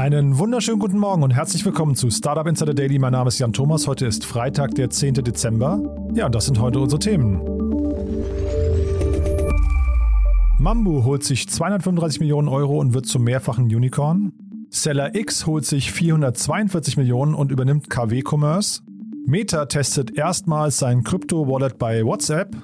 Einen 0.00 0.38
wunderschönen 0.38 0.78
guten 0.78 0.96
Morgen 0.96 1.22
und 1.22 1.32
herzlich 1.32 1.62
willkommen 1.66 1.94
zu 1.94 2.10
Startup 2.10 2.46
Insider 2.46 2.72
Daily. 2.72 2.98
Mein 2.98 3.12
Name 3.12 3.28
ist 3.28 3.38
Jan 3.38 3.52
Thomas. 3.52 3.86
Heute 3.86 4.06
ist 4.06 4.24
Freitag, 4.24 4.74
der 4.74 4.88
10. 4.88 5.12
Dezember. 5.12 5.78
Ja, 6.14 6.24
und 6.24 6.34
das 6.34 6.46
sind 6.46 6.58
heute 6.58 6.80
unsere 6.80 6.98
Themen. 6.98 7.42
Mambu 10.56 11.04
holt 11.04 11.22
sich 11.22 11.46
235 11.50 12.18
Millionen 12.20 12.48
Euro 12.48 12.78
und 12.78 12.94
wird 12.94 13.04
zum 13.04 13.24
mehrfachen 13.24 13.64
Unicorn. 13.64 14.32
Seller 14.70 15.14
X 15.14 15.44
holt 15.46 15.66
sich 15.66 15.92
442 15.92 16.96
Millionen 16.96 17.34
und 17.34 17.52
übernimmt 17.52 17.90
KW 17.90 18.22
Commerce. 18.26 18.80
Meta 19.26 19.66
testet 19.66 20.16
erstmals 20.16 20.78
sein 20.78 21.04
Krypto-Wallet 21.04 21.76
bei 21.78 22.06
WhatsApp. 22.06 22.56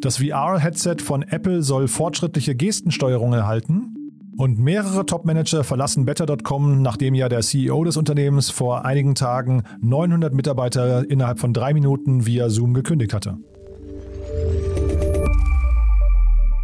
Das 0.00 0.18
VR-Headset 0.18 0.96
von 1.02 1.22
Apple 1.22 1.62
soll 1.62 1.88
fortschrittliche 1.88 2.54
Gestensteuerung 2.54 3.32
erhalten. 3.32 4.03
Und 4.36 4.58
mehrere 4.58 5.06
Top-Manager 5.06 5.62
verlassen 5.62 6.04
Better.com, 6.04 6.82
nachdem 6.82 7.14
ja 7.14 7.28
der 7.28 7.40
CEO 7.40 7.84
des 7.84 7.96
Unternehmens 7.96 8.50
vor 8.50 8.84
einigen 8.84 9.14
Tagen 9.14 9.62
900 9.80 10.34
Mitarbeiter 10.34 11.08
innerhalb 11.08 11.38
von 11.38 11.52
drei 11.52 11.72
Minuten 11.72 12.26
via 12.26 12.48
Zoom 12.48 12.74
gekündigt 12.74 13.14
hatte. 13.14 13.38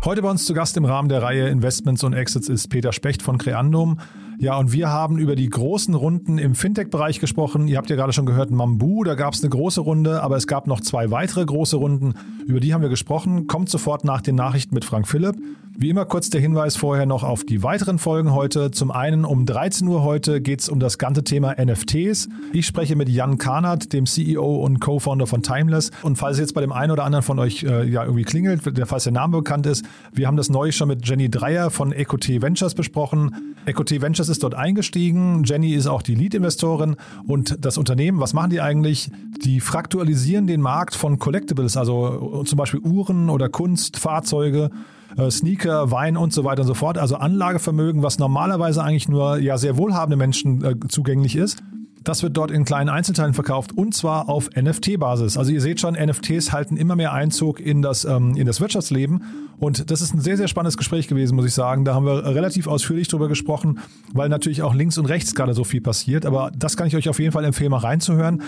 Heute 0.05 0.23
bei 0.23 0.31
uns 0.31 0.47
zu 0.47 0.55
Gast 0.55 0.77
im 0.79 0.85
Rahmen 0.85 1.09
der 1.09 1.23
Reihe 1.23 1.49
Investments 1.49 2.03
und 2.03 2.15
Exits 2.15 2.49
ist 2.49 2.69
Peter 2.69 2.93
Specht 2.93 3.23
von 3.23 3.39
Creandum. 3.39 3.99
Ja, 4.41 4.57
und 4.57 4.73
wir 4.73 4.89
haben 4.89 5.19
über 5.19 5.37
die 5.37 5.51
großen 5.51 5.95
Runden 5.95 6.39
im 6.39 6.55
Fintech-Bereich 6.55 7.21
gesprochen. 7.21 7.69
Ihr 7.69 7.77
habt 7.77 7.91
ja 7.91 7.97
gerade 7.97 8.15
schon 8.15 8.25
gehört, 8.25 8.51
Mambu, 8.51 9.05
da 9.05 9.15
gab 9.15 9.35
es 9.35 9.43
eine 9.43 9.51
große 9.51 9.83
Runde, 9.83 10.23
aber 10.23 10.39
es 10.39 10.47
gab 10.47 10.67
noch 10.67 10.81
zwei 10.81 11.11
weitere 11.11 11.45
große 11.45 11.77
Runden. 11.77 12.15
Über 12.47 12.59
die 12.59 12.73
haben 12.73 12.81
wir 12.81 12.89
gesprochen. 12.89 13.49
Kommt 13.49 13.69
sofort 13.69 14.03
nach 14.03 14.23
den 14.23 14.37
Nachrichten 14.37 14.75
mit 14.75 14.87
Frank 14.87 15.07
Philipp. 15.07 15.37
Wie 15.77 15.89
immer 15.89 16.05
kurz 16.05 16.31
der 16.31 16.41
Hinweis 16.41 16.77
vorher 16.77 17.07
noch 17.07 17.23
auf 17.23 17.45
die 17.45 17.63
weiteren 17.63 17.99
Folgen 17.99 18.35
heute. 18.35 18.71
Zum 18.71 18.91
einen 18.91 19.25
um 19.25 19.47
13 19.47 19.87
Uhr 19.89 20.03
heute 20.03 20.41
geht 20.41 20.61
es 20.61 20.69
um 20.69 20.81
das 20.81 20.99
ganze 20.99 21.23
Thema 21.23 21.55
NFTs. 21.63 22.29
Ich 22.53 22.67
spreche 22.67 22.97
mit 22.97 23.09
Jan 23.09 23.39
Karnert, 23.39 23.93
dem 23.93 24.07
CEO 24.07 24.57
und 24.63 24.81
Co-Founder 24.81 25.27
von 25.27 25.43
Timeless. 25.43 25.91
Und 26.03 26.17
falls 26.17 26.39
jetzt 26.39 26.55
bei 26.55 26.61
dem 26.61 26.73
einen 26.73 26.93
oder 26.93 27.05
anderen 27.05 27.23
von 27.23 27.39
euch 27.39 27.63
äh, 27.63 27.89
ja 27.89 28.05
irgendwie 28.05 28.25
klingelt, 28.25 28.63
falls 28.87 29.05
der 29.05 29.13
Name 29.13 29.39
bekannt 29.39 29.67
ist, 29.67 29.85
wir 30.13 30.27
haben 30.27 30.37
das 30.37 30.51
neulich 30.51 30.77
schon 30.77 30.89
mit 30.89 31.07
Jenny 31.07 31.31
Dreier 31.31 31.71
von 31.71 31.93
EcoT 31.93 32.43
Ventures 32.43 32.75
besprochen. 32.75 33.55
EcoT 33.67 34.01
Ventures 34.01 34.29
ist 34.29 34.43
dort 34.43 34.55
eingestiegen. 34.55 35.43
Jenny 35.45 35.75
ist 35.75 35.87
auch 35.87 36.03
die 36.03 36.15
Lead-Investorin 36.15 36.97
und 37.27 37.65
das 37.65 37.79
Unternehmen, 37.79 38.21
was 38.21 38.33
machen 38.33 38.51
die 38.51 38.61
eigentlich? 38.61 39.11
Die 39.45 39.61
fraktualisieren 39.61 40.47
den 40.47 40.61
Markt 40.61 40.95
von 40.95 41.19
Collectibles, 41.19 41.77
also 41.77 42.43
zum 42.45 42.57
Beispiel 42.57 42.81
Uhren 42.81 43.31
oder 43.31 43.49
Kunst, 43.49 43.99
Fahrzeuge 43.99 44.71
äh, 45.17 45.31
Sneaker, 45.31 45.91
Wein 45.91 46.17
und 46.17 46.33
so 46.33 46.45
weiter 46.45 46.63
und 46.63 46.69
so 46.69 46.75
fort. 46.75 46.99
Also 46.99 47.17
Anlagevermögen, 47.17 48.03
was 48.03 48.19
normalerweise 48.19 48.83
eigentlich 48.83 49.09
nur 49.09 49.39
ja 49.39 49.59
sehr 49.59 49.77
wohlhabende 49.77 50.17
Menschen 50.17 50.65
äh, 50.65 50.75
zugänglich 50.89 51.37
ist. 51.37 51.63
Das 52.03 52.23
wird 52.23 52.37
dort 52.37 52.51
in 52.51 52.65
kleinen 52.65 52.89
Einzelteilen 52.89 53.35
verkauft 53.35 53.73
und 53.77 53.95
zwar 53.95 54.29
auf 54.29 54.49
NFT-Basis. 54.57 55.37
Also 55.37 55.53
ihr 55.53 55.61
seht 55.61 55.81
schon, 55.81 55.95
NFTs 55.95 56.51
halten 56.51 56.77
immer 56.79 56.97
mehr 56.97 57.13
Einzug 57.13 57.61
in 57.61 57.83
das, 57.83 58.05
ähm, 58.05 58.35
in 58.37 58.47
das 58.47 58.61
Wirtschaftsleben. 58.61 59.23
Und 59.59 59.91
das 59.91 60.01
ist 60.01 60.15
ein 60.15 60.21
sehr, 60.21 60.39
sehr 60.39 60.49
spannendes 60.49 60.79
Gespräch 60.79 61.09
gewesen, 61.09 61.37
muss 61.37 61.45
ich 61.45 61.53
sagen. 61.53 61.85
Da 61.85 61.95
haben 61.95 62.07
wir 62.07 62.25
relativ 62.25 62.67
ausführlich 62.67 63.09
drüber 63.09 63.29
gesprochen, 63.29 63.81
weil 64.15 64.31
natürlich 64.31 64.63
auch 64.63 64.75
links 64.75 64.97
und 64.97 65.07
rechts 65.07 65.35
gerade 65.35 65.53
so 65.53 65.65
viel 65.65 65.83
passiert. 65.83 66.25
Aber 66.25 66.51
das 66.57 66.79
kann 66.79 66.87
ich 66.87 66.97
euch 66.97 67.09
auf 67.11 67.19
jeden 67.19 67.33
Fall 67.33 67.45
empfehlen, 67.45 67.71
mal 67.71 67.79
reinzuhören. 67.79 68.43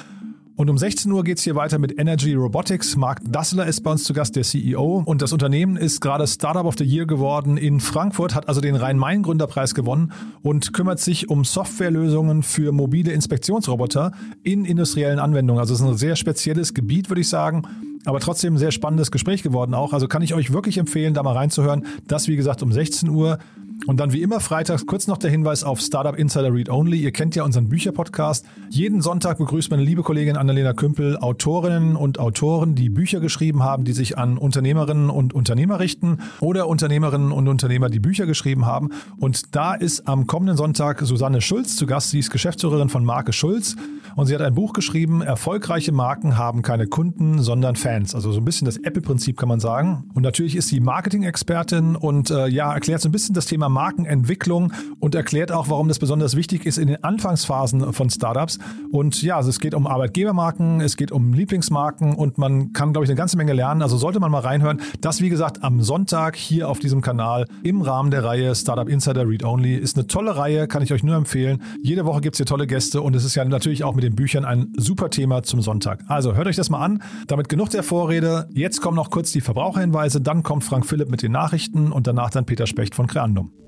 Und 0.55 0.69
um 0.69 0.77
16 0.77 1.11
Uhr 1.11 1.25
geht 1.25 1.39
es 1.39 1.45
hier 1.45 1.57
weiter 1.57 1.79
mit 1.79 1.99
Energy 1.99 2.35
Robotics. 2.35 2.97
Mark 2.97 3.21
Dassler 3.25 3.67
ist 3.67 3.81
bei 3.81 3.91
uns 3.91 4.05
zu 4.05 4.13
Gast, 4.13 4.37
der 4.37 4.43
CEO. 4.43 5.03
Und 5.05 5.23
das 5.23 5.33
Unternehmen 5.33 5.77
ist 5.77 6.01
gerade 6.01 6.27
Startup 6.27 6.67
of 6.67 6.75
the 6.77 6.85
Year 6.85 7.07
geworden 7.07 7.57
in 7.57 7.81
Frankfurt, 7.81 8.35
hat 8.35 8.49
also 8.49 8.61
den 8.61 8.75
Rhein-Main-Gründerpreis 8.75 9.75
gewonnen 9.75 10.13
und 10.43 10.75
kümmert 10.75 11.01
sich 11.01 11.31
um 11.31 11.45
Softwarelösungen 11.45 12.43
für 12.43 12.71
mobile 12.71 13.13
Inspektionsroboter 13.13 14.13
in 14.43 14.67
industriellen 14.67 15.19
Anwendungen. 15.19 15.59
Also 15.59 15.73
es 15.73 15.81
ist 15.81 15.87
ein 15.87 15.97
sehr 15.97 16.17
spezielles 16.17 16.75
Gebiet, 16.75 17.09
würde 17.09 17.23
ich 17.23 17.29
sagen. 17.29 17.63
Aber 18.05 18.21
trotzdem 18.21 18.55
ein 18.55 18.59
sehr 18.59 18.73
spannendes 18.73 19.11
Gespräch 19.11 19.43
geworden 19.43 19.75
auch. 19.75 19.93
Also 19.93 20.07
kann 20.07 20.23
ich 20.23 20.35
euch 20.35 20.53
wirklich 20.53 20.77
empfehlen, 20.77 21.15
da 21.15 21.23
mal 21.23 21.37
reinzuhören. 21.37 21.87
Das, 22.09 22.29
wie 22.29 22.37
gesagt, 22.37 22.63
um 22.63 22.73
16 22.73 23.09
Uhr. 23.09 23.39
Und 23.87 23.99
dann 23.99 24.13
wie 24.13 24.23
immer 24.23 24.41
freitags 24.41 24.87
kurz 24.87 25.07
noch 25.09 25.19
der 25.19 25.31
Hinweis 25.31 25.65
auf 25.65 25.81
Startup 25.81 26.17
Insider 26.17 26.53
Read 26.53 26.71
Only. 26.71 26.99
Ihr 26.99 27.11
kennt 27.11 27.35
ja 27.35 27.43
unseren 27.43 27.69
Bücherpodcast. 27.69 28.47
Jeden 28.71 29.03
Sonntag 29.03 29.39
begrüßt 29.39 29.71
meine 29.71 29.83
liebe 29.83 30.03
Kollegin 30.03 30.37
Annalena 30.37 30.73
Kümpel 30.73 31.17
Autorinnen 31.17 31.97
und 31.97 32.19
Autoren, 32.19 32.75
die 32.75 32.89
Bücher 32.89 33.21
geschrieben 33.21 33.63
haben, 33.63 33.85
die 33.85 33.93
sich 33.93 34.19
an 34.19 34.39
Unternehmerinnen 34.39 35.11
und 35.11 35.35
Unternehmer 35.35 35.81
richten 35.81 36.19
oder 36.41 36.69
Unternehmerinnen 36.69 37.33
und 37.33 37.49
Unternehmer, 37.49 37.89
die 37.89 37.99
Bücher 37.99 38.27
geschrieben 38.27 38.67
haben. 38.67 38.91
Und 39.19 39.55
da 39.57 39.75
ist 39.75 40.07
am 40.07 40.27
kommenden 40.27 40.57
Sonntag 40.57 41.01
Susanne 41.01 41.41
Schulz 41.41 41.77
zu 41.77 41.87
Gast. 41.87 42.11
Sie 42.11 42.21
ist 42.21 42.31
Geschäftsführerin 42.31 42.89
von 42.89 43.05
Marke 43.05 43.33
Schulz 43.33 43.77
und 44.15 44.27
sie 44.27 44.35
hat 44.35 44.43
ein 44.43 44.55
Buch 44.55 44.73
geschrieben, 44.75 45.23
Erfolgreiche 45.23 45.93
Marken 45.93 46.39
haben 46.39 46.63
keine 46.63 46.87
Kunden, 46.87 47.41
sondern 47.41 47.77
Fans. 47.77 48.15
Also 48.15 48.33
so 48.33 48.41
ein 48.41 48.45
bisschen 48.45 48.67
das 48.67 48.77
Apple-Prinzip 48.77 49.37
kann 49.37 49.49
man 49.49 49.61
sagen. 49.61 50.05
Und 50.15 50.23
natürlich 50.23 50.55
ist 50.55 50.69
sie 50.69 50.81
Marketing-Expertin 50.81 51.97
und 51.97 52.31
äh, 52.31 52.47
ja, 52.47 52.73
erklärt 52.73 53.01
so 53.01 53.09
ein 53.09 53.13
bisschen 53.13 53.35
das 53.35 53.47
Thema 53.47 53.69
Markenentwicklung 53.73 54.73
und 55.01 55.15
erklärt 55.15 55.53
auch, 55.53 55.69
warum 55.69 55.89
das 55.89 55.99
besonders 55.99 56.37
wichtig 56.37 56.67
ist 56.67 56.79
in 56.79 56.89
den 56.89 57.03
Anfangsphasen 57.03 57.93
von 57.93 58.11
Startups. 58.11 58.59
Und 58.91 59.23
ja, 59.23 59.37
also 59.37 59.51
es 59.51 59.59
geht 59.59 59.75
um 59.75 59.87
Arbeitgebermarken, 59.87 60.81
es 60.81 60.97
geht 60.97 61.13
um 61.13 61.33
Lieblingsmarken 61.33 62.15
und 62.15 62.39
man 62.39 62.73
kann, 62.73 62.93
glaube 62.93 63.05
ich, 63.05 63.11
eine 63.11 63.17
ganze 63.17 63.37
Menge 63.37 63.53
lernen. 63.53 63.83
Also 63.83 63.97
sollte 63.97 64.21
man 64.21 64.31
mal 64.31 64.41
reinhören. 64.41 64.81
Das, 65.01 65.21
wie 65.21 65.29
gesagt, 65.29 65.63
am 65.63 65.83
Sonntag 65.83 66.37
hier 66.37 66.69
auf 66.69 66.79
diesem 66.79 67.01
Kanal 67.01 67.47
im 67.63 67.83
Rahmen 67.83 68.11
der 68.11 68.25
Reihe 68.25 68.55
Startup 68.55 68.89
Insider 68.89 69.29
Read 69.29 69.45
Only. 69.45 69.75
Ist 69.75 69.97
eine 69.97 70.07
tolle 70.07 70.37
Reihe, 70.37 70.69
kann 70.69 70.83
ich 70.83 70.93
euch 70.93 71.03
nur 71.03 71.17
empfehlen. 71.17 71.63
Jede 71.83 72.05
Woche 72.05 72.21
gibt 72.21 72.35
es 72.35 72.39
hier 72.39 72.47
tolle 72.47 72.67
Gäste 72.67 73.03
und 73.03 73.17
es 73.17 73.25
ist 73.25 73.35
ja 73.35 73.45
natürlich 73.45 73.85
auch 73.85 73.95
mit 73.95 74.05
den 74.05 74.15
Büchern 74.15 74.45
ein 74.45 74.73
super 74.77 75.11
Thema 75.11 75.43
zum 75.43 75.63
Sonntag. 75.63 76.01
Also 76.07 76.35
hört 76.35 76.47
euch 76.47 76.57
das 76.57 76.71
mal 76.71 76.81
an. 76.81 77.03
Damit 77.27 77.49
genug 77.49 77.71
der 77.71 77.83
Vorrede. 77.83 78.49
Jetzt 78.53 78.81
kommen 78.81 78.97
noch 78.97 79.11
kurz 79.11 79.33
die 79.33 79.41
Verbraucherhinweise, 79.41 80.21
dann 80.21 80.43
kommt 80.43 80.65
Frank 80.65 80.87
Philipp 80.87 81.11
mit 81.11 81.23
den 81.23 81.33
Nachrichten 81.33 81.93
und 81.93 82.07
danach 82.07 82.31
dann 82.31 82.45
Peter 82.45 82.67
Specht 82.67 82.95
von 82.95 83.07
Creandum. 83.07 83.62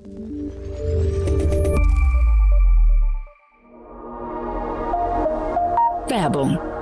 Werbung 6.07 6.74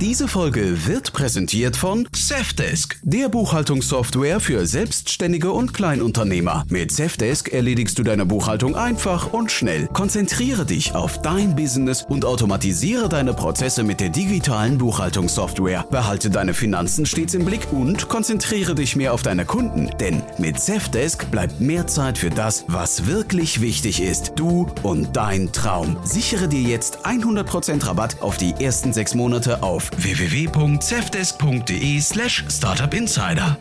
diese 0.00 0.28
Folge 0.28 0.86
wird 0.86 1.14
präsentiert 1.14 1.74
von 1.74 2.06
Safdesk, 2.14 2.98
der 3.02 3.30
Buchhaltungssoftware 3.30 4.40
für 4.40 4.66
Selbstständige 4.66 5.52
und 5.52 5.72
Kleinunternehmer. 5.72 6.64
Mit 6.68 6.92
Safdesk 6.92 7.48
erledigst 7.52 7.98
du 7.98 8.02
deine 8.02 8.26
Buchhaltung 8.26 8.76
einfach 8.76 9.32
und 9.32 9.50
schnell. 9.50 9.86
Konzentriere 9.88 10.66
dich 10.66 10.94
auf 10.94 11.22
dein 11.22 11.56
Business 11.56 12.04
und 12.08 12.26
automatisiere 12.26 13.08
deine 13.08 13.32
Prozesse 13.32 13.84
mit 13.84 14.00
der 14.00 14.10
digitalen 14.10 14.76
Buchhaltungssoftware. 14.76 15.86
Behalte 15.90 16.28
deine 16.28 16.52
Finanzen 16.52 17.06
stets 17.06 17.32
im 17.32 17.46
Blick 17.46 17.66
und 17.72 18.08
konzentriere 18.08 18.74
dich 18.74 18.96
mehr 18.96 19.14
auf 19.14 19.22
deine 19.22 19.46
Kunden, 19.46 19.90
denn 19.98 20.22
mit 20.36 20.60
Safdesk 20.60 21.30
bleibt 21.30 21.60
mehr 21.60 21.86
Zeit 21.86 22.18
für 22.18 22.30
das, 22.30 22.64
was 22.68 23.06
wirklich 23.06 23.62
wichtig 23.62 24.02
ist. 24.02 24.32
Du 24.36 24.66
und 24.82 25.16
dein 25.16 25.52
Traum. 25.52 25.96
Sichere 26.04 26.48
dir 26.48 26.62
jetzt 26.62 27.06
100% 27.06 27.86
Rabatt 27.86 28.20
auf 28.20 28.36
die 28.36 28.52
ersten 28.60 28.92
sechs 28.92 29.14
Monate 29.14 29.62
auf 29.62 29.85
www.cevdesk.de 29.96 32.00
slash 32.00 32.44
startupinsider. 32.48 33.56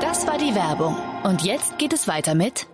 Das 0.00 0.26
war 0.26 0.38
die 0.38 0.54
Werbung. 0.54 0.96
Und 1.24 1.42
jetzt 1.42 1.78
geht 1.78 1.92
es 1.92 2.06
weiter 2.06 2.34
mit 2.34 2.66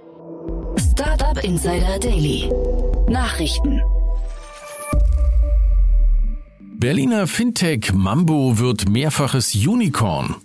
Startup 0.76 1.42
Insider 1.42 1.98
Daily. 1.98 2.50
Nachrichten. 3.08 3.80
Berliner 6.80 7.26
Fintech 7.26 7.92
Mambo 7.92 8.58
wird 8.58 8.88
mehrfaches 8.88 9.54
Unicorn. 9.54 10.36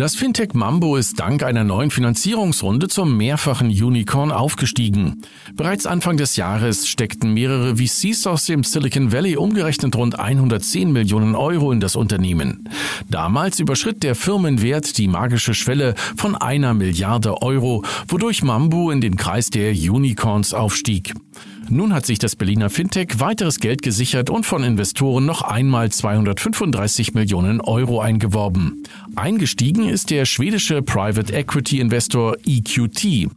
Das 0.00 0.14
Fintech 0.14 0.54
Mambo 0.54 0.96
ist 0.96 1.20
dank 1.20 1.42
einer 1.42 1.62
neuen 1.62 1.90
Finanzierungsrunde 1.90 2.88
zum 2.88 3.18
mehrfachen 3.18 3.68
Unicorn 3.68 4.32
aufgestiegen. 4.32 5.20
Bereits 5.56 5.84
Anfang 5.84 6.16
des 6.16 6.36
Jahres 6.36 6.88
steckten 6.88 7.34
mehrere 7.34 7.76
VCs 7.76 8.26
aus 8.26 8.46
dem 8.46 8.64
Silicon 8.64 9.12
Valley 9.12 9.36
umgerechnet 9.36 9.94
rund 9.94 10.18
110 10.18 10.90
Millionen 10.90 11.34
Euro 11.34 11.70
in 11.70 11.80
das 11.80 11.96
Unternehmen. 11.96 12.66
Damals 13.10 13.60
überschritt 13.60 14.02
der 14.02 14.14
Firmenwert 14.14 14.96
die 14.96 15.06
magische 15.06 15.52
Schwelle 15.52 15.94
von 16.16 16.34
einer 16.34 16.72
Milliarde 16.72 17.42
Euro, 17.42 17.84
wodurch 18.08 18.42
Mambo 18.42 18.90
in 18.90 19.02
den 19.02 19.16
Kreis 19.16 19.50
der 19.50 19.72
Unicorns 19.72 20.54
aufstieg. 20.54 21.12
Nun 21.72 21.94
hat 21.94 22.04
sich 22.04 22.18
das 22.18 22.34
Berliner 22.34 22.68
Fintech 22.68 23.20
weiteres 23.20 23.60
Geld 23.60 23.82
gesichert 23.82 24.28
und 24.28 24.44
von 24.44 24.64
Investoren 24.64 25.24
noch 25.24 25.42
einmal 25.42 25.90
235 25.90 27.14
Millionen 27.14 27.60
Euro 27.60 28.00
eingeworben. 28.00 28.82
Eingestiegen 29.14 29.88
ist 29.88 30.10
der 30.10 30.24
schwedische 30.24 30.82
Private 30.82 31.32
Equity 31.32 31.78
Investor 31.78 32.36
EQT 32.44 33.28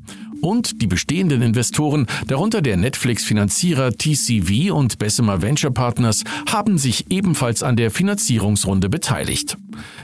und 0.41 0.81
die 0.81 0.87
bestehenden 0.87 1.43
Investoren, 1.43 2.07
darunter 2.27 2.63
der 2.63 2.75
Netflix-Finanzierer 2.75 3.91
TCV 3.91 4.73
und 4.73 4.97
Bessemer 4.97 5.43
Venture 5.43 5.71
Partners, 5.71 6.23
haben 6.51 6.79
sich 6.79 7.11
ebenfalls 7.11 7.61
an 7.61 7.75
der 7.75 7.91
Finanzierungsrunde 7.91 8.89
beteiligt. 8.89 9.57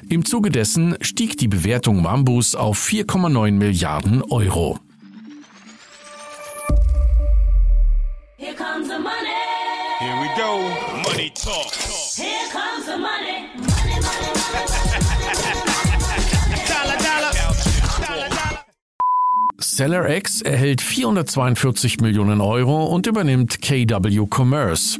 Im 0.07 0.23
Zuge 0.23 0.51
dessen 0.51 0.95
stieg 1.01 1.37
die 1.37 1.47
Bewertung 1.47 2.03
Mambus 2.03 2.53
auf 2.53 2.79
4,9 2.79 3.53
Milliarden 3.53 4.21
Euro. 4.21 4.79
Here 8.39 8.53
comes 8.53 8.88
the 8.88 8.97
money. 8.97 9.36
Here 10.00 10.21
we 10.21 10.30
go. 10.38 10.62
Money 11.03 11.30
talk. 11.31 11.78
SellerX 19.79 20.41
erhält 20.41 20.81
442 20.81 22.01
Millionen 22.01 22.41
Euro 22.41 22.87
und 22.87 23.07
übernimmt 23.07 23.61
KW 23.61 24.27
Commerce. 24.29 24.99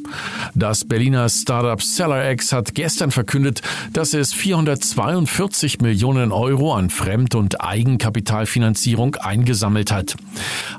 Das 0.55 0.85
Berliner 0.85 1.27
Startup 1.27 1.81
SellerX 1.81 2.53
hat 2.53 2.75
gestern 2.75 3.11
verkündet, 3.11 3.61
dass 3.91 4.13
es 4.13 4.33
442 4.33 5.81
Millionen 5.81 6.31
Euro 6.31 6.73
an 6.73 6.89
Fremd- 6.89 7.35
und 7.35 7.59
Eigenkapitalfinanzierung 7.59 9.15
eingesammelt 9.15 9.91
hat. 9.91 10.15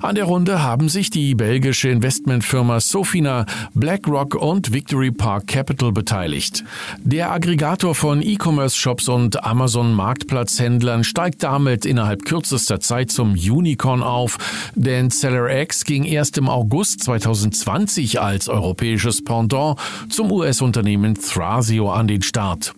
An 0.00 0.14
der 0.14 0.24
Runde 0.24 0.62
haben 0.62 0.88
sich 0.88 1.10
die 1.10 1.34
belgische 1.34 1.90
Investmentfirma 1.90 2.80
Sofina, 2.80 3.44
BlackRock 3.74 4.34
und 4.34 4.72
Victory 4.72 5.10
Park 5.10 5.46
Capital 5.48 5.92
beteiligt. 5.92 6.64
Der 7.00 7.32
Aggregator 7.32 7.94
von 7.94 8.22
E-Commerce-Shops 8.22 9.08
und 9.08 9.44
Amazon-Marktplatzhändlern 9.44 11.04
steigt 11.04 11.42
damit 11.42 11.84
innerhalb 11.84 12.24
kürzester 12.24 12.80
Zeit 12.80 13.10
zum 13.10 13.32
Unicorn 13.32 13.89
Unicorn 13.90 14.02
auf, 14.02 14.38
denn 14.74 15.10
SellerX 15.10 15.84
ging 15.84 16.04
erst 16.04 16.38
im 16.38 16.48
August 16.48 17.02
2020 17.04 18.20
als 18.20 18.48
europäisches 18.48 19.22
Pendant 19.24 19.78
zum 20.08 20.30
US-Unternehmen 20.30 21.14
Thrasio 21.14 21.90
an 21.90 22.06
den 22.06 22.22
Start. 22.22 22.72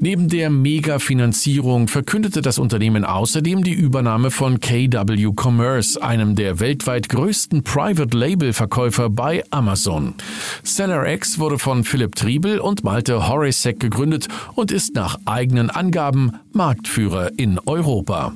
Neben 0.00 0.28
der 0.28 0.50
Mega-Finanzierung 0.50 1.88
verkündete 1.88 2.40
das 2.40 2.58
Unternehmen 2.58 3.04
außerdem 3.04 3.64
die 3.64 3.72
Übernahme 3.72 4.30
von 4.30 4.60
KW 4.60 5.32
Commerce, 5.34 6.00
einem 6.00 6.36
der 6.36 6.60
weltweit 6.60 7.08
größten 7.08 7.64
Private-Label-Verkäufer 7.64 9.10
bei 9.10 9.42
Amazon. 9.50 10.14
SellerX 10.62 11.38
wurde 11.38 11.58
von 11.58 11.82
Philipp 11.82 12.14
Triebel 12.14 12.60
und 12.60 12.84
Malte 12.84 13.28
Horisek 13.28 13.80
gegründet 13.80 14.28
und 14.54 14.70
ist 14.70 14.94
nach 14.94 15.18
eigenen 15.24 15.70
Angaben 15.70 16.38
Marktführer 16.52 17.32
in 17.36 17.58
Europa. 17.66 18.34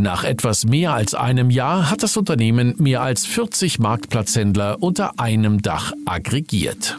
Nach 0.00 0.24
etwas 0.24 0.64
mehr 0.64 0.94
als 0.94 1.12
einem 1.14 1.50
Jahr 1.50 1.90
hat 1.90 2.02
das 2.02 2.16
Unternehmen 2.16 2.74
mehr 2.78 3.02
als 3.02 3.26
40 3.26 3.78
Marktplatzhändler 3.80 4.82
unter 4.82 5.20
einem 5.20 5.60
Dach 5.60 5.92
aggregiert. 6.06 6.96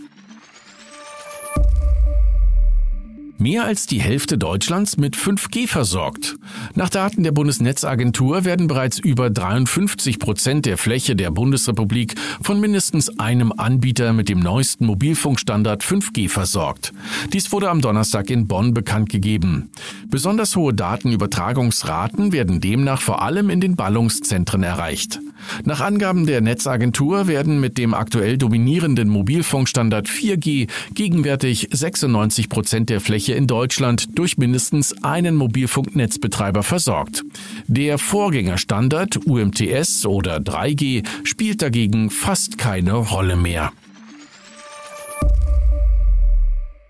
Mehr 3.41 3.65
als 3.65 3.87
die 3.87 3.99
Hälfte 3.99 4.37
Deutschlands 4.37 4.97
mit 4.97 5.17
5G 5.17 5.67
versorgt. 5.67 6.37
Nach 6.75 6.89
Daten 6.89 7.23
der 7.23 7.31
Bundesnetzagentur 7.31 8.45
werden 8.45 8.67
bereits 8.67 8.99
über 8.99 9.29
53 9.29 10.19
Prozent 10.19 10.65
der 10.65 10.77
Fläche 10.77 11.15
der 11.15 11.31
Bundesrepublik 11.31 12.15
von 12.41 12.59
mindestens 12.59 13.19
einem 13.19 13.51
Anbieter 13.51 14.13
mit 14.13 14.29
dem 14.29 14.39
neuesten 14.39 14.85
Mobilfunkstandard 14.85 15.83
5G 15.83 16.29
versorgt. 16.29 16.93
Dies 17.33 17.51
wurde 17.51 17.69
am 17.69 17.81
Donnerstag 17.81 18.29
in 18.29 18.47
Bonn 18.47 18.73
bekannt 18.73 19.09
gegeben. 19.09 19.71
Besonders 20.07 20.55
hohe 20.55 20.73
Datenübertragungsraten 20.73 22.31
werden 22.31 22.61
demnach 22.61 23.01
vor 23.01 23.21
allem 23.21 23.49
in 23.49 23.59
den 23.59 23.75
Ballungszentren 23.75 24.63
erreicht. 24.63 25.19
Nach 25.65 25.81
Angaben 25.81 26.25
der 26.25 26.41
Netzagentur 26.41 27.27
werden 27.27 27.59
mit 27.59 27.77
dem 27.77 27.93
aktuell 27.93 28.37
dominierenden 28.37 29.09
Mobilfunkstandard 29.09 30.07
4G 30.07 30.69
gegenwärtig 30.93 31.67
96 31.71 32.49
Prozent 32.49 32.89
der 32.89 33.01
Fläche 33.01 33.33
in 33.33 33.47
Deutschland 33.47 34.17
durch 34.17 34.37
mindestens 34.37 35.03
einen 35.03 35.35
Mobilfunknetzbetreiber 35.35 36.63
versorgt. 36.63 37.23
Der 37.67 37.97
Vorgängerstandard 37.97 39.25
UMTS 39.25 40.05
oder 40.05 40.37
3G 40.37 41.05
spielt 41.23 41.61
dagegen 41.61 42.09
fast 42.09 42.57
keine 42.57 42.93
Rolle 42.93 43.35
mehr. 43.35 43.71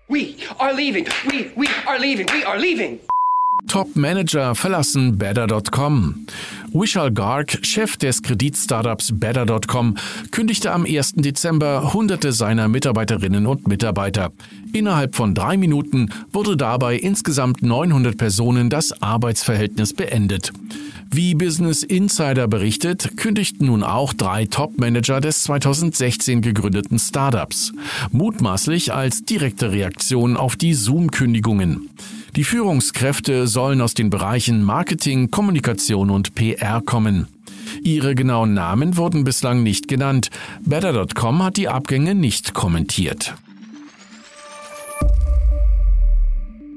We 0.08 0.34
are 0.58 0.74
leaving. 0.74 1.06
We, 1.24 1.50
we 1.56 1.68
are 1.86 1.98
leaving. 1.98 2.26
We 2.28 2.46
are 2.46 2.58
leaving. 2.58 2.98
Top-Manager 3.68 4.54
verlassen 4.54 5.18
Better.com. 5.18 6.26
Vishal 6.72 7.10
Garg, 7.10 7.58
Chef 7.62 7.96
des 7.96 8.22
Kreditstartups 8.22 9.12
Better.com, 9.18 9.96
kündigte 10.30 10.72
am 10.72 10.84
1. 10.84 11.14
Dezember 11.16 11.92
hunderte 11.92 12.32
seiner 12.32 12.68
Mitarbeiterinnen 12.68 13.46
und 13.46 13.68
Mitarbeiter. 13.68 14.32
Innerhalb 14.72 15.14
von 15.14 15.34
drei 15.34 15.56
Minuten 15.56 16.10
wurde 16.32 16.56
dabei 16.56 16.96
insgesamt 16.96 17.62
900 17.62 18.16
Personen 18.16 18.70
das 18.70 19.02
Arbeitsverhältnis 19.02 19.92
beendet. 19.92 20.52
Wie 21.14 21.34
Business 21.34 21.82
Insider 21.82 22.48
berichtet, 22.48 23.18
kündigten 23.18 23.66
nun 23.66 23.82
auch 23.82 24.14
drei 24.14 24.46
Top-Manager 24.46 25.20
des 25.20 25.42
2016 25.42 26.40
gegründeten 26.40 26.98
Startups, 26.98 27.74
mutmaßlich 28.12 28.94
als 28.94 29.22
direkte 29.22 29.72
Reaktion 29.72 30.38
auf 30.38 30.56
die 30.56 30.72
Zoom-Kündigungen. 30.72 31.90
Die 32.34 32.44
Führungskräfte 32.44 33.46
sollen 33.46 33.82
aus 33.82 33.92
den 33.92 34.08
Bereichen 34.08 34.62
Marketing, 34.62 35.30
Kommunikation 35.30 36.08
und 36.08 36.34
PR 36.34 36.80
kommen. 36.80 37.26
Ihre 37.82 38.14
genauen 38.14 38.54
Namen 38.54 38.96
wurden 38.96 39.24
bislang 39.24 39.62
nicht 39.62 39.88
genannt. 39.88 40.30
Better.com 40.62 41.42
hat 41.42 41.58
die 41.58 41.68
Abgänge 41.68 42.14
nicht 42.14 42.54
kommentiert. 42.54 43.34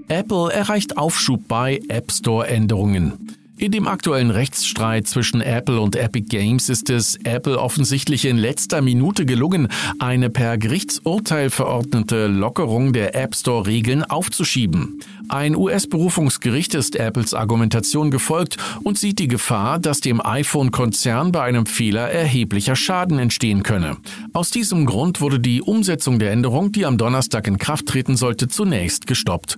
Apple 0.09 0.51
erreicht 0.51 0.97
Aufschub 0.97 1.47
bei 1.47 1.79
App 1.87 2.11
Store 2.11 2.45
Änderungen. 2.47 3.13
In 3.57 3.71
dem 3.71 3.87
aktuellen 3.87 4.31
Rechtsstreit 4.31 5.07
zwischen 5.07 5.39
Apple 5.39 5.79
und 5.79 5.95
Epic 5.95 6.27
Games 6.27 6.67
ist 6.67 6.89
es 6.89 7.15
Apple 7.23 7.57
offensichtlich 7.57 8.25
in 8.25 8.35
letzter 8.35 8.81
Minute 8.81 9.25
gelungen, 9.25 9.69
eine 9.97 10.29
per 10.29 10.57
Gerichtsurteil 10.57 11.49
verordnete 11.49 12.27
Lockerung 12.27 12.91
der 12.91 13.15
App 13.15 13.33
Store-Regeln 13.33 14.03
aufzuschieben. 14.03 14.99
Ein 15.29 15.55
US-Berufungsgericht 15.55 16.75
ist 16.75 16.95
Apples 16.95 17.33
Argumentation 17.33 18.11
gefolgt 18.11 18.57
und 18.83 18.97
sieht 18.97 19.19
die 19.19 19.27
Gefahr, 19.27 19.79
dass 19.79 19.99
dem 19.99 20.23
iPhone-Konzern 20.23 21.31
bei 21.31 21.41
einem 21.43 21.65
Fehler 21.65 22.09
erheblicher 22.09 22.75
Schaden 22.75 23.19
entstehen 23.19 23.63
könne. 23.63 23.97
Aus 24.33 24.51
diesem 24.51 24.85
Grund 24.85 25.21
wurde 25.21 25.39
die 25.39 25.61
Umsetzung 25.61 26.19
der 26.19 26.31
Änderung, 26.31 26.71
die 26.71 26.85
am 26.85 26.97
Donnerstag 26.97 27.47
in 27.47 27.57
Kraft 27.57 27.87
treten 27.87 28.15
sollte, 28.17 28.47
zunächst 28.47 29.07
gestoppt. 29.07 29.57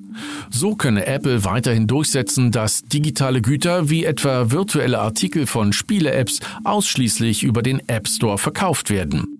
So 0.49 0.75
könne 0.75 1.05
Apple 1.05 1.43
weiterhin 1.43 1.87
durchsetzen, 1.87 2.51
dass 2.51 2.83
digitale 2.83 3.41
Güter 3.41 3.89
wie 3.89 4.05
etwa 4.05 4.51
virtuelle 4.51 4.99
Artikel 4.99 5.47
von 5.47 5.73
Spiele-Apps 5.73 6.39
ausschließlich 6.63 7.43
über 7.43 7.61
den 7.61 7.81
App 7.87 8.07
Store 8.07 8.37
verkauft 8.37 8.89
werden. 8.89 9.36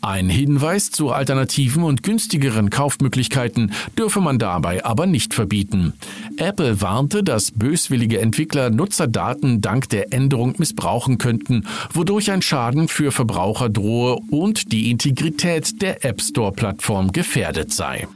Ein 0.00 0.28
Hinweis 0.28 0.90
zu 0.90 1.10
alternativen 1.10 1.82
und 1.82 2.02
günstigeren 2.02 2.70
Kaufmöglichkeiten 2.70 3.72
dürfe 3.98 4.20
man 4.20 4.38
dabei 4.38 4.84
aber 4.84 5.06
nicht 5.06 5.34
verbieten. 5.34 5.92
Apple 6.36 6.80
warnte, 6.80 7.24
dass 7.24 7.50
böswillige 7.50 8.20
Entwickler 8.20 8.70
Nutzerdaten 8.70 9.60
dank 9.60 9.88
der 9.88 10.12
Änderung 10.12 10.54
missbrauchen 10.58 11.18
könnten, 11.18 11.66
wodurch 11.92 12.30
ein 12.30 12.42
Schaden 12.42 12.88
für 12.88 13.10
Verbraucher 13.10 13.68
drohe 13.68 14.18
und 14.30 14.72
die 14.72 14.90
Integrität 14.90 15.82
der 15.82 16.04
App 16.04 16.20
Store-Plattform 16.22 17.12
gefährdet 17.12 17.72
sei. 17.72 18.06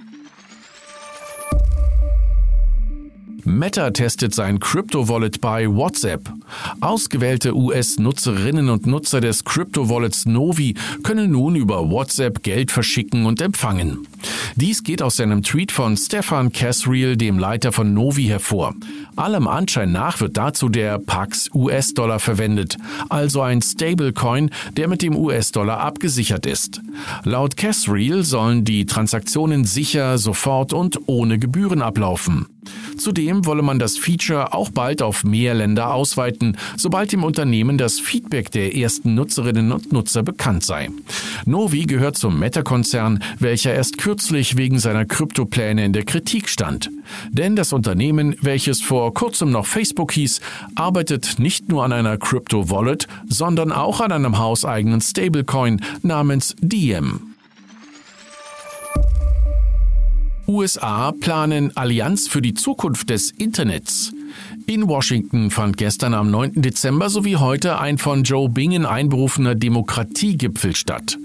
Meta 3.44 3.90
testet 3.90 4.34
sein 4.34 4.60
Crypto-Wallet 4.60 5.40
bei 5.40 5.68
WhatsApp. 5.68 6.32
Ausgewählte 6.80 7.56
US-Nutzerinnen 7.56 8.68
und 8.68 8.86
Nutzer 8.86 9.20
des 9.20 9.44
Crypto-Wallets 9.44 10.26
Novi 10.26 10.74
können 11.02 11.32
nun 11.32 11.56
über 11.56 11.90
WhatsApp 11.90 12.42
Geld 12.44 12.70
verschicken 12.70 13.26
und 13.26 13.40
empfangen. 13.40 14.06
Dies 14.54 14.84
geht 14.84 15.02
aus 15.02 15.16
seinem 15.16 15.42
Tweet 15.42 15.72
von 15.72 15.96
Stefan 15.96 16.52
Casriel, 16.52 17.16
dem 17.16 17.38
Leiter 17.38 17.72
von 17.72 17.92
Novi, 17.92 18.24
hervor. 18.24 18.74
Allem 19.16 19.48
Anschein 19.48 19.90
nach 19.90 20.20
wird 20.20 20.36
dazu 20.36 20.68
der 20.68 20.98
Pax 20.98 21.50
US-Dollar 21.52 22.20
verwendet, 22.20 22.76
also 23.08 23.42
ein 23.42 23.60
Stablecoin, 23.60 24.50
der 24.76 24.88
mit 24.88 25.02
dem 25.02 25.16
US-Dollar 25.16 25.80
abgesichert 25.80 26.46
ist. 26.46 26.80
Laut 27.24 27.56
Casriel 27.56 28.22
sollen 28.22 28.64
die 28.64 28.86
Transaktionen 28.86 29.64
sicher, 29.64 30.16
sofort 30.18 30.72
und 30.72 31.00
ohne 31.06 31.38
Gebühren 31.38 31.82
ablaufen. 31.82 32.46
Zudem 32.96 33.46
wolle 33.46 33.62
man 33.62 33.78
das 33.78 33.96
Feature 33.96 34.52
auch 34.54 34.70
bald 34.70 35.02
auf 35.02 35.24
mehr 35.24 35.54
Länder 35.54 35.92
ausweiten, 35.94 36.56
sobald 36.76 37.12
dem 37.12 37.24
Unternehmen 37.24 37.78
das 37.78 38.00
Feedback 38.00 38.50
der 38.50 38.76
ersten 38.76 39.14
Nutzerinnen 39.14 39.72
und 39.72 39.92
Nutzer 39.92 40.22
bekannt 40.22 40.64
sei. 40.64 40.90
Novi 41.46 41.84
gehört 41.84 42.16
zum 42.16 42.38
Meta-Konzern, 42.38 43.22
welcher 43.38 43.74
erst 43.74 43.98
kürzlich 43.98 44.56
wegen 44.56 44.78
seiner 44.78 45.04
Kryptopläne 45.04 45.84
in 45.84 45.92
der 45.92 46.04
Kritik 46.04 46.48
stand. 46.48 46.90
Denn 47.30 47.56
das 47.56 47.72
Unternehmen, 47.72 48.36
welches 48.40 48.80
vor 48.80 49.12
kurzem 49.14 49.50
noch 49.50 49.66
Facebook 49.66 50.12
hieß, 50.12 50.40
arbeitet 50.74 51.38
nicht 51.38 51.68
nur 51.68 51.84
an 51.84 51.92
einer 51.92 52.16
Crypto-Wallet, 52.16 53.06
sondern 53.28 53.72
auch 53.72 54.00
an 54.00 54.12
einem 54.12 54.38
hauseigenen 54.38 55.00
Stablecoin 55.00 55.80
namens 56.02 56.54
Diem. 56.60 57.31
USA 60.48 61.12
planen 61.12 61.76
Allianz 61.76 62.26
für 62.26 62.42
die 62.42 62.54
Zukunft 62.54 63.10
des 63.10 63.30
Internets. 63.30 64.12
In 64.66 64.88
Washington 64.88 65.50
fand 65.50 65.76
gestern 65.76 66.14
am 66.14 66.30
9. 66.30 66.62
Dezember 66.62 67.10
sowie 67.10 67.36
heute 67.36 67.78
ein 67.78 67.98
von 67.98 68.24
Joe 68.24 68.48
Bingen 68.48 68.84
einberufener 68.84 69.54
Demokratiegipfel 69.54 70.74
statt. 70.74 71.18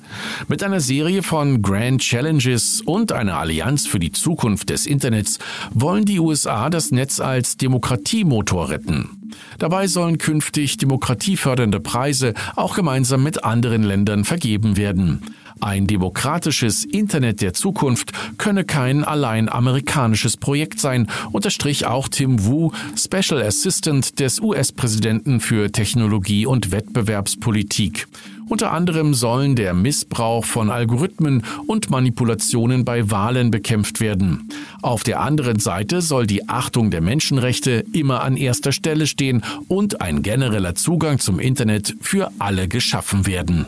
Mit 0.48 0.62
einer 0.62 0.82
Serie 0.82 1.24
von 1.24 1.62
Grand 1.62 2.02
Challenges 2.02 2.82
und 2.82 3.12
einer 3.12 3.38
Allianz 3.38 3.88
für 3.88 4.00
die 4.00 4.12
Zukunft 4.12 4.70
des 4.70 4.86
Internets 4.86 5.40
wollen 5.72 6.06
die 6.06 6.20
USA 6.20 6.70
das 6.70 6.92
Netz 6.92 7.20
als 7.20 7.58
Demokratiemotor 7.58 8.70
retten. 8.70 9.10
Dabei 9.58 9.88
sollen 9.88 10.18
künftig 10.18 10.78
demokratiefördernde 10.78 11.80
Preise 11.80 12.34
auch 12.56 12.76
gemeinsam 12.76 13.24
mit 13.24 13.44
anderen 13.44 13.84
Ländern 13.84 14.26
vergeben 14.26 14.78
werden. 14.78 15.22
Ein 15.62 15.88
demokratisches 15.88 16.86
Internet 16.86 17.42
der 17.42 17.54
Zukunft 17.54 18.12
könne 18.38 18.64
kein 18.64 19.04
allein 19.04 19.50
amerikanisches 19.50 20.38
Projekt 20.38 20.80
sein, 20.80 21.08
unterstrich 21.32 21.86
auch 21.86 22.08
Tim 22.08 22.46
Wu, 22.46 22.72
Special 22.96 23.42
Assistant 23.42 24.20
des 24.20 24.40
US-Präsidenten 24.40 25.40
für 25.40 25.72
Technologie 25.72 26.46
und 26.46 26.72
Wettbewerbspolitik. 26.72 28.08
Unter 28.50 28.72
anderem 28.72 29.14
sollen 29.14 29.56
der 29.56 29.74
Missbrauch 29.74 30.46
von 30.46 30.70
Algorithmen 30.70 31.44
und 31.68 31.90
Manipulationen 31.90 32.86
bei 32.86 33.12
Wahlen 33.12 33.52
bekämpft 33.52 34.00
werden. 34.00 34.50
Auf 34.82 35.04
der 35.04 35.20
anderen 35.20 35.60
Seite 35.60 36.02
soll 36.02 36.28
die 36.28 36.48
Achtung 36.48 36.90
der 36.90 37.02
Menschenrechte 37.02 37.84
immer 37.92 38.24
an 38.24 38.38
erster 38.38 38.72
Stelle 38.72 39.06
stehen 39.06 39.44
und 39.68 40.02
ein 40.02 40.22
genereller 40.22 40.76
Zugang 40.76 41.20
zum 41.20 41.40
Internet 41.40 41.96
für 42.00 42.32
alle 42.40 42.70
geschaffen 42.70 43.26
werden. 43.26 43.66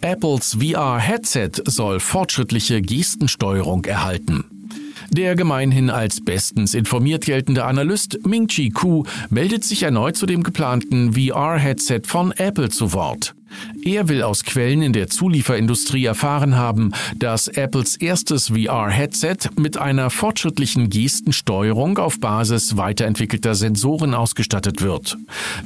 Apples 0.00 0.56
VR-Headset 0.60 1.50
soll 1.64 2.00
fortschrittliche 2.00 2.80
Gestensteuerung 2.82 3.84
erhalten. 3.84 4.44
Der 5.10 5.34
gemeinhin 5.34 5.90
als 5.90 6.24
bestens 6.24 6.74
informiert 6.74 7.24
geltende 7.24 7.64
Analyst 7.64 8.26
Ming-Chi 8.26 8.70
Ku 8.70 9.04
meldet 9.30 9.64
sich 9.64 9.82
erneut 9.82 10.16
zu 10.16 10.26
dem 10.26 10.42
geplanten 10.42 11.14
VR-Headset 11.14 12.02
von 12.04 12.32
Apple 12.32 12.68
zu 12.68 12.92
Wort. 12.92 13.34
Er 13.82 14.08
will 14.08 14.22
aus 14.22 14.44
Quellen 14.44 14.82
in 14.82 14.92
der 14.92 15.08
Zulieferindustrie 15.08 16.04
erfahren 16.04 16.56
haben, 16.56 16.92
dass 17.16 17.48
Apples 17.48 17.96
erstes 17.96 18.48
VR-Headset 18.48 19.50
mit 19.56 19.76
einer 19.76 20.10
fortschrittlichen 20.10 20.90
Gestensteuerung 20.90 21.98
auf 21.98 22.20
Basis 22.20 22.76
weiterentwickelter 22.76 23.54
Sensoren 23.54 24.14
ausgestattet 24.14 24.82
wird. 24.82 25.16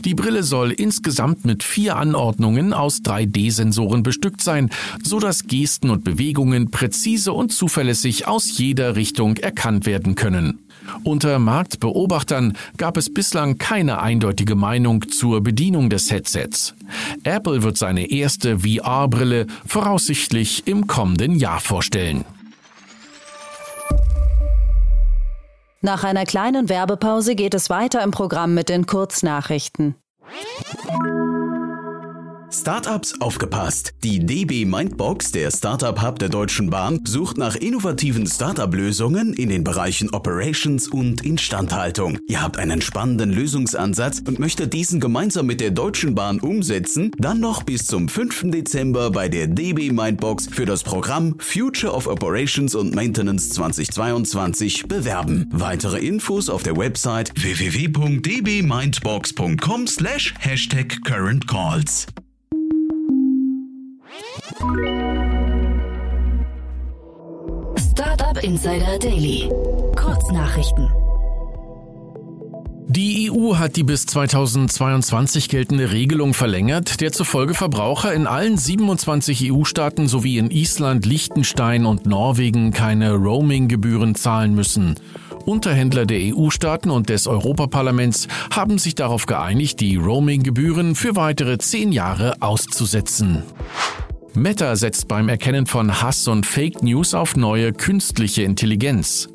Die 0.05 0.15
Brille 0.15 0.43
soll 0.43 0.73
insgesamt 0.73 1.45
mit 1.45 1.63
vier 1.63 1.97
Anordnungen 1.97 2.73
aus 2.73 3.01
3D-Sensoren 3.03 4.03
bestückt 4.03 4.43
sein, 4.43 4.71
so 5.03 5.19
dass 5.19 5.47
Gesten 5.47 5.91
und 5.91 6.05
Bewegungen 6.05 6.71
präzise 6.71 7.33
und 7.33 7.53
zuverlässig 7.53 8.27
aus 8.29 8.59
jeder 8.59 8.97
Richtung 8.97 9.37
erkannt 9.37 9.87
werden 9.87 10.15
können. 10.15 10.59
Unter 11.05 11.39
Marktbeobachtern 11.39 12.57
gab 12.77 12.97
es 12.97 13.13
bislang 13.13 13.59
keine 13.59 14.01
eindeutige 14.01 14.55
Meinung 14.55 15.09
zur 15.09 15.43
Bedienung 15.43 15.91
des 15.91 16.11
Headsets. 16.11 16.75
Apple 17.25 17.63
wird 17.63 17.77
seine 17.77 18.11
erste 18.11 18.61
VR-Brille 18.61 19.47
voraussichtlich 19.67 20.67
im 20.67 20.87
kommenden 20.87 21.37
Jahr 21.37 21.61
vorstellen. 21.61 22.25
Nach 25.81 26.05
einer 26.05 26.25
kleinen 26.25 26.69
Werbepause 26.69 27.35
geht 27.35 27.55
es 27.55 27.69
weiter 27.69 28.03
im 28.05 28.13
Programm 28.13 28.55
mit 28.55 28.69
den 28.69 28.87
Kurznachrichten. 28.87 29.97
Startups 32.53 33.21
aufgepasst! 33.21 33.95
Die 34.05 34.25
DB 34.25 34.65
Mindbox, 34.67 35.33
der 35.33 35.51
Startup 35.51 36.01
Hub 36.03 36.19
der 36.19 36.29
Deutschen 36.29 36.69
Bahn, 36.69 37.01
sucht 37.07 37.39
nach 37.39 37.57
innovativen 37.57 38.27
Startup-Lösungen 38.27 39.33
in 39.33 39.49
den 39.49 39.65
Bereichen 39.65 40.11
Operations 40.11 40.89
und 40.89 41.25
Instandhaltung. 41.25 42.19
Ihr 42.29 42.43
habt 42.43 42.59
einen 42.59 42.83
spannenden 42.83 43.33
Lösungsansatz 43.33 44.23
und 44.27 44.39
möchtet 44.39 44.75
diesen 44.75 45.01
gemeinsam 45.01 45.47
mit 45.47 45.63
der 45.63 45.71
Deutschen 45.71 46.15
Bahn 46.15 46.41
umsetzen? 46.41 47.11
Dann 47.17 47.41
noch 47.41 47.63
bis 47.63 47.87
zum 47.87 48.11
5. 48.11 48.51
Dezember 48.51 49.11
bei 49.11 49.31
der 49.31 49.47
DB 49.47 49.91
Mindbox 49.91 50.49
für 50.49 50.67
das 50.67 50.83
Programm 50.83 51.37
Future 51.39 51.95
of 51.95 52.07
Operations 52.07 52.75
und 52.75 52.95
Maintenance 52.95 53.49
2022 53.49 54.89
bewerben. 54.89 55.49
Weitere 55.53 56.07
Infos 56.07 56.51
auf 56.51 56.63
der 56.63 56.77
Website 56.77 57.33
www.dbmindbox.com 57.35 59.87
slash 59.87 60.35
Hashtag 60.39 61.03
Current 61.05 61.49
Calls. 61.49 62.09
Startup 67.79 68.43
Insider 68.43 68.99
Daily. 68.99 69.49
Kurznachrichten. 69.97 70.91
Die 72.89 73.31
EU 73.31 73.57
hat 73.57 73.77
die 73.77 73.85
bis 73.85 74.05
2022 74.05 75.49
geltende 75.49 75.93
Regelung 75.93 76.35
verlängert, 76.35 77.01
der 77.01 77.13
zufolge 77.13 77.55
Verbraucher 77.55 78.13
in 78.13 78.27
allen 78.27 78.59
27 78.59 79.51
EU-Staaten 79.51 80.09
sowie 80.09 80.37
in 80.37 80.51
Island, 80.51 81.07
Liechtenstein 81.07 81.87
und 81.87 82.05
Norwegen 82.05 82.71
keine 82.73 83.15
Roaming-Gebühren 83.15 84.15
zahlen 84.15 84.55
müssen. 84.55 84.97
Unterhändler 85.47 86.05
der 86.05 86.35
EU-Staaten 86.35 86.91
und 86.91 87.09
des 87.09 87.27
Europaparlaments 87.27 88.29
haben 88.55 88.77
sich 88.77 88.95
darauf 88.95 89.25
geeinigt, 89.25 89.81
die 89.81 89.97
Roaming-Gebühren 89.97 90.95
für 90.95 91.17
weitere 91.17 91.57
zehn 91.57 91.93
Jahre 91.93 92.35
auszusetzen. 92.41 93.43
Meta 94.35 94.77
setzt 94.77 95.09
beim 95.09 95.29
Erkennen 95.29 95.67
von 95.67 96.01
Hass 96.01 96.27
und 96.27 96.47
Fake 96.47 96.83
News 96.83 97.13
auf 97.13 97.37
neue 97.37 97.75
künstliche 97.75 98.43
Intelligenz. 98.45 99.29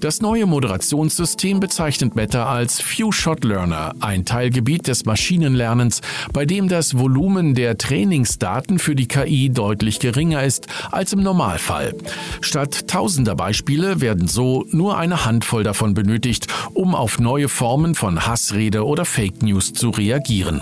Das 0.00 0.20
neue 0.20 0.44
Moderationssystem 0.44 1.58
bezeichnet 1.58 2.16
Meta 2.16 2.52
als 2.52 2.78
Few-Shot 2.78 3.44
Learner, 3.44 3.94
ein 4.00 4.26
Teilgebiet 4.26 4.88
des 4.88 5.06
Maschinenlernens, 5.06 6.02
bei 6.34 6.44
dem 6.44 6.68
das 6.68 6.98
Volumen 6.98 7.54
der 7.54 7.78
Trainingsdaten 7.78 8.78
für 8.78 8.94
die 8.94 9.08
KI 9.08 9.48
deutlich 9.48 10.00
geringer 10.00 10.42
ist 10.44 10.66
als 10.90 11.14
im 11.14 11.22
Normalfall. 11.22 11.94
Statt 12.42 12.88
tausender 12.88 13.34
Beispiele 13.34 14.02
werden 14.02 14.28
so 14.28 14.66
nur 14.70 14.98
eine 14.98 15.24
Handvoll 15.24 15.62
davon 15.62 15.94
benötigt, 15.94 16.46
um 16.74 16.94
auf 16.94 17.18
neue 17.18 17.48
Formen 17.48 17.94
von 17.94 18.26
Hassrede 18.26 18.84
oder 18.84 19.06
Fake 19.06 19.42
News 19.42 19.72
zu 19.72 19.88
reagieren. 19.88 20.60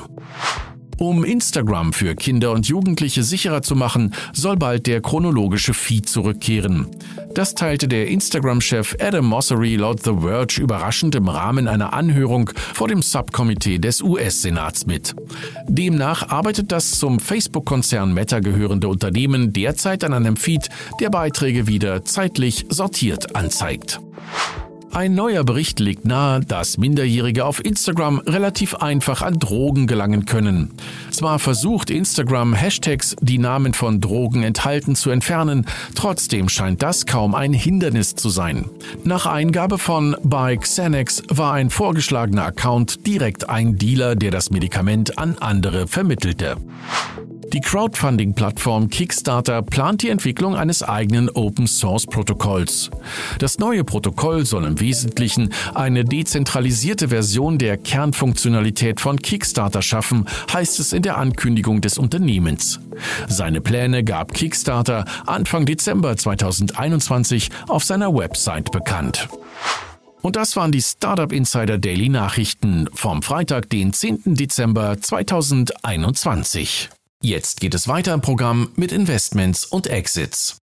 Um 1.00 1.24
Instagram 1.24 1.94
für 1.94 2.14
Kinder 2.14 2.52
und 2.52 2.68
Jugendliche 2.68 3.22
sicherer 3.22 3.62
zu 3.62 3.74
machen, 3.74 4.12
soll 4.34 4.58
bald 4.58 4.86
der 4.86 5.00
chronologische 5.00 5.72
Feed 5.72 6.06
zurückkehren. 6.06 6.88
Das 7.32 7.54
teilte 7.54 7.88
der 7.88 8.08
Instagram-Chef 8.08 8.96
Adam 9.00 9.24
Mossery 9.24 9.76
laut 9.76 10.02
The 10.02 10.12
Verge 10.20 10.60
überraschend 10.60 11.14
im 11.14 11.28
Rahmen 11.28 11.68
einer 11.68 11.94
Anhörung 11.94 12.50
vor 12.74 12.86
dem 12.86 13.00
Subkomitee 13.00 13.78
des 13.78 14.02
US-Senats 14.02 14.84
mit. 14.84 15.14
Demnach 15.66 16.28
arbeitet 16.28 16.70
das 16.70 16.90
zum 16.90 17.18
Facebook-Konzern 17.18 18.12
Meta 18.12 18.40
gehörende 18.40 18.88
Unternehmen 18.88 19.54
derzeit 19.54 20.04
an 20.04 20.12
einem 20.12 20.36
Feed, 20.36 20.68
der 21.00 21.08
Beiträge 21.08 21.66
wieder 21.66 22.04
zeitlich 22.04 22.66
sortiert 22.68 23.34
anzeigt. 23.34 24.02
Ein 24.92 25.14
neuer 25.14 25.44
Bericht 25.44 25.78
legt 25.78 26.04
nahe, 26.04 26.40
dass 26.40 26.76
Minderjährige 26.76 27.44
auf 27.44 27.64
Instagram 27.64 28.18
relativ 28.26 28.74
einfach 28.74 29.22
an 29.22 29.38
Drogen 29.38 29.86
gelangen 29.86 30.26
können. 30.26 30.72
Zwar 31.12 31.38
versucht 31.38 31.90
Instagram 31.90 32.54
Hashtags, 32.54 33.14
die 33.20 33.38
Namen 33.38 33.72
von 33.72 34.00
Drogen 34.00 34.42
enthalten, 34.42 34.96
zu 34.96 35.10
entfernen, 35.10 35.64
trotzdem 35.94 36.48
scheint 36.48 36.82
das 36.82 37.06
kaum 37.06 37.36
ein 37.36 37.52
Hindernis 37.52 38.16
zu 38.16 38.30
sein. 38.30 38.64
Nach 39.04 39.26
Eingabe 39.26 39.78
von 39.78 40.16
bei 40.24 40.56
Xanax 40.56 41.22
war 41.28 41.52
ein 41.52 41.70
vorgeschlagener 41.70 42.46
Account 42.46 43.06
direkt 43.06 43.48
ein 43.48 43.78
Dealer, 43.78 44.16
der 44.16 44.32
das 44.32 44.50
Medikament 44.50 45.18
an 45.18 45.36
andere 45.38 45.86
vermittelte. 45.86 46.56
Die 47.52 47.60
Crowdfunding-Plattform 47.60 48.90
Kickstarter 48.90 49.62
plant 49.62 50.02
die 50.02 50.08
Entwicklung 50.08 50.54
eines 50.54 50.84
eigenen 50.84 51.28
Open-Source-Protokolls. 51.28 52.90
Das 53.40 53.58
neue 53.58 53.82
Protokoll 53.82 54.46
soll 54.46 54.64
im 54.64 54.78
Wesentlichen 54.78 55.52
eine 55.74 56.04
dezentralisierte 56.04 57.08
Version 57.08 57.58
der 57.58 57.76
Kernfunktionalität 57.76 59.00
von 59.00 59.18
Kickstarter 59.18 59.82
schaffen, 59.82 60.26
heißt 60.52 60.78
es 60.78 60.92
in 60.92 61.02
der 61.02 61.18
Ankündigung 61.18 61.80
des 61.80 61.98
Unternehmens. 61.98 62.78
Seine 63.26 63.60
Pläne 63.60 64.04
gab 64.04 64.32
Kickstarter 64.32 65.04
Anfang 65.26 65.66
Dezember 65.66 66.16
2021 66.16 67.50
auf 67.66 67.82
seiner 67.82 68.14
Website 68.14 68.70
bekannt. 68.70 69.28
Und 70.22 70.36
das 70.36 70.54
waren 70.54 70.70
die 70.70 70.82
Startup 70.82 71.32
Insider 71.32 71.78
Daily 71.78 72.08
Nachrichten 72.10 72.88
vom 72.92 73.22
Freitag, 73.22 73.70
den 73.70 73.92
10. 73.92 74.36
Dezember 74.36 75.00
2021. 75.00 76.90
Jetzt 77.22 77.60
geht 77.60 77.74
es 77.74 77.86
weiter 77.86 78.14
im 78.14 78.22
Programm 78.22 78.72
mit 78.76 78.92
Investments 78.92 79.66
und 79.66 79.88
Exits. 79.88 80.56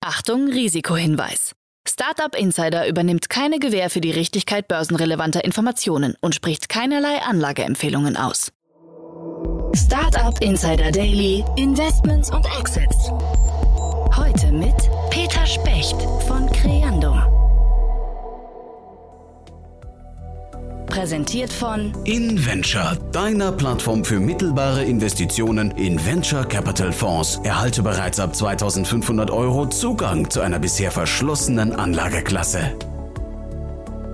Achtung, 0.00 0.46
Risikohinweis. 0.46 1.50
Startup 1.88 2.32
Insider 2.36 2.86
übernimmt 2.86 3.28
keine 3.28 3.58
Gewähr 3.58 3.90
für 3.90 4.00
die 4.00 4.12
Richtigkeit 4.12 4.68
börsenrelevanter 4.68 5.44
Informationen 5.44 6.14
und 6.20 6.32
spricht 6.32 6.68
keinerlei 6.68 7.22
Anlageempfehlungen 7.22 8.16
aus. 8.16 8.52
Startup 9.74 10.40
Insider 10.40 10.92
Daily, 10.92 11.44
Investments 11.56 12.30
und 12.30 12.46
Exits. 12.56 13.10
Heute 14.14 14.52
mit 14.52 14.76
Peter 15.10 15.44
Specht 15.44 16.00
von 16.28 16.46
Creandum. 16.52 16.75
Präsentiert 20.96 21.52
von 21.52 21.92
InVenture, 22.04 22.96
deiner 23.12 23.52
Plattform 23.52 24.02
für 24.02 24.18
mittelbare 24.18 24.82
Investitionen 24.82 25.70
in 25.72 26.02
Venture 26.06 26.46
Capital 26.46 26.90
Fonds. 26.90 27.38
Erhalte 27.44 27.82
bereits 27.82 28.18
ab 28.18 28.34
2500 28.34 29.30
Euro 29.30 29.66
Zugang 29.66 30.30
zu 30.30 30.40
einer 30.40 30.58
bisher 30.58 30.90
verschlossenen 30.90 31.74
Anlageklasse. 31.74 32.72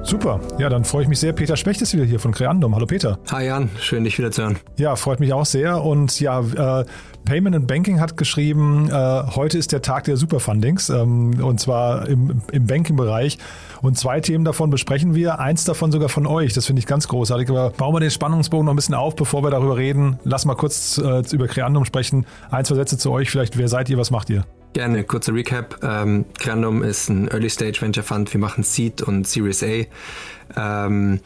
Super. 0.05 0.41
Ja, 0.59 0.69
dann 0.69 0.85
freue 0.85 1.05
ich 1.05 1.09
mich 1.09 1.21
sehr. 1.21 1.33
Peter 1.33 1.57
Specht 1.57 1.81
ist 1.81 1.95
wieder 1.95 2.05
hier 2.05 2.19
von 2.19 2.33
Creandum. 2.33 2.75
Hallo 2.75 2.87
Peter. 2.87 3.19
Hi 3.31 3.47
Jan, 3.47 3.71
schön 3.79 4.05
dich 4.05 4.19
wieder 4.19 4.31
zu 4.33 4.43
hören. 4.43 4.59
Ja, 4.77 4.97
freut 4.97 5.21
mich 5.21 5.33
auch 5.33 5.47
sehr. 5.47 5.83
Und 5.83 6.19
ja, 6.21 6.41
äh, 6.41 6.85
Payment 7.25 7.55
and 7.55 7.67
Banking 7.69 8.01
hat 8.01 8.17
geschrieben, 8.17 8.91
äh, 8.91 8.93
heute 8.93 9.59
ist 9.59 9.71
der 9.71 9.81
Tag 9.81 10.05
der 10.05 10.17
Superfundings 10.17 10.91
ähm, 10.91 11.41
und 11.43 11.61
zwar 11.61 12.09
im, 12.09 12.43
im 12.51 12.67
Banking-Bereich. 12.67 13.39
Und 13.81 13.97
zwei 13.97 14.21
Themen 14.21 14.45
davon 14.45 14.71
besprechen 14.71 15.15
wir. 15.15 15.39
Eins 15.39 15.65
davon 15.65 15.93
sogar 15.93 16.09
von 16.09 16.27
euch. 16.27 16.53
Das 16.53 16.67
finde 16.67 16.81
ich 16.81 16.87
ganz 16.87 17.07
großartig. 17.07 17.49
Aber 17.51 17.71
bauen 17.71 17.95
wir 17.95 18.01
den 18.01 18.11
Spannungsbogen 18.11 18.67
noch 18.67 18.73
ein 18.73 18.77
bisschen 18.77 18.97
auf, 18.97 19.15
bevor 19.15 19.45
wir 19.45 19.51
darüber 19.51 19.77
reden. 19.77 20.19
Lass 20.25 20.45
mal 20.45 20.57
kurz 20.57 20.99
äh, 20.99 21.23
über 21.33 21.47
Creandum 21.47 21.85
sprechen. 21.85 22.27
Ein, 22.51 22.65
zwei 22.65 22.75
Sätze 22.75 22.99
zu 22.99 23.13
euch. 23.13 23.31
Vielleicht, 23.31 23.57
wer 23.57 23.69
seid 23.69 23.89
ihr, 23.89 23.99
was 23.99 24.11
macht 24.11 24.31
ihr? 24.31 24.45
Gerne, 24.73 25.05
kurzer 25.05 25.35
Recap. 25.35 25.81
Ähm, 25.83 26.25
Grandum 26.39 26.83
ist 26.83 27.11
ein 27.11 27.29
Early 27.29 27.51
Stage 27.51 27.83
Venture 27.83 28.03
Fund. 28.03 28.33
Wir 28.33 28.41
machen 28.41 28.65
Seed 28.65 29.03
und 29.03 29.29
Series 29.29 29.63
A. 29.63 30.87
Ähm, 30.87 31.21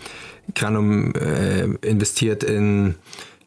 Grandum 0.57 1.15
äh, 1.15 1.65
investiert 1.87 2.43
in 2.43 2.97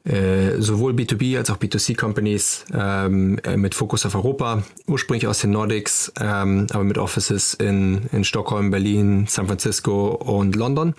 äh, 0.05 0.59
sowohl 0.59 0.93
B2B 0.93 1.37
als 1.37 1.49
auch 1.49 1.57
B2C 1.57 1.97
Companies 1.97 2.63
ähm, 2.73 3.39
äh, 3.43 3.57
mit 3.57 3.75
Fokus 3.75 4.05
auf 4.05 4.15
Europa, 4.15 4.63
ursprünglich 4.87 5.27
aus 5.27 5.39
den 5.39 5.51
Nordics, 5.51 6.13
ähm, 6.17 6.67
aber 6.71 6.85
mit 6.85 6.97
Offices 6.97 7.53
in, 7.53 8.03
in 8.13 8.23
Stockholm, 8.23 8.71
Berlin, 8.71 9.25
San 9.27 9.47
Francisco 9.47 10.11
und 10.11 10.55
London 10.55 10.95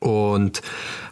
und 0.00 0.62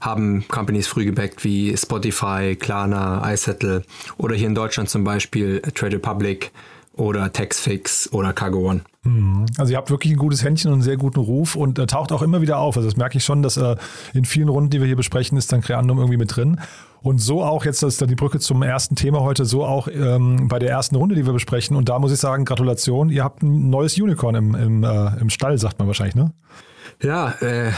haben 0.00 0.48
Companies 0.48 0.86
früh 0.86 1.04
gebackt 1.04 1.44
wie 1.44 1.76
Spotify, 1.76 2.56
Klarna, 2.58 3.30
iSettle 3.30 3.82
oder 4.16 4.34
hier 4.34 4.46
in 4.46 4.54
Deutschland 4.54 4.88
zum 4.88 5.04
Beispiel 5.04 5.60
Trade 5.74 5.96
Republic, 5.96 6.52
oder 6.96 7.32
Taxfix 7.32 8.12
oder 8.12 8.32
Cargo 8.32 8.70
One. 8.70 8.80
Mhm. 9.04 9.46
Also 9.58 9.72
ihr 9.72 9.76
habt 9.76 9.90
wirklich 9.90 10.12
ein 10.12 10.18
gutes 10.18 10.42
Händchen 10.42 10.70
und 10.70 10.76
einen 10.76 10.82
sehr 10.82 10.96
guten 10.96 11.20
Ruf 11.20 11.54
und 11.54 11.78
äh, 11.78 11.86
taucht 11.86 12.10
auch 12.12 12.22
immer 12.22 12.40
wieder 12.40 12.58
auf. 12.58 12.76
Also 12.76 12.88
das 12.88 12.96
merke 12.96 13.18
ich 13.18 13.24
schon, 13.24 13.42
dass 13.42 13.56
äh, 13.56 13.76
in 14.14 14.24
vielen 14.24 14.48
Runden, 14.48 14.70
die 14.70 14.80
wir 14.80 14.86
hier 14.86 14.96
besprechen, 14.96 15.38
ist 15.38 15.52
dann 15.52 15.60
Creandum 15.60 15.98
irgendwie 15.98 16.16
mit 16.16 16.34
drin. 16.34 16.60
Und 17.02 17.18
so 17.18 17.44
auch, 17.44 17.64
jetzt 17.64 17.82
das 17.82 17.94
ist 17.94 18.02
dann 18.02 18.08
die 18.08 18.16
Brücke 18.16 18.40
zum 18.40 18.62
ersten 18.62 18.96
Thema 18.96 19.20
heute, 19.20 19.44
so 19.44 19.64
auch 19.64 19.86
ähm, 19.88 20.48
bei 20.48 20.58
der 20.58 20.70
ersten 20.70 20.96
Runde, 20.96 21.14
die 21.14 21.24
wir 21.24 21.32
besprechen. 21.32 21.76
Und 21.76 21.88
da 21.88 21.98
muss 21.98 22.10
ich 22.10 22.18
sagen, 22.18 22.44
Gratulation, 22.44 23.10
ihr 23.10 23.22
habt 23.22 23.42
ein 23.42 23.70
neues 23.70 23.96
Unicorn 24.00 24.34
im, 24.34 24.54
im, 24.54 24.84
äh, 24.84 25.20
im 25.20 25.30
Stall, 25.30 25.56
sagt 25.58 25.78
man 25.78 25.86
wahrscheinlich, 25.86 26.16
ne? 26.16 26.32
Ja, 27.02 27.35
äh, 27.40 27.73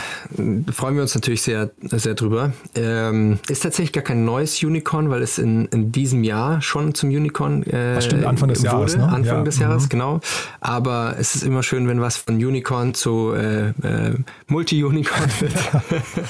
freuen 0.73 0.95
wir 0.95 1.03
uns 1.03 1.15
natürlich 1.15 1.43
sehr, 1.43 1.71
sehr 1.81 2.15
drüber. 2.15 2.53
Ähm, 2.75 3.39
ist 3.49 3.63
tatsächlich 3.63 3.93
gar 3.93 4.05
kein 4.05 4.25
neues 4.25 4.63
Unicorn, 4.63 5.11
weil 5.11 5.23
es 5.23 5.39
in, 5.39 5.67
in 5.67 5.93
diesem 5.93 6.25
Jahr 6.25 6.63
schon 6.63 6.95
zum 6.95 7.11
Unicorn 7.11 7.63
äh, 7.65 7.95
das 7.95 8.05
stimmt, 8.07 8.25
Anfang 8.25 8.49
des 8.49 8.61
wurde. 8.61 8.69
Jahres, 8.69 8.97
ne? 8.97 9.05
Anfang 9.05 9.39
ja. 9.39 9.43
des 9.43 9.59
Jahres, 9.59 9.85
mhm. 9.85 9.89
genau. 9.89 10.21
Aber 10.61 11.17
es 11.19 11.35
ist 11.35 11.43
immer 11.43 11.63
schön, 11.63 11.89
wenn 11.89 12.01
was 12.01 12.17
von 12.17 12.37
Unicorn 12.37 12.95
zu 12.95 13.33
äh, 13.35 13.69
äh, 13.69 14.15
Multi-Unicorn 14.47 15.31
wird. 15.41 15.53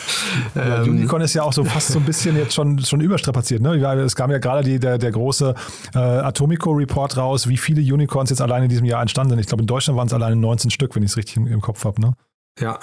ja, 0.55 0.83
ähm, 0.83 0.91
Unicorn 0.91 1.23
ist 1.23 1.35
ja 1.35 1.43
auch 1.43 1.53
so 1.53 1.65
fast 1.65 1.89
so 1.89 1.99
ein 1.99 2.05
bisschen 2.05 2.37
jetzt 2.37 2.55
schon, 2.55 2.79
schon 2.81 3.01
überstrapaziert. 3.01 3.61
Ne? 3.63 3.77
Es 4.05 4.17
kam 4.17 4.31
ja 4.31 4.39
gerade 4.39 4.63
die, 4.63 4.79
der, 4.79 4.99
der 4.99 5.11
große 5.11 5.55
äh, 5.95 5.99
Atomico-Report 5.99 7.17
raus, 7.17 7.49
wie 7.49 7.57
viele 7.57 7.81
Unicorns 7.81 8.31
jetzt 8.31 8.41
allein 8.41 8.63
in 8.63 8.69
diesem 8.69 8.85
Jahr 8.85 9.03
entstanden 9.03 9.31
sind. 9.31 9.41
Ich 9.41 9.47
glaube, 9.47 9.63
in 9.63 9.67
Deutschland 9.67 9.97
waren 9.99 10.07
es 10.07 10.13
alleine 10.13 10.37
19 10.37 10.71
Stück, 10.71 10.95
wenn 10.97 11.03
ich 11.03 11.11
es 11.11 11.17
richtig 11.17 11.37
im, 11.37 11.47
im 11.47 11.61
Kopf 11.61 11.85
habe. 11.85 12.01
Ne? 12.01 12.15
Ja, 12.61 12.81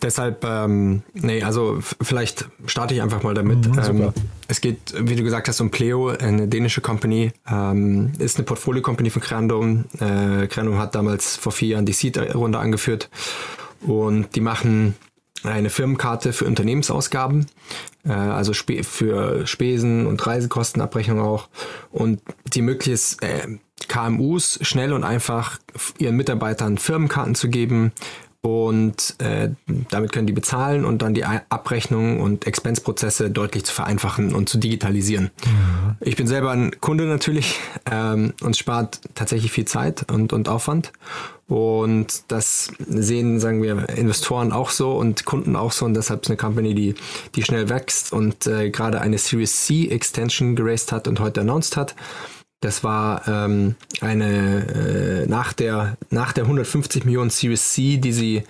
deshalb, 0.00 0.44
ähm, 0.44 1.02
nee, 1.12 1.42
also 1.42 1.78
vielleicht 2.00 2.48
starte 2.66 2.94
ich 2.94 3.02
einfach 3.02 3.22
mal 3.22 3.34
damit. 3.34 3.68
Mhm, 3.68 3.78
ähm, 3.78 4.12
es 4.48 4.60
geht, 4.60 4.94
wie 4.96 5.14
du 5.14 5.22
gesagt 5.22 5.48
hast, 5.48 5.60
um 5.60 5.70
Pleo, 5.70 6.08
eine 6.08 6.48
dänische 6.48 6.80
Company, 6.80 7.32
ähm, 7.48 8.12
ist 8.18 8.38
eine 8.38 8.44
Portfolio-Company 8.44 9.10
von 9.10 9.22
Crandom. 9.22 9.84
Äh, 9.98 10.46
Crandom 10.46 10.78
hat 10.78 10.94
damals 10.94 11.36
vor 11.36 11.52
vier 11.52 11.68
Jahren 11.68 11.86
die 11.86 11.92
Seed-Runde 11.92 12.58
angeführt 12.58 13.10
und 13.82 14.34
die 14.34 14.40
machen 14.40 14.94
eine 15.42 15.70
Firmenkarte 15.70 16.32
für 16.32 16.44
Unternehmensausgaben, 16.44 17.46
äh, 18.04 18.12
also 18.12 18.52
spe 18.52 18.84
für 18.84 19.46
Spesen 19.46 20.06
und 20.06 20.26
Reisekostenabrechnung 20.26 21.20
auch 21.20 21.48
und 21.90 22.20
die 22.52 22.60
ermöglicht 22.60 22.94
es, 22.94 23.16
äh, 23.20 23.58
KMUs 23.88 24.58
schnell 24.62 24.92
und 24.92 25.04
einfach 25.04 25.58
ihren 25.98 26.16
Mitarbeitern 26.16 26.76
Firmenkarten 26.78 27.34
zu 27.34 27.48
geben, 27.48 27.92
und 28.42 29.16
äh, 29.18 29.50
damit 29.90 30.12
können 30.12 30.26
die 30.26 30.32
bezahlen 30.32 30.86
und 30.86 31.02
dann 31.02 31.12
die 31.12 31.24
Abrechnung 31.24 32.20
und 32.20 32.46
Expense-Prozesse 32.46 33.30
deutlich 33.30 33.64
zu 33.64 33.74
vereinfachen 33.74 34.34
und 34.34 34.48
zu 34.48 34.56
digitalisieren. 34.56 35.30
Mhm. 35.44 35.96
Ich 36.00 36.16
bin 36.16 36.26
selber 36.26 36.50
ein 36.50 36.80
Kunde 36.80 37.04
natürlich 37.04 37.58
ähm, 37.90 38.32
und 38.40 38.56
spart 38.56 39.00
tatsächlich 39.14 39.52
viel 39.52 39.66
Zeit 39.66 40.10
und, 40.10 40.32
und 40.32 40.48
Aufwand. 40.48 40.92
Und 41.48 42.22
das 42.28 42.70
sehen, 42.78 43.40
sagen 43.40 43.62
wir, 43.62 43.88
Investoren 43.90 44.52
auch 44.52 44.70
so 44.70 44.92
und 44.92 45.26
Kunden 45.26 45.56
auch 45.56 45.72
so 45.72 45.84
und 45.84 45.94
deshalb 45.94 46.22
ist 46.22 46.28
eine 46.28 46.36
Company, 46.36 46.74
die, 46.74 46.94
die 47.34 47.42
schnell 47.42 47.68
wächst 47.68 48.12
und 48.12 48.46
äh, 48.46 48.70
gerade 48.70 49.00
eine 49.00 49.18
Series 49.18 49.66
C 49.66 49.88
Extension 49.88 50.56
geraced 50.56 50.92
hat 50.92 51.08
und 51.08 51.20
heute 51.20 51.40
announced 51.42 51.76
hat. 51.76 51.94
Das 52.60 52.84
war 52.84 53.26
ähm, 53.26 53.76
eine 54.00 55.22
äh, 55.24 55.26
nach 55.26 55.52
der 55.54 55.96
nach 56.10 56.32
der 56.32 56.44
150 56.44 57.04
Millionen 57.04 57.30
Series 57.30 57.72
C, 57.72 57.96
die 57.96 58.12
sie 58.12 58.42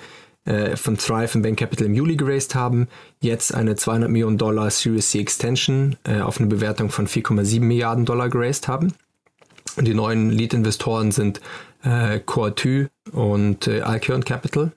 äh, 0.44 0.76
von 0.76 0.96
Thrive 0.96 1.36
und 1.36 1.42
Bank 1.42 1.58
Capital 1.58 1.86
im 1.86 1.94
Juli 1.94 2.16
geraced 2.16 2.54
haben, 2.54 2.88
jetzt 3.20 3.54
eine 3.54 3.76
200 3.76 4.10
Millionen 4.10 4.38
Dollar 4.38 4.70
Series 4.70 5.10
C 5.10 5.20
Extension 5.20 5.96
äh, 6.04 6.20
auf 6.20 6.38
eine 6.38 6.48
Bewertung 6.48 6.90
von 6.90 7.06
4,7 7.06 7.60
Milliarden 7.60 8.04
Dollar 8.04 8.28
geraced 8.28 8.66
haben. 8.66 8.94
Und 9.76 9.86
die 9.86 9.94
neuen 9.94 10.30
Lead-Investoren 10.30 11.12
sind 11.12 11.40
äh, 11.84 12.18
Core2 12.18 12.88
und 13.12 13.68
äh, 13.68 13.82
Alcyon 13.82 14.24
Capital. 14.24 14.72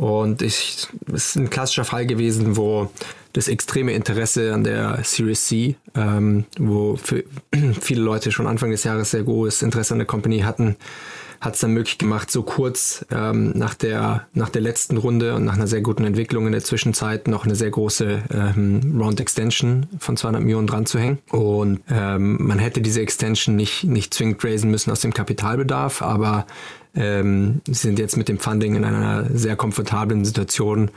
Und 0.00 0.40
es 0.40 0.88
ist 1.12 1.36
ein 1.36 1.50
klassischer 1.50 1.84
Fall 1.84 2.06
gewesen, 2.06 2.56
wo 2.56 2.90
das 3.34 3.48
extreme 3.48 3.92
Interesse 3.92 4.54
an 4.54 4.64
der 4.64 5.00
Series 5.04 5.46
C, 5.46 5.76
ähm, 5.94 6.46
wo 6.58 6.98
viele 7.80 8.00
Leute 8.00 8.32
schon 8.32 8.46
Anfang 8.46 8.70
des 8.70 8.82
Jahres 8.84 9.10
sehr 9.10 9.24
großes 9.24 9.60
Interesse 9.60 9.92
an 9.92 9.98
der 9.98 10.06
Company 10.06 10.38
hatten, 10.38 10.76
hat 11.42 11.54
es 11.54 11.60
dann 11.60 11.72
möglich 11.72 11.98
gemacht, 11.98 12.30
so 12.30 12.42
kurz 12.42 13.04
ähm, 13.10 13.52
nach, 13.54 13.74
der, 13.74 14.26
nach 14.32 14.48
der 14.48 14.62
letzten 14.62 14.96
Runde 14.96 15.34
und 15.34 15.44
nach 15.44 15.56
einer 15.56 15.66
sehr 15.66 15.82
guten 15.82 16.04
Entwicklung 16.04 16.46
in 16.46 16.52
der 16.52 16.64
Zwischenzeit 16.64 17.28
noch 17.28 17.44
eine 17.44 17.54
sehr 17.54 17.70
große 17.70 18.22
ähm, 18.32 18.98
Round 18.98 19.20
Extension 19.20 19.86
von 19.98 20.16
200 20.16 20.42
Millionen 20.42 20.66
dran 20.66 20.86
zu 20.86 20.98
hängen. 20.98 21.18
Und 21.30 21.80
ähm, 21.90 22.38
man 22.40 22.58
hätte 22.58 22.80
diese 22.80 23.02
Extension 23.02 23.54
nicht, 23.54 23.84
nicht 23.84 24.14
zwingend 24.14 24.42
raisen 24.42 24.70
müssen 24.70 24.90
aus 24.90 25.00
dem 25.00 25.12
Kapitalbedarf, 25.12 26.00
aber 26.00 26.46
ähm, 26.94 27.60
sind 27.68 27.98
jetzt 27.98 28.16
mit 28.16 28.28
dem 28.28 28.38
Funding 28.38 28.74
in 28.76 28.84
einer 28.84 29.26
sehr 29.32 29.56
komfortablen 29.56 30.24
Situation, 30.24 30.90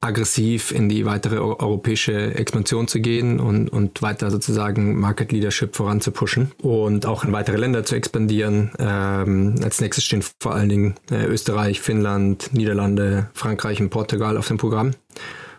aggressiv 0.00 0.72
in 0.72 0.88
die 0.88 1.06
weitere 1.06 1.38
europäische 1.38 2.34
Expansion 2.34 2.86
zu 2.86 3.00
gehen 3.00 3.40
und, 3.40 3.68
und 3.68 4.02
weiter 4.02 4.30
sozusagen 4.30 5.00
Market 5.00 5.32
Leadership 5.32 5.74
voranzupushen 5.74 6.52
und 6.62 7.06
auch 7.06 7.24
in 7.24 7.32
weitere 7.32 7.56
Länder 7.56 7.84
zu 7.84 7.96
expandieren. 7.96 8.70
Ähm, 8.78 9.56
als 9.62 9.80
nächstes 9.80 10.04
stehen 10.04 10.22
vor 10.40 10.54
allen 10.54 10.68
Dingen 10.68 10.94
äh, 11.10 11.24
Österreich, 11.24 11.80
Finnland, 11.80 12.50
Niederlande, 12.52 13.30
Frankreich 13.32 13.80
und 13.80 13.90
Portugal 13.90 14.36
auf 14.36 14.48
dem 14.48 14.58
Programm. 14.58 14.92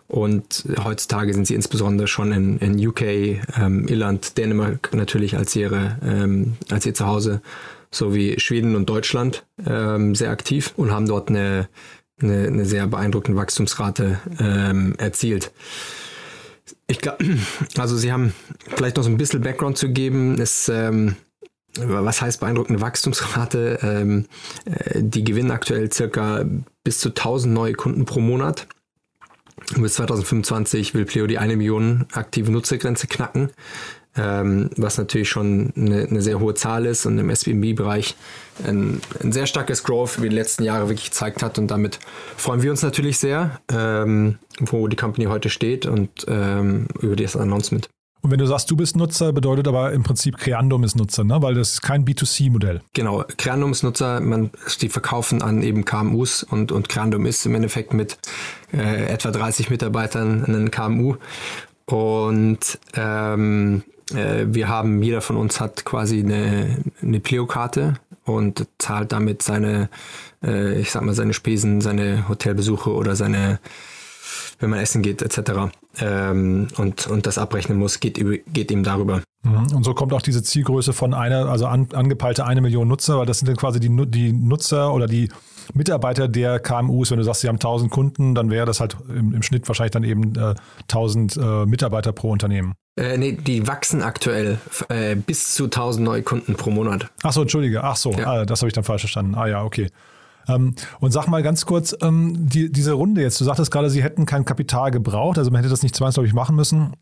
Und 0.06 0.64
heutzutage 0.82 1.34
sind 1.34 1.46
sie 1.46 1.54
insbesondere 1.54 2.08
schon 2.08 2.32
in, 2.32 2.58
in 2.58 2.88
UK, 2.88 3.02
ähm, 3.02 3.86
Irland, 3.88 4.38
Dänemark 4.38 4.94
natürlich 4.94 5.36
als 5.36 5.54
ihre, 5.54 5.98
ähm, 6.02 6.56
als 6.70 6.86
ihr 6.86 6.94
Zuhause, 6.94 7.42
sowie 7.90 8.38
Schweden 8.38 8.76
und 8.76 8.88
Deutschland 8.88 9.46
ähm, 9.66 10.14
sehr 10.14 10.30
aktiv 10.30 10.72
und 10.76 10.90
haben 10.90 11.06
dort 11.06 11.28
eine, 11.28 11.68
eine, 12.20 12.46
eine 12.46 12.64
sehr 12.64 12.86
beeindruckende 12.86 13.40
Wachstumsrate 13.40 14.18
ähm, 14.38 14.94
erzielt. 14.98 15.52
Ich 16.86 16.98
glaube, 16.98 17.24
also 17.76 17.96
sie 17.96 18.12
haben 18.12 18.32
vielleicht 18.76 18.96
noch 18.96 19.04
so 19.04 19.10
ein 19.10 19.16
bisschen 19.18 19.40
Background 19.40 19.78
zu 19.78 19.90
geben. 19.90 20.40
Es, 20.40 20.68
ähm, 20.68 21.16
was 21.76 22.20
heißt 22.20 22.40
beeindruckende 22.40 22.80
Wachstumsrate? 22.80 23.78
Ähm, 23.82 24.26
äh, 24.64 25.02
die 25.02 25.24
gewinnen 25.24 25.50
aktuell 25.50 25.92
circa 25.92 26.44
bis 26.84 26.98
zu 26.98 27.10
1000 27.10 27.52
neue 27.52 27.74
Kunden 27.74 28.04
pro 28.04 28.20
Monat. 28.20 28.66
Bis 29.76 29.94
2025 29.94 30.94
will 30.94 31.04
Pleo 31.04 31.26
die 31.26 31.38
eine 31.38 31.56
Million 31.56 32.06
aktive 32.12 32.50
Nutzergrenze 32.50 33.06
knacken 33.06 33.50
ähm, 34.18 34.70
was 34.76 34.98
natürlich 34.98 35.28
schon 35.28 35.72
eine, 35.76 36.06
eine, 36.08 36.22
sehr 36.22 36.40
hohe 36.40 36.54
Zahl 36.54 36.86
ist 36.86 37.06
und 37.06 37.18
im 37.18 37.30
SBB-Bereich 37.30 38.16
ein, 38.66 39.00
ein, 39.22 39.32
sehr 39.32 39.46
starkes 39.46 39.84
Growth 39.84 40.18
über 40.18 40.28
die 40.28 40.34
letzten 40.34 40.64
Jahre 40.64 40.88
wirklich 40.88 41.10
gezeigt 41.10 41.42
hat 41.42 41.58
und 41.58 41.70
damit 41.70 41.98
freuen 42.36 42.62
wir 42.62 42.70
uns 42.70 42.82
natürlich 42.82 43.18
sehr, 43.18 43.60
ähm, 43.72 44.38
wo 44.58 44.88
die 44.88 44.96
Company 44.96 45.26
heute 45.26 45.50
steht 45.50 45.86
und 45.86 46.10
ähm, 46.26 46.88
über 47.00 47.16
das 47.16 47.36
Announcement. 47.36 47.88
Und 48.20 48.32
wenn 48.32 48.38
du 48.38 48.46
sagst, 48.46 48.70
du 48.70 48.76
bist 48.76 48.96
Nutzer, 48.96 49.32
bedeutet 49.32 49.68
aber 49.68 49.92
im 49.92 50.02
Prinzip 50.02 50.38
Creandum 50.38 50.82
ist 50.82 50.96
Nutzer, 50.96 51.22
ne? 51.22 51.40
weil 51.40 51.54
das 51.54 51.74
ist 51.74 51.82
kein 51.82 52.04
B2C-Modell. 52.04 52.82
Genau, 52.92 53.24
Creandum 53.36 53.70
ist 53.70 53.84
Nutzer, 53.84 54.20
man, 54.20 54.50
die 54.80 54.88
verkaufen 54.88 55.40
an 55.40 55.62
eben 55.62 55.84
KMUs 55.84 56.42
und, 56.42 56.72
und 56.72 56.88
Creandum 56.88 57.26
ist 57.26 57.46
im 57.46 57.54
Endeffekt 57.54 57.94
mit 57.94 58.18
äh, 58.72 59.06
etwa 59.06 59.30
30 59.30 59.70
Mitarbeitern 59.70 60.44
ein 60.44 60.70
KMU. 60.70 61.16
Und 61.88 62.78
ähm, 62.94 63.82
äh, 64.14 64.44
wir 64.46 64.68
haben, 64.68 65.02
jeder 65.02 65.22
von 65.22 65.36
uns 65.36 65.58
hat 65.58 65.86
quasi 65.86 66.20
eine, 66.20 66.84
eine 67.00 67.18
Pleo-Karte 67.18 67.94
und 68.26 68.66
zahlt 68.76 69.12
damit 69.12 69.42
seine, 69.42 69.88
äh, 70.44 70.78
ich 70.78 70.90
sag 70.90 71.02
mal, 71.02 71.14
seine 71.14 71.32
Spesen, 71.32 71.80
seine 71.80 72.28
Hotelbesuche 72.28 72.92
oder 72.92 73.16
seine, 73.16 73.58
wenn 74.60 74.68
man 74.68 74.80
essen 74.80 75.00
geht, 75.00 75.22
etc. 75.22 75.72
Ähm, 76.00 76.68
und, 76.76 77.06
und 77.06 77.26
das 77.26 77.38
abrechnen 77.38 77.78
muss, 77.78 78.00
geht, 78.00 78.22
geht 78.52 78.70
ihm 78.70 78.84
darüber. 78.84 79.22
Mhm. 79.44 79.74
Und 79.74 79.84
so 79.84 79.94
kommt 79.94 80.12
auch 80.12 80.20
diese 80.22 80.42
Zielgröße 80.42 80.92
von 80.92 81.14
einer, 81.14 81.48
also 81.48 81.66
an, 81.68 81.88
angepeilte 81.94 82.44
eine 82.44 82.60
Million 82.60 82.86
Nutzer, 82.86 83.18
weil 83.18 83.26
das 83.26 83.38
sind 83.38 83.48
dann 83.48 83.56
quasi 83.56 83.80
die, 83.80 83.90
die 84.10 84.32
Nutzer 84.32 84.92
oder 84.92 85.06
die 85.06 85.30
Mitarbeiter 85.74 86.28
der 86.28 86.60
KMUs. 86.60 87.10
Wenn 87.10 87.18
du 87.18 87.24
sagst, 87.24 87.42
sie 87.42 87.48
haben 87.48 87.56
1000 87.56 87.90
Kunden, 87.90 88.34
dann 88.34 88.50
wäre 88.50 88.66
das 88.66 88.80
halt 88.80 88.96
im, 89.08 89.34
im 89.34 89.42
Schnitt 89.42 89.66
wahrscheinlich 89.68 89.92
dann 89.92 90.04
eben 90.04 90.34
äh, 90.36 90.54
1000 90.82 91.36
äh, 91.36 91.66
Mitarbeiter 91.66 92.12
pro 92.12 92.30
Unternehmen. 92.30 92.74
Äh, 92.96 93.16
nee, 93.16 93.32
die 93.32 93.66
wachsen 93.66 94.02
aktuell 94.02 94.58
äh, 94.88 95.14
bis 95.14 95.54
zu 95.54 95.64
1000 95.64 96.04
neue 96.04 96.22
Kunden 96.22 96.54
pro 96.54 96.70
Monat. 96.70 97.10
Ach 97.22 97.32
so, 97.32 97.42
entschuldige. 97.42 97.84
Ach 97.84 97.96
so, 97.96 98.12
ja. 98.12 98.26
ah, 98.26 98.44
das 98.44 98.60
habe 98.60 98.68
ich 98.68 98.74
dann 98.74 98.84
falsch 98.84 99.02
verstanden. 99.02 99.34
Ah 99.34 99.46
ja, 99.46 99.62
okay. 99.62 99.88
Ähm, 100.48 100.74
und 100.98 101.12
sag 101.12 101.28
mal 101.28 101.42
ganz 101.42 101.66
kurz, 101.66 101.94
ähm, 102.02 102.48
die, 102.48 102.72
diese 102.72 102.92
Runde 102.92 103.20
jetzt, 103.20 103.40
du 103.40 103.44
sagtest 103.44 103.70
gerade, 103.70 103.90
sie 103.90 104.02
hätten 104.02 104.26
kein 104.26 104.44
Kapital 104.44 104.90
gebraucht, 104.90 105.38
also 105.38 105.50
man 105.50 105.58
hätte 105.60 105.70
das 105.70 105.82
nicht 105.82 105.94
zwangsläufig 105.94 106.34
machen 106.34 106.56
müssen. 106.56 106.94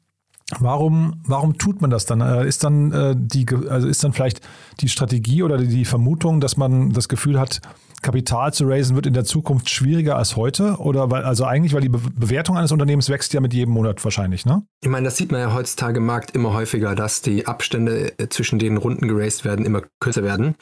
Warum, 0.61 1.23
warum 1.27 1.59
tut 1.59 1.81
man 1.81 1.91
das 1.91 2.07
dann? 2.07 2.21
Äh, 2.21 2.47
ist 2.47 2.63
dann 2.63 2.93
äh, 2.93 3.15
die, 3.17 3.47
also 3.69 3.89
ist 3.89 4.05
dann 4.05 4.13
vielleicht 4.13 4.41
die 4.81 4.89
Strategie 4.89 5.43
oder 5.43 5.59
die 5.59 5.85
Vermutung, 5.85 6.41
dass 6.41 6.57
man 6.57 6.93
das 6.93 7.09
Gefühl 7.09 7.41
hat, 7.41 7.61
Kapital 8.07 8.55
zu 8.55 8.69
raisen 8.69 8.95
wird 8.95 9.07
in 9.07 9.15
der 9.15 9.25
Zukunft 9.25 9.69
schwieriger 9.69 10.17
als 10.17 10.37
heute? 10.37 10.77
Oder 10.77 11.11
weil, 11.11 11.25
also 11.25 11.45
eigentlich, 11.45 11.75
weil 11.75 11.81
die 11.81 11.89
Be 11.89 11.99
Bewertung 12.15 12.57
eines 12.57 12.71
Unternehmens 12.71 13.09
wächst 13.11 13.35
ja 13.35 13.41
mit 13.41 13.53
jedem 13.53 13.75
Monat 13.75 14.03
wahrscheinlich, 14.05 14.47
ne? 14.47 14.63
Ich 14.81 14.89
meine, 14.89 15.07
das 15.07 15.17
sieht 15.17 15.33
man 15.33 15.41
ja 15.41 15.53
heutzutage 15.53 15.99
im 15.99 16.07
Markt 16.07 16.31
immer 16.31 16.53
häufiger, 16.53 16.95
dass 16.95 17.21
die 17.21 17.49
Abstände 17.49 18.17
äh, 18.19 18.29
zwischen 18.29 18.61
den 18.61 18.77
Runden 18.77 19.09
geraced 19.09 19.45
werden 19.45 19.67
immer 19.67 19.83
kürzer 19.99 20.23
werden. 20.23 20.55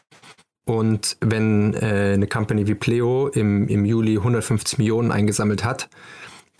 Und 0.64 1.18
wenn 1.20 1.74
äh, 1.74 2.12
eine 2.14 2.26
Company 2.26 2.66
wie 2.66 2.74
Pleo 2.74 3.28
im, 3.28 3.68
im 3.68 3.84
Juli 3.84 4.16
150 4.16 4.78
Millionen 4.78 5.12
eingesammelt 5.12 5.64
hat, 5.64 5.90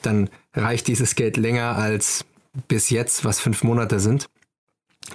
dann 0.03 0.29
reicht 0.53 0.87
dieses 0.87 1.15
Geld 1.15 1.39
länger 1.39 1.79
als 1.79 2.27
bis 2.69 2.91
jetzt, 2.91 3.25
was 3.25 3.41
fünf 3.41 3.65
Monate 3.65 4.01
sind. 4.01 4.29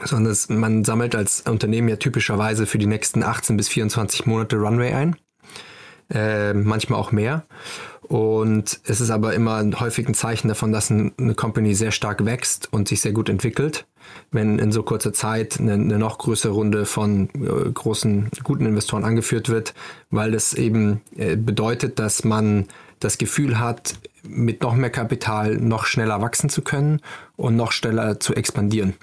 Sondern 0.04 0.36
man 0.50 0.84
sammelt 0.84 1.16
als 1.16 1.42
Unternehmen 1.42 1.90
ja 1.90 1.98
typischerweise 1.98 2.66
für 2.66 2.80
die 2.80 2.88
nächsten 2.88 3.22
18 3.22 3.56
bis 3.56 3.68
24 3.70 4.26
Monate 4.26 4.56
Runway 4.56 4.94
ein. 4.94 5.16
Äh, 6.12 6.54
manchmal 6.54 7.00
auch 7.00 7.12
mehr. 7.12 7.44
Und 8.02 8.80
es 8.86 9.00
ist 9.00 9.12
aber 9.12 9.36
immer 9.36 9.64
häufig 9.80 10.08
ein 10.08 10.16
Zeichen 10.16 10.48
davon, 10.48 10.72
dass 10.72 10.90
eine 10.90 11.36
Company 11.36 11.76
sehr 11.76 11.92
stark 11.92 12.26
wächst 12.26 12.74
und 12.74 12.88
sich 12.88 13.02
sehr 13.02 13.12
gut 13.12 13.30
entwickelt, 13.30 13.86
wenn 14.32 14.58
in 14.58 14.72
so 14.72 14.82
kurzer 14.82 15.14
Zeit 15.14 15.60
eine, 15.60 15.74
eine 15.74 16.00
noch 16.00 16.18
größere 16.18 16.52
Runde 16.52 16.88
von 16.88 17.30
äh, 17.36 17.70
großen, 17.72 18.32
guten 18.44 18.66
Investoren 18.66 19.04
angeführt 19.04 19.50
wird, 19.50 19.76
weil 20.10 20.32
das 20.32 20.56
eben 20.56 21.02
äh, 21.16 21.36
bedeutet, 21.36 22.00
dass 22.00 22.24
man 22.24 22.66
das 23.00 23.20
Gefühl 23.20 23.60
hat, 23.60 23.94
mit 24.24 24.64
noch 24.64 24.74
mehr 24.74 24.90
Kapital 24.90 25.58
noch 25.58 25.86
schneller 25.86 26.22
wachsen 26.22 26.50
zu 26.50 26.64
können 26.64 27.02
und 27.38 27.56
noch 27.56 27.72
schneller 27.72 28.20
zu 28.20 28.34
expandieren. 28.34 28.96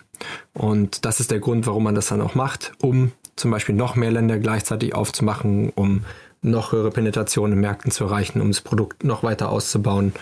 Und 0.55 1.05
das 1.05 1.21
ist 1.21 1.31
der 1.31 1.39
Grund, 1.39 1.69
warum 1.69 1.85
man 1.85 1.95
das 1.95 2.09
dann 2.09 2.21
auch 2.21 2.35
macht, 2.35 2.73
um 2.83 3.13
zum 3.37 3.51
Beispiel 3.51 3.75
noch 3.75 3.95
mehr 3.95 4.11
Länder 4.11 4.39
gleichzeitig 4.39 4.95
aufzumachen, 4.95 5.71
um 5.75 6.03
noch 6.51 6.73
höhere 6.73 6.91
Penetration 6.91 7.53
in 7.53 7.61
Märkten 7.61 7.91
zu 7.91 8.05
erreichen, 8.05 8.41
um 8.41 8.49
das 8.49 8.61
Produkt 8.61 9.05
noch 9.05 9.23
weiter 9.23 9.51
auszubauen, 9.51 10.13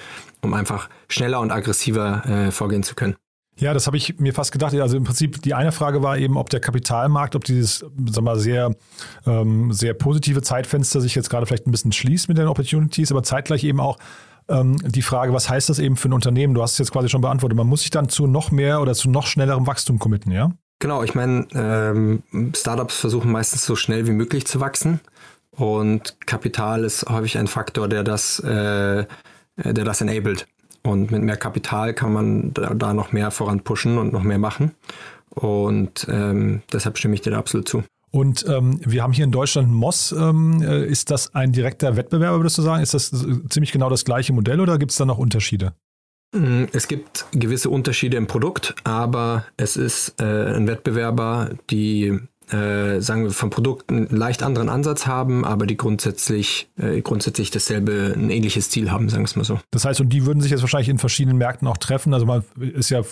um 0.42 0.54
einfach 0.54 0.88
schneller 1.08 1.40
und 1.40 1.50
aggressiver 1.50 2.24
äh, 2.26 2.50
vorgehen 2.50 2.82
zu 2.82 2.94
können. 2.94 3.16
Ja, 3.56 3.72
das 3.72 3.86
habe 3.86 3.96
ich 3.96 4.18
mir 4.18 4.34
fast 4.34 4.50
gedacht. 4.50 4.74
Also 4.74 4.96
im 4.96 5.04
Prinzip 5.04 5.40
die 5.42 5.54
eine 5.54 5.70
Frage 5.70 6.02
war 6.02 6.18
eben, 6.18 6.36
ob 6.36 6.50
der 6.50 6.60
Kapitalmarkt, 6.60 7.36
ob 7.36 7.44
dieses, 7.44 7.84
sag 8.10 8.24
mal, 8.24 8.38
sehr, 8.38 8.74
ähm, 9.26 9.72
sehr 9.72 9.94
positive 9.94 10.42
Zeitfenster 10.42 11.00
sich 11.00 11.14
jetzt 11.14 11.30
gerade 11.30 11.46
vielleicht 11.46 11.66
ein 11.66 11.70
bisschen 11.70 11.92
schließt 11.92 12.28
mit 12.28 12.36
den 12.36 12.48
Opportunities, 12.48 13.12
aber 13.12 13.22
zeitgleich 13.22 13.62
eben 13.62 13.78
auch 13.78 13.98
ähm, 14.48 14.76
die 14.84 15.02
Frage, 15.02 15.32
was 15.32 15.48
heißt 15.48 15.68
das 15.68 15.78
eben 15.78 15.96
für 15.96 16.08
ein 16.08 16.12
Unternehmen? 16.12 16.54
Du 16.54 16.62
hast 16.62 16.72
es 16.72 16.78
jetzt 16.78 16.92
quasi 16.92 17.08
schon 17.08 17.20
beantwortet. 17.20 17.56
Man 17.56 17.68
muss 17.68 17.82
sich 17.82 17.90
dann 17.90 18.08
zu 18.08 18.26
noch 18.26 18.50
mehr 18.50 18.80
oder 18.80 18.94
zu 18.94 19.08
noch 19.08 19.26
schnellerem 19.26 19.66
Wachstum 19.66 19.98
committen, 19.98 20.32
ja? 20.32 20.50
Genau, 20.80 21.04
ich 21.04 21.14
meine, 21.14 21.46
ähm, 21.54 22.22
Startups 22.54 22.96
versuchen 22.96 23.30
meistens 23.30 23.64
so 23.64 23.76
schnell 23.76 24.06
wie 24.08 24.12
möglich 24.12 24.46
zu 24.46 24.60
wachsen 24.60 25.00
und 25.56 26.20
Kapital 26.26 26.84
ist 26.84 27.08
häufig 27.08 27.38
ein 27.38 27.46
Faktor, 27.46 27.88
der 27.88 28.04
das, 28.04 28.40
äh, 28.40 29.04
der 29.56 29.84
das 29.84 30.00
enabled. 30.00 30.46
Und 30.82 31.10
mit 31.10 31.22
mehr 31.22 31.36
Kapital 31.36 31.94
kann 31.94 32.12
man 32.12 32.52
da, 32.52 32.74
da 32.74 32.92
noch 32.92 33.12
mehr 33.12 33.30
voran 33.30 33.60
pushen 33.60 33.98
und 33.98 34.12
noch 34.12 34.22
mehr 34.22 34.38
machen. 34.38 34.72
Und 35.30 36.06
ähm, 36.10 36.62
deshalb 36.72 36.98
stimme 36.98 37.14
ich 37.14 37.22
dir 37.22 37.30
da 37.30 37.38
absolut 37.38 37.68
zu. 37.68 37.82
Und 38.10 38.44
ähm, 38.48 38.78
wir 38.84 39.02
haben 39.02 39.12
hier 39.12 39.24
in 39.24 39.32
Deutschland 39.32 39.72
Moss. 39.72 40.12
Ähm, 40.12 40.62
äh, 40.62 40.86
ist 40.86 41.10
das 41.10 41.34
ein 41.34 41.52
direkter 41.52 41.96
Wettbewerber, 41.96 42.38
würdest 42.38 42.58
du 42.58 42.62
sagen? 42.62 42.82
Ist 42.82 42.94
das 42.94 43.10
ziemlich 43.48 43.72
genau 43.72 43.90
das 43.90 44.04
gleiche 44.04 44.32
Modell 44.32 44.60
oder 44.60 44.78
gibt 44.78 44.92
es 44.92 44.98
da 44.98 45.04
noch 45.04 45.18
Unterschiede? 45.18 45.72
Mm, 46.32 46.64
es 46.72 46.86
gibt 46.86 47.26
gewisse 47.32 47.70
Unterschiede 47.70 48.16
im 48.16 48.28
Produkt, 48.28 48.74
aber 48.84 49.46
es 49.56 49.76
ist 49.76 50.20
äh, 50.20 50.54
ein 50.54 50.68
Wettbewerber, 50.68 51.50
die 51.70 52.20
äh, 52.50 53.00
sagen 53.00 53.24
wir, 53.24 53.30
vom 53.30 53.50
Produkt 53.50 53.90
einen 53.90 54.06
leicht 54.08 54.42
anderen 54.42 54.68
Ansatz 54.68 55.06
haben, 55.06 55.44
aber 55.44 55.66
die 55.66 55.76
grundsätzlich, 55.76 56.68
äh, 56.76 57.00
grundsätzlich 57.00 57.50
dasselbe, 57.50 58.12
ein 58.14 58.30
ähnliches 58.30 58.70
Ziel 58.70 58.90
haben, 58.90 59.08
sagen 59.08 59.22
wir 59.22 59.26
es 59.26 59.36
mal 59.36 59.44
so. 59.44 59.58
Das 59.70 59.84
heißt, 59.84 60.00
und 60.00 60.10
die 60.10 60.26
würden 60.26 60.40
sich 60.40 60.50
jetzt 60.50 60.60
wahrscheinlich 60.60 60.88
in 60.88 60.98
verschiedenen 60.98 61.38
Märkten 61.38 61.66
auch 61.68 61.78
treffen. 61.78 62.12
Also 62.12 62.26
man 62.26 62.44
ist 62.58 62.90
ja 62.90 63.02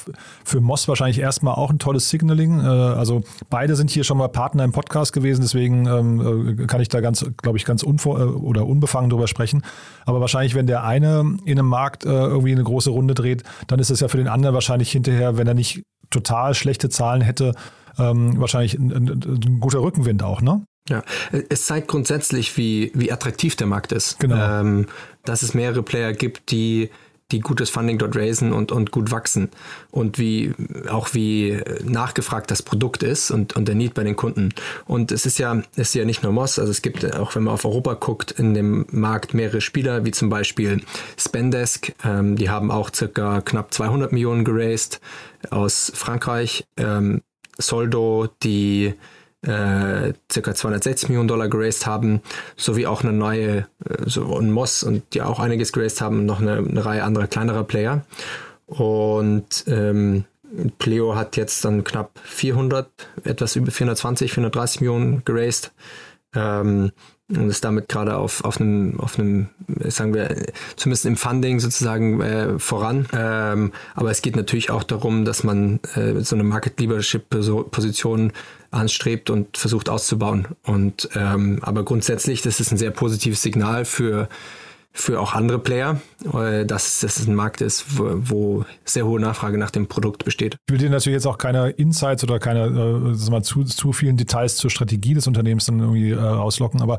für 0.45 0.61
Moss 0.61 0.87
wahrscheinlich 0.89 1.19
erstmal 1.19 1.55
auch 1.55 1.71
ein 1.71 1.79
tolles 1.79 2.11
Signaling. 2.11 2.61
Äh, 2.61 2.65
also 2.67 3.23
beide 3.49 3.75
sind 3.77 3.91
hier 3.91 4.05
schon 4.05 4.19
mal 4.19 4.29
Partner 4.29 4.65
im 4.65 4.73
Podcast 4.73 5.13
gewesen, 5.13 5.43
deswegen 5.43 5.87
ähm, 5.87 6.59
äh, 6.61 6.67
kann 6.67 6.81
ich 6.81 6.89
da 6.89 7.01
ganz, 7.01 7.25
glaube 7.43 7.59
ich, 7.59 7.65
ganz 7.65 7.83
unvor 7.83 8.21
äh, 8.21 8.25
oder 8.25 8.67
unbefangen 8.67 9.11
drüber 9.11 9.29
sprechen. 9.29 9.63
Aber 10.05 10.21
wahrscheinlich, 10.21 10.55
wenn 10.55 10.67
der 10.67 10.85
eine 10.85 11.21
in 11.45 11.59
einem 11.59 11.69
Markt 11.69 12.05
äh, 12.05 12.09
irgendwie 12.09 12.53
eine 12.53 12.65
große 12.65 12.91
Runde 12.91 13.15
dreht, 13.15 13.45
dann 13.67 13.79
ist 13.79 13.91
es 13.91 14.01
ja 14.01 14.09
für 14.09 14.19
den 14.19 14.29
anderen 14.29 14.55
wahrscheinlich 14.55 14.93
hinterher, 14.93 15.37
wenn 15.39 15.47
er 15.47 15.55
nicht 15.55 15.83
total 16.11 16.55
schlechte 16.55 16.89
Zahlen 16.89 17.23
hätte, 17.23 17.55
ähm, 17.99 18.39
wahrscheinlich 18.41 18.75
ein, 18.75 18.93
ein, 18.93 19.09
ein, 19.09 19.61
guter 19.61 19.83
Rückenwind 19.83 20.23
auch, 20.23 20.41
ne? 20.41 20.65
Ja, 20.89 21.05
es 21.49 21.67
zeigt 21.67 21.87
grundsätzlich, 21.89 22.57
wie, 22.57 22.91
wie 22.95 23.13
attraktiv 23.13 23.55
der 23.55 23.69
Markt 23.69 23.93
ist. 23.93 24.19
Genau. 24.19 24.61
Ähm, 24.61 24.87
dass 25.25 25.43
es 25.43 25.55
mehrere 25.55 25.85
Player 25.85 26.13
gibt, 26.13 26.51
die 26.51 26.91
die 27.33 27.41
gutes 27.41 27.71
Funding 27.71 27.99
dort 27.99 28.15
raisen 28.15 28.53
und, 28.53 28.71
und 28.71 28.91
gut 28.91 29.11
wachsen 29.11 29.49
und 29.91 30.19
wie 30.19 30.55
auch 30.89 31.15
wie 31.15 31.61
nachgefragt 31.83 32.51
das 32.51 32.63
Produkt 32.63 33.03
ist 33.03 33.31
und, 33.31 33.57
und 33.57 33.67
der 33.67 33.75
Need 33.75 33.95
bei 33.95 34.05
den 34.05 34.17
Kunden. 34.17 34.55
Und 34.87 35.11
es 35.13 35.27
ist 35.27 35.39
ja, 35.39 35.63
es 35.73 35.89
ist 35.89 35.95
ja 35.95 36.05
nicht 36.05 36.23
nur 36.23 36.33
Moss, 36.33 36.59
also 36.59 36.71
es 36.71 36.83
gibt 36.83 37.05
auch, 37.15 37.35
wenn 37.35 37.45
man 37.45 37.55
auf 37.55 37.65
Europa 37.65 37.95
guckt, 37.95 38.33
in 38.33 38.55
dem 38.55 38.87
Markt 38.91 39.35
mehrere 39.35 39.61
Spieler, 39.61 40.05
wie 40.05 40.11
zum 40.11 40.29
Beispiel 40.29 40.83
Spendesk, 41.17 41.95
ähm, 42.05 42.37
die 42.37 42.51
haben 42.51 42.71
auch 42.71 42.91
circa 42.95 43.41
knapp 43.41 43.73
200 43.73 44.13
Millionen 44.13 44.45
geraced 44.45 45.01
aus 45.51 45.91
Frankreich. 45.95 46.67
Ähm, 46.77 47.23
Soldo, 47.59 48.29
die 48.43 48.95
äh, 49.43 50.13
circa 50.31 50.55
260 50.55 51.09
Millionen 51.09 51.29
Dollar 51.29 51.49
geraced 51.49 51.87
haben, 51.87 52.23
sowie 52.57 52.87
auch 52.87 53.03
eine 53.03 53.13
neue, 53.13 53.59
äh, 53.59 53.65
so 54.07 54.37
ein 54.39 54.53
Moss 54.53 54.83
und 54.83 55.15
die 55.15 55.23
auch 55.23 55.41
einiges 55.41 55.73
geraced 55.73 56.01
haben, 56.01 56.27
noch 56.27 56.41
eine, 56.41 56.59
eine 56.59 56.85
Reihe 56.85 57.05
anderer 57.05 57.27
kleinerer 57.27 57.65
Player. 57.65 58.05
Und 58.67 59.65
ähm, 59.67 60.25
Pleo 60.79 61.15
hat 61.15 61.37
jetzt 61.37 61.65
dann 61.65 61.85
knapp 61.85 62.19
400, 62.25 62.89
etwas 63.25 63.57
über 63.57 63.71
420, 63.71 64.33
430 64.33 64.81
Millionen 64.81 65.25
geraced. 65.25 65.73
Ähm, 66.35 66.93
und 67.29 67.49
ist 67.49 67.65
damit 67.65 67.89
gerade 67.89 68.17
auf, 68.17 68.45
auf 68.45 68.61
einem, 68.61 68.99
auf 69.01 69.19
einem, 69.19 69.49
sagen 69.85 70.15
wir, 70.15 70.37
zumindest 70.77 71.07
im 71.07 71.17
Funding 71.17 71.61
sozusagen 71.61 72.21
äh, 72.21 72.59
voran. 72.59 73.07
Ähm, 73.13 73.73
aber 73.95 74.11
es 74.11 74.23
geht 74.23 74.37
natürlich 74.37 74.71
auch 74.71 74.83
darum, 74.83 75.25
dass 75.25 75.45
man 75.45 75.81
äh, 75.95 76.21
so 76.21 76.37
eine 76.37 76.45
Market 76.45 76.79
Leadership 76.79 77.31
Position 77.71 78.33
anstrebt 78.71 79.31
und 79.31 79.57
versucht 79.57 79.89
auszubauen. 79.89 80.49
Und 80.65 81.09
ähm, 81.15 81.59
aber 81.63 81.85
grundsätzlich, 81.85 82.43
das 82.43 82.61
ist 82.61 82.73
ein 82.73 82.79
sehr 82.79 82.91
positives 82.91 83.43
Signal 83.43 83.85
für 83.85 84.29
für 84.93 85.21
auch 85.21 85.35
andere 85.35 85.59
Player, 85.59 86.01
äh, 86.35 86.67
dass 86.67 87.01
das 87.01 87.27
ein 87.27 87.35
Markt 87.35 87.61
ist, 87.61 87.99
wo, 87.99 88.11
wo, 88.15 88.65
sehr 88.85 89.07
hohe 89.07 89.21
Nachfrage 89.21 89.57
nach 89.57 89.71
dem 89.71 89.87
Produkt 89.87 90.25
besteht. 90.25 90.57
Ich 90.67 90.73
will 90.73 90.79
dir 90.79 90.91
natürlich 90.91 91.15
jetzt 91.17 91.27
auch 91.27 91.39
keine 91.39 91.71
Insights 91.71 92.23
oder 92.25 92.39
keine 92.39 92.67
äh, 92.67 93.31
mal, 93.31 93.43
zu, 93.43 93.65
zu 93.65 93.93
vielen 93.93 94.17
Details 94.17 94.57
zur 94.57 94.71
Strategie 94.71 95.15
des 95.15 95.27
Unternehmens 95.27 95.65
dann 95.65 95.81
irgendwie 95.81 96.11
äh, 96.11 96.19
auslocken, 96.19 96.83
aber 96.83 96.99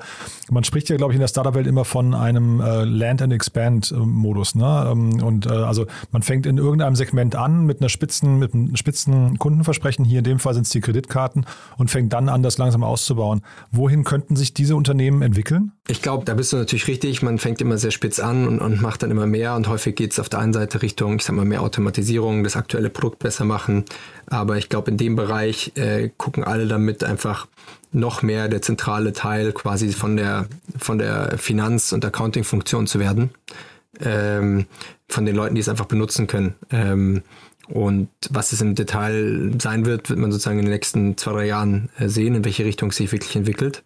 man 0.50 0.64
spricht 0.64 0.90
ja, 0.90 0.98
glaube 0.98 1.14
ich, 1.14 1.16
in 1.16 1.22
der 1.22 1.28
Startup-Welt 1.28 1.68
immer 1.68 1.86
von 1.86 2.14
einem 2.16 2.60
äh, 2.62 2.84
Land 2.84 3.22
and 3.22 3.34
Expand-Modus. 3.34 4.56
Ne? 4.56 4.90
Ähm, 4.92 5.24
und 5.24 5.46
äh, 5.46 5.50
also 5.50 5.86
man 6.12 6.24
fängt 6.24 6.46
in 6.46 6.58
irgendeinem 6.58 6.96
Segment 6.96 7.36
an 7.36 7.66
mit 7.66 7.82
einer 7.82 7.90
spitzen, 7.90 8.40
mit 8.40 8.54
einem 8.54 8.76
spitzen 8.76 9.38
Kundenversprechen, 9.38 10.04
hier 10.06 10.20
in 10.20 10.26
dem 10.26 10.40
Fall 10.40 10.54
sind 10.54 10.64
es 10.64 10.70
die 10.72 10.82
Kreditkarten, 10.82 11.46
und 11.78 11.92
fängt 11.92 12.12
dann 12.14 12.30
an, 12.30 12.44
das 12.44 12.58
langsam 12.58 12.84
auszubauen. 12.84 13.42
Wohin 13.72 14.04
könnten 14.04 14.36
sich 14.36 14.54
diese 14.54 14.76
Unternehmen 14.76 15.22
entwickeln? 15.22 15.72
Ich 15.88 16.02
glaube, 16.02 16.26
da 16.26 16.34
bist 16.34 16.54
du 16.54 16.58
natürlich 16.58 16.88
richtig. 16.88 17.22
Man 17.22 17.40
fängt 17.40 17.62
immer 17.62 17.78
sehr 17.84 17.92
spitz 17.92 18.20
an 18.20 18.48
und, 18.48 18.60
und 18.60 18.82
macht 18.82 19.04
dann 19.04 19.12
immer 19.12 19.28
mehr 19.28 19.56
und 19.56 19.68
häufig 19.68 19.96
geht 19.96 20.12
es 20.12 20.20
auf 20.20 20.30
der 20.30 20.40
einen 20.40 20.54
Seite 20.54 20.82
Richtung, 20.82 21.18
ich 21.18 21.24
sag 21.24 21.36
mal, 21.36 21.46
mehr 21.46 21.62
Automatisierung, 21.62 22.44
das 22.44 22.56
aktuelle 22.56 22.90
Produkt 22.90 23.20
besser 23.20 23.46
machen. 23.46 23.86
Aber 24.26 24.58
ich 24.58 24.70
glaube, 24.70 24.90
in 24.90 24.98
dem 24.98 25.16
Bereich 25.16 25.74
äh, 25.76 26.10
gucken 26.18 26.44
alle 26.44 26.68
damit 26.68 27.04
einfach 27.04 27.48
noch 27.92 28.24
mehr 28.24 28.48
der 28.48 28.62
zentrale 28.62 29.14
Teil 29.14 29.52
quasi 29.52 29.92
von 29.92 30.18
der, 30.18 30.48
von 30.78 30.98
der 30.98 31.38
Finanz- 31.38 31.94
und 31.94 32.04
Accounting-Funktion 32.04 32.88
zu 32.88 33.00
werden. 33.00 33.30
Ähm, 34.02 34.66
von 35.08 35.26
den 35.26 35.36
Leuten, 35.36 35.54
die 35.54 35.62
es 35.62 35.70
einfach 35.70 35.86
benutzen 35.86 36.26
können. 36.26 36.56
Ähm, 36.72 37.22
und 37.68 38.10
was 38.30 38.52
es 38.52 38.62
im 38.62 38.76
Detail 38.76 39.52
sein 39.62 39.86
wird, 39.86 40.10
wird 40.10 40.20
man 40.20 40.32
sozusagen 40.32 40.60
in 40.60 40.66
den 40.66 40.74
nächsten 40.74 41.16
zwei, 41.18 41.32
drei 41.32 41.46
Jahren 41.46 41.90
äh, 41.98 42.10
sehen, 42.10 42.36
in 42.36 42.46
welche 42.46 42.66
Richtung 42.66 42.90
es 42.90 42.98
sich 42.98 43.12
wirklich 43.12 43.36
entwickelt. 43.36 43.84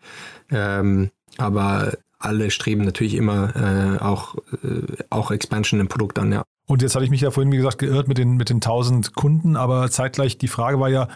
Ähm, 0.49 1.09
aber 1.37 1.93
alle 2.19 2.49
streben 2.51 2.83
natürlich 2.83 3.15
immer 3.15 3.55
äh, 3.55 4.03
auch, 4.03 4.35
äh, 4.63 5.03
auch 5.09 5.31
Expansion 5.31 5.79
im 5.79 5.87
Produkt 5.87 6.19
an, 6.19 6.31
ja. 6.31 6.43
Und 6.67 6.81
jetzt 6.81 6.95
hatte 6.95 7.05
ich 7.05 7.11
mich 7.11 7.21
ja 7.21 7.31
vorhin, 7.31 7.51
wie 7.51 7.57
gesagt, 7.57 7.77
geirrt 7.77 8.07
mit 8.09 8.17
den, 8.17 8.35
mit 8.35 8.49
den 8.49 8.57
1000 8.57 9.15
Kunden, 9.15 9.55
aber 9.55 9.89
zeitgleich 9.89 10.37
die 10.37 10.49
Frage 10.49 10.79
war 10.79 10.89
ja, 10.89 11.07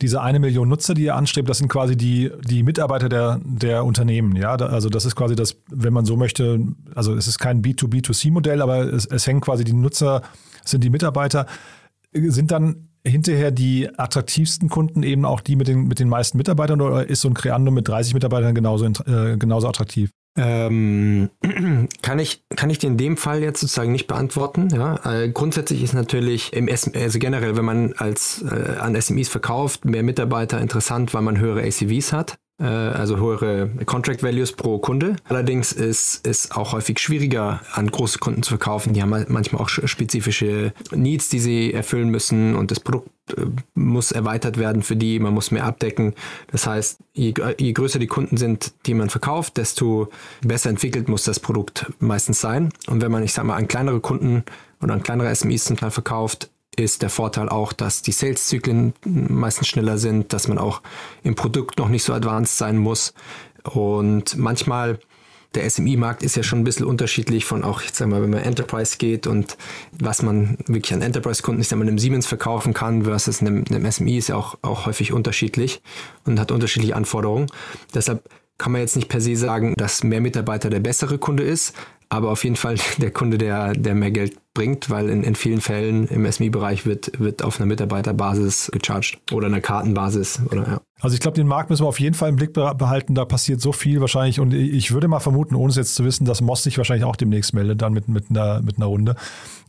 diese 0.00 0.20
eine 0.20 0.40
Million 0.40 0.68
Nutzer, 0.68 0.94
die 0.94 1.04
ihr 1.04 1.14
anstrebt, 1.14 1.48
das 1.48 1.58
sind 1.58 1.68
quasi 1.68 1.96
die, 1.96 2.30
die 2.44 2.62
Mitarbeiter 2.62 3.08
der, 3.08 3.40
der 3.44 3.84
Unternehmen. 3.84 4.36
Ja, 4.36 4.54
also 4.56 4.88
das 4.88 5.04
ist 5.04 5.14
quasi 5.14 5.36
das, 5.36 5.56
wenn 5.70 5.92
man 5.92 6.04
so 6.04 6.16
möchte, 6.16 6.60
also 6.94 7.14
es 7.14 7.28
ist 7.28 7.38
kein 7.38 7.62
B2B2C-Modell, 7.62 8.62
aber 8.62 8.92
es, 8.92 9.06
es 9.06 9.26
hängen 9.26 9.40
quasi 9.40 9.64
die 9.64 9.72
Nutzer, 9.72 10.22
sind 10.64 10.82
die 10.82 10.90
Mitarbeiter. 10.90 11.46
Sind 12.12 12.50
dann 12.50 12.88
hinterher 13.06 13.50
die 13.50 13.88
attraktivsten 13.96 14.68
Kunden 14.68 15.02
eben 15.02 15.24
auch 15.24 15.40
die 15.40 15.56
mit 15.56 15.68
den, 15.68 15.84
mit 15.84 15.98
den 15.98 16.08
meisten 16.08 16.36
Mitarbeitern 16.36 16.80
oder 16.80 17.08
ist 17.08 17.20
so 17.20 17.28
ein 17.28 17.34
Creando 17.34 17.70
mit 17.70 17.88
30 17.88 18.14
Mitarbeitern 18.14 18.54
genauso, 18.54 18.86
äh, 18.86 19.36
genauso 19.36 19.68
attraktiv? 19.68 20.10
Ähm, 20.36 21.30
kann 22.02 22.18
ich 22.18 22.44
kann 22.56 22.70
ich 22.70 22.78
dir 22.78 22.86
in 22.86 22.96
dem 22.96 23.16
Fall 23.16 23.42
jetzt 23.42 23.60
sozusagen 23.60 23.92
nicht 23.92 24.06
beantworten. 24.06 24.68
Ja, 24.72 24.98
äh, 25.04 25.28
grundsätzlich 25.28 25.82
ist 25.82 25.92
natürlich 25.92 26.52
im 26.52 26.68
SM, 26.68 26.92
also 26.94 27.18
generell, 27.18 27.56
wenn 27.56 27.64
man 27.64 27.92
als 27.94 28.42
äh, 28.42 28.78
an 28.78 29.00
SMEs 29.00 29.28
verkauft, 29.28 29.84
mehr 29.84 30.02
Mitarbeiter 30.02 30.60
interessant, 30.60 31.12
weil 31.12 31.22
man 31.22 31.38
höhere 31.38 31.62
ACVs 31.62 32.12
hat. 32.12 32.38
Äh, 32.62 32.66
also 32.66 33.16
höhere 33.16 33.68
Contract 33.86 34.22
Values 34.22 34.52
pro 34.52 34.78
Kunde. 34.78 35.16
Allerdings 35.24 35.72
ist 35.72 36.26
es 36.26 36.52
auch 36.52 36.72
häufig 36.72 37.00
schwieriger, 37.00 37.60
an 37.72 37.90
große 37.90 38.20
Kunden 38.20 38.42
zu 38.42 38.50
verkaufen. 38.50 38.92
Die 38.92 39.02
haben 39.02 39.10
manchmal 39.28 39.60
auch 39.60 39.68
spezifische 39.68 40.72
Needs, 40.92 41.28
die 41.28 41.40
sie 41.40 41.72
erfüllen 41.72 42.08
müssen 42.08 42.54
und 42.54 42.70
das 42.70 42.78
Produkt 42.78 43.10
äh, 43.36 43.46
muss 43.74 44.12
erweitert 44.12 44.58
werden 44.58 44.82
für 44.82 44.94
die, 44.94 45.18
man 45.18 45.34
muss 45.34 45.50
mehr 45.50 45.64
abdecken. 45.64 46.14
Das 46.52 46.66
heißt, 46.66 47.00
je, 47.12 47.34
je, 47.58 47.72
größer 47.72 47.98
die 47.98 48.06
Kunden 48.06 48.36
sind, 48.36 48.72
die 48.86 48.94
man 48.94 49.10
verkauft, 49.10 49.56
desto 49.56 50.08
besser 50.42 50.70
entwickelt 50.70 51.08
muss 51.08 51.24
das 51.24 51.40
Produkt 51.40 51.92
meistens 51.98 52.40
sein. 52.40 52.68
Und 52.86 53.02
wenn 53.02 53.10
man, 53.10 53.24
ich 53.24 53.32
sag 53.32 53.44
mal, 53.44 53.56
an 53.56 53.66
kleinere 53.66 54.00
Kunden 54.00 54.44
oder 54.80 54.94
an 54.94 55.02
kleinere 55.02 55.34
SMEs 55.34 55.64
zum 55.64 55.76
Teil 55.76 55.90
verkauft, 55.90 56.48
ist 56.76 57.02
der 57.02 57.10
Vorteil 57.10 57.48
auch, 57.48 57.72
dass 57.72 58.02
die 58.02 58.12
Sales-Zyklen 58.12 58.94
meistens 59.04 59.68
schneller 59.68 59.98
sind, 59.98 60.32
dass 60.32 60.48
man 60.48 60.58
auch 60.58 60.80
im 61.22 61.34
Produkt 61.34 61.78
noch 61.78 61.88
nicht 61.88 62.02
so 62.02 62.12
advanced 62.12 62.56
sein 62.56 62.78
muss. 62.78 63.12
Und 63.64 64.36
manchmal, 64.38 64.98
der 65.54 65.68
SMI-Markt 65.68 66.22
ist 66.22 66.34
ja 66.34 66.42
schon 66.42 66.60
ein 66.60 66.64
bisschen 66.64 66.86
unterschiedlich 66.86 67.44
von 67.44 67.62
auch, 67.62 67.82
ich 67.82 67.92
sag 67.92 68.08
mal, 68.08 68.22
wenn 68.22 68.30
man 68.30 68.40
Enterprise 68.40 68.96
geht 68.96 69.26
und 69.26 69.58
was 69.92 70.22
man 70.22 70.56
wirklich 70.66 70.94
an 70.94 71.02
Enterprise-Kunden, 71.02 71.60
ich 71.60 71.68
sag 71.68 71.78
mal, 71.78 71.86
einem 71.86 71.98
Siemens 71.98 72.26
verkaufen 72.26 72.72
kann 72.72 73.04
versus 73.04 73.42
einem, 73.42 73.64
einem 73.68 73.90
SMI 73.90 74.16
ist 74.16 74.28
ja 74.28 74.36
auch, 74.36 74.56
auch 74.62 74.86
häufig 74.86 75.12
unterschiedlich 75.12 75.82
und 76.24 76.40
hat 76.40 76.50
unterschiedliche 76.50 76.96
Anforderungen. 76.96 77.48
Deshalb 77.94 78.26
kann 78.56 78.72
man 78.72 78.80
jetzt 78.80 78.96
nicht 78.96 79.08
per 79.08 79.20
se 79.20 79.36
sagen, 79.36 79.74
dass 79.76 80.04
mehr 80.04 80.20
Mitarbeiter 80.20 80.70
der 80.70 80.80
bessere 80.80 81.18
Kunde 81.18 81.42
ist, 81.42 81.74
aber 82.12 82.30
auf 82.30 82.44
jeden 82.44 82.56
Fall 82.56 82.76
der 82.98 83.10
Kunde, 83.10 83.38
der, 83.38 83.72
der 83.72 83.94
mehr 83.94 84.10
Geld 84.10 84.36
bringt, 84.52 84.90
weil 84.90 85.08
in, 85.08 85.24
in 85.24 85.34
vielen 85.34 85.62
Fällen 85.62 86.06
im 86.08 86.30
SMI-Bereich 86.30 86.84
wird, 86.84 87.18
wird 87.18 87.42
auf 87.42 87.58
einer 87.58 87.66
Mitarbeiterbasis 87.66 88.70
gecharged 88.70 89.18
oder 89.32 89.46
einer 89.46 89.62
Kartenbasis. 89.62 90.42
Oder, 90.50 90.68
ja. 90.68 90.80
Also 91.00 91.14
ich 91.14 91.20
glaube, 91.20 91.36
den 91.36 91.46
Markt 91.46 91.70
müssen 91.70 91.84
wir 91.84 91.88
auf 91.88 92.00
jeden 92.00 92.14
Fall 92.14 92.28
im 92.28 92.36
Blick 92.36 92.52
behalten. 92.52 93.14
Da 93.14 93.24
passiert 93.24 93.62
so 93.62 93.72
viel 93.72 94.02
wahrscheinlich. 94.02 94.40
Und 94.40 94.52
ich 94.52 94.92
würde 94.92 95.08
mal 95.08 95.20
vermuten, 95.20 95.54
ohne 95.54 95.70
es 95.70 95.76
jetzt 95.76 95.94
zu 95.94 96.04
wissen, 96.04 96.26
dass 96.26 96.42
Moss 96.42 96.62
sich 96.62 96.76
wahrscheinlich 96.76 97.06
auch 97.06 97.16
demnächst 97.16 97.54
meldet, 97.54 97.80
dann 97.80 97.94
mit, 97.94 98.08
mit, 98.08 98.26
einer, 98.28 98.60
mit 98.60 98.76
einer 98.76 98.86
Runde. 98.86 99.16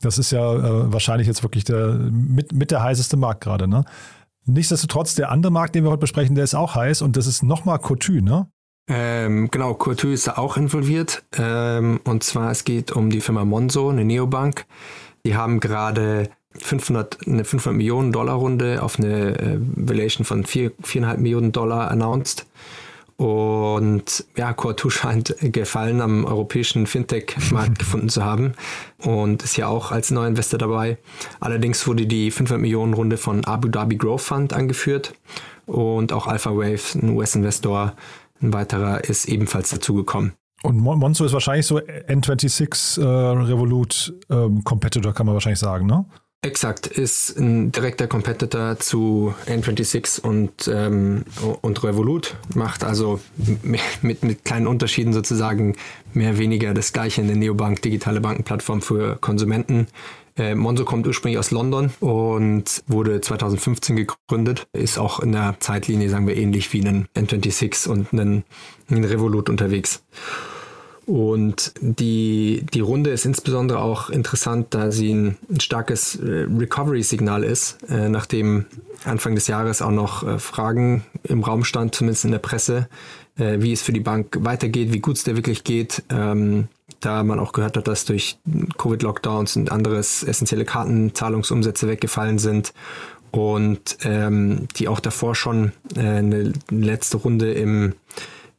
Das 0.02 0.18
ist 0.18 0.32
ja 0.32 0.54
äh, 0.54 0.92
wahrscheinlich 0.92 1.28
jetzt 1.28 1.44
wirklich 1.44 1.64
der, 1.64 1.94
mit, 2.12 2.52
mit 2.52 2.72
der 2.72 2.84
heißeste 2.84 3.16
Markt 3.16 3.42
gerade. 3.42 3.70
Ne? 3.70 3.86
Nichtsdestotrotz, 4.46 5.16
der 5.16 5.32
andere 5.32 5.54
Markt, 5.54 5.76
den 5.76 5.86
wir 5.86 5.92
heute 5.92 6.02
besprechen, 6.02 6.36
der 6.36 6.44
ist 6.44 6.56
auch 6.56 6.76
heiß 6.76 7.02
und 7.02 7.16
das 7.16 7.26
ist 7.26 7.42
nochmal 7.42 7.80
Couture, 7.80 8.22
ne? 8.22 8.48
Ähm, 8.88 9.50
genau, 9.50 9.74
Couture 9.76 10.14
ist 10.14 10.28
da 10.28 10.34
auch 10.38 10.58
involviert. 10.58 11.24
Ähm, 11.38 12.00
und 12.04 12.24
zwar, 12.24 12.52
es 12.52 12.64
geht 12.66 12.92
um 12.92 13.10
die 13.10 13.22
Firma 13.22 13.46
Monzo, 13.46 13.90
eine 13.90 14.04
Neobank. 14.04 14.66
Die 15.26 15.36
haben 15.36 15.60
gerade 15.60 16.30
500, 16.58 17.28
eine 17.28 17.46
500 17.46 17.78
Millionen 17.78 18.12
Dollar 18.12 18.36
Runde 18.36 18.84
auf 18.84 19.00
eine 19.00 19.40
äh, 19.40 19.58
Valuation 19.60 20.26
von 20.26 20.46
4, 20.46 20.72
4,5 20.84 21.18
Millionen 21.18 21.52
Dollar 21.52 21.90
announced. 21.92 22.46
Und 23.16 24.26
ja, 24.36 24.52
Core2 24.52 24.90
scheint 24.92 25.36
Gefallen 25.40 26.02
am 26.02 26.26
europäischen 26.26 26.88
Fintech-Markt 26.88 27.80
gefunden 27.80 28.10
zu 28.10 28.26
haben 28.26 28.54
und 28.98 29.44
ist 29.44 29.56
ja 29.56 29.68
auch 29.68 29.92
als 29.92 30.12
neuer 30.12 30.28
Investor 30.28 30.58
dabei. 30.58 30.98
Allerdings 31.40 31.88
wurde 31.88 32.06
die 32.06 32.32
500 32.32 32.62
Millionen 32.62 32.94
Runde 32.94 33.18
von 33.18 33.46
Abu 33.46 33.70
Dhabi 33.70 33.96
Growth 33.96 34.22
Fund 34.22 34.54
angeführt 34.54 35.14
und 35.66 36.12
auch 36.12 36.28
Alpha 36.28 36.52
Wave, 36.52 36.82
ein 36.96 37.10
US-Investor, 37.10 37.94
ein 38.44 38.54
weiterer 38.54 39.04
ist 39.04 39.26
ebenfalls 39.26 39.70
dazugekommen. 39.70 40.34
Und 40.62 40.78
Monzo 40.78 41.26
ist 41.26 41.34
wahrscheinlich 41.34 41.66
so 41.66 41.78
N26 41.78 43.02
äh, 43.02 43.04
Revolut 43.04 44.14
ähm, 44.30 44.64
Competitor, 44.64 45.14
kann 45.14 45.26
man 45.26 45.34
wahrscheinlich 45.34 45.60
sagen, 45.60 45.88
ne? 45.88 46.06
Exakt, 46.42 46.88
ist 46.88 47.38
ein 47.38 47.72
direkter 47.72 48.08
Competitor 48.08 48.78
zu 48.78 49.34
N26 49.46 50.20
und, 50.22 50.68
ähm, 50.68 51.24
und 51.62 51.84
Revolut, 51.86 52.36
macht 52.54 52.84
also 52.84 53.22
mit, 54.02 54.24
mit 54.24 54.44
kleinen 54.44 54.68
Unterschieden 54.68 55.14
sozusagen 55.14 55.76
mehr 56.14 56.38
weniger 56.38 56.74
das 56.74 56.92
gleiche 56.92 57.22
in 57.22 57.28
der 57.28 57.38
Neobank, 57.38 57.82
digitale 57.82 58.20
Bankenplattform 58.20 58.82
für 58.82 59.16
Konsumenten. 59.22 59.88
Äh, 60.38 60.56
Monzo 60.56 60.84
kommt 60.86 61.06
ursprünglich 61.06 61.38
aus 61.38 61.52
London 61.52 61.92
und 62.00 62.84
wurde 62.88 63.22
2015 63.22 63.96
gegründet. 63.96 64.68
Ist 64.74 64.98
auch 64.98 65.20
in 65.20 65.32
der 65.32 65.56
Zeitlinie, 65.60 66.10
sagen 66.10 66.28
wir, 66.28 66.36
ähnlich 66.36 66.74
wie 66.74 66.82
ein 66.82 67.08
N26 67.16 67.88
und 67.88 68.14
ein, 68.14 68.44
Revolut 68.90 69.50
unterwegs. 69.50 70.04
Und 71.06 71.74
die, 71.82 72.66
die 72.74 72.80
Runde 72.80 73.10
ist 73.10 73.26
insbesondere 73.26 73.80
auch 73.80 74.10
interessant, 74.10 74.68
da 74.70 74.92
sie 74.92 75.14
ein, 75.14 75.38
ein 75.50 75.60
starkes 75.60 76.16
äh, 76.16 76.48
Recovery-Signal 76.58 77.44
ist, 77.44 77.78
äh, 77.90 78.08
nachdem 78.08 78.66
Anfang 79.04 79.36
des 79.36 79.48
Jahres 79.48 79.82
auch 79.82 79.92
noch 79.92 80.26
äh, 80.26 80.40
Fragen 80.40 81.04
im 81.24 81.44
Raum 81.44 81.66
stand, 81.66 81.94
zumindest 81.94 82.24
in 82.24 82.32
der 82.32 82.40
Presse, 82.40 82.88
äh, 83.38 83.58
wie 83.60 83.74
es 83.74 83.82
für 83.82 83.92
die 83.92 84.00
Bank 84.00 84.38
weitergeht, 84.40 84.94
wie 84.94 85.00
gut 85.00 85.18
es 85.18 85.24
der 85.24 85.36
wirklich 85.36 85.64
geht. 85.66 86.04
Ähm, 86.10 86.70
da 87.06 87.24
man 87.24 87.40
auch 87.40 87.52
gehört 87.52 87.78
hat, 87.78 87.88
dass 87.88 88.06
durch 88.06 88.38
Covid-Lockdowns 88.78 89.56
und 89.56 89.72
anderes 89.72 90.24
essentielle 90.24 90.66
Kartenzahlungsumsätze 90.66 91.88
weggefallen 91.88 92.40
sind 92.40 92.74
und 93.32 93.98
ähm, 94.04 94.68
die 94.76 94.88
auch 94.88 95.00
davor 95.00 95.36
schon 95.36 95.72
äh, 95.96 96.02
eine 96.02 96.54
letzte 96.70 97.18
Runde 97.18 97.52
im, 97.54 97.94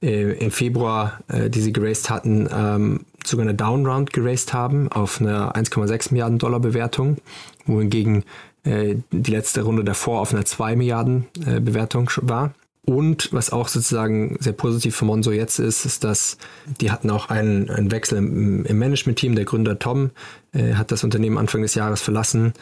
äh, 0.03 0.33
im 0.33 0.51
Februar, 0.51 1.21
äh, 1.29 1.49
die 1.49 1.61
sie 1.61 1.73
geraced 1.73 2.11
hatten, 2.11 2.49
ähm, 2.53 3.01
sogar 3.25 3.45
eine 3.45 3.55
Downround 3.55 4.13
geraced 4.13 4.53
haben 4.53 4.91
auf 4.91 5.21
eine 5.21 5.55
1,6 5.55 6.13
Milliarden 6.13 6.39
Dollar 6.39 6.61
Bewertung, 6.61 7.19
wohingegen 7.67 8.25
äh, 8.65 8.97
die 9.13 9.31
letzte 9.31 9.63
Runde 9.63 9.85
davor 9.85 10.21
auf 10.21 10.33
einer 10.35 10.45
2 10.45 10.77
Milliarden 10.77 11.27
äh, 11.47 11.61
Bewertung 11.61 12.11
war. 12.23 12.53
Und 12.87 13.33
was 13.33 13.51
auch 13.51 13.69
sozusagen 13.69 14.37
sehr 14.41 14.53
positiv 14.53 14.95
für 14.95 15.07
Monzo 15.07 15.33
jetzt 15.33 15.59
ist, 15.59 15.87
ist, 15.87 16.05
dass 16.05 16.37
die 16.81 16.91
hatten 16.91 17.11
auch 17.11 17.31
einen, 17.31 17.71
einen 17.71 17.91
Wechsel 17.91 18.19
im, 18.19 18.65
im 18.65 18.79
Management-Team. 18.79 19.35
Der 19.35 19.47
Gründer 19.47 19.79
Tom 19.79 20.11
äh, 20.53 20.75
hat 20.75 20.93
das 20.93 21.03
Unternehmen 21.03 21.39
Anfang 21.39 21.63
des 21.63 21.75
Jahres 21.75 22.03
verlassen 22.03 22.53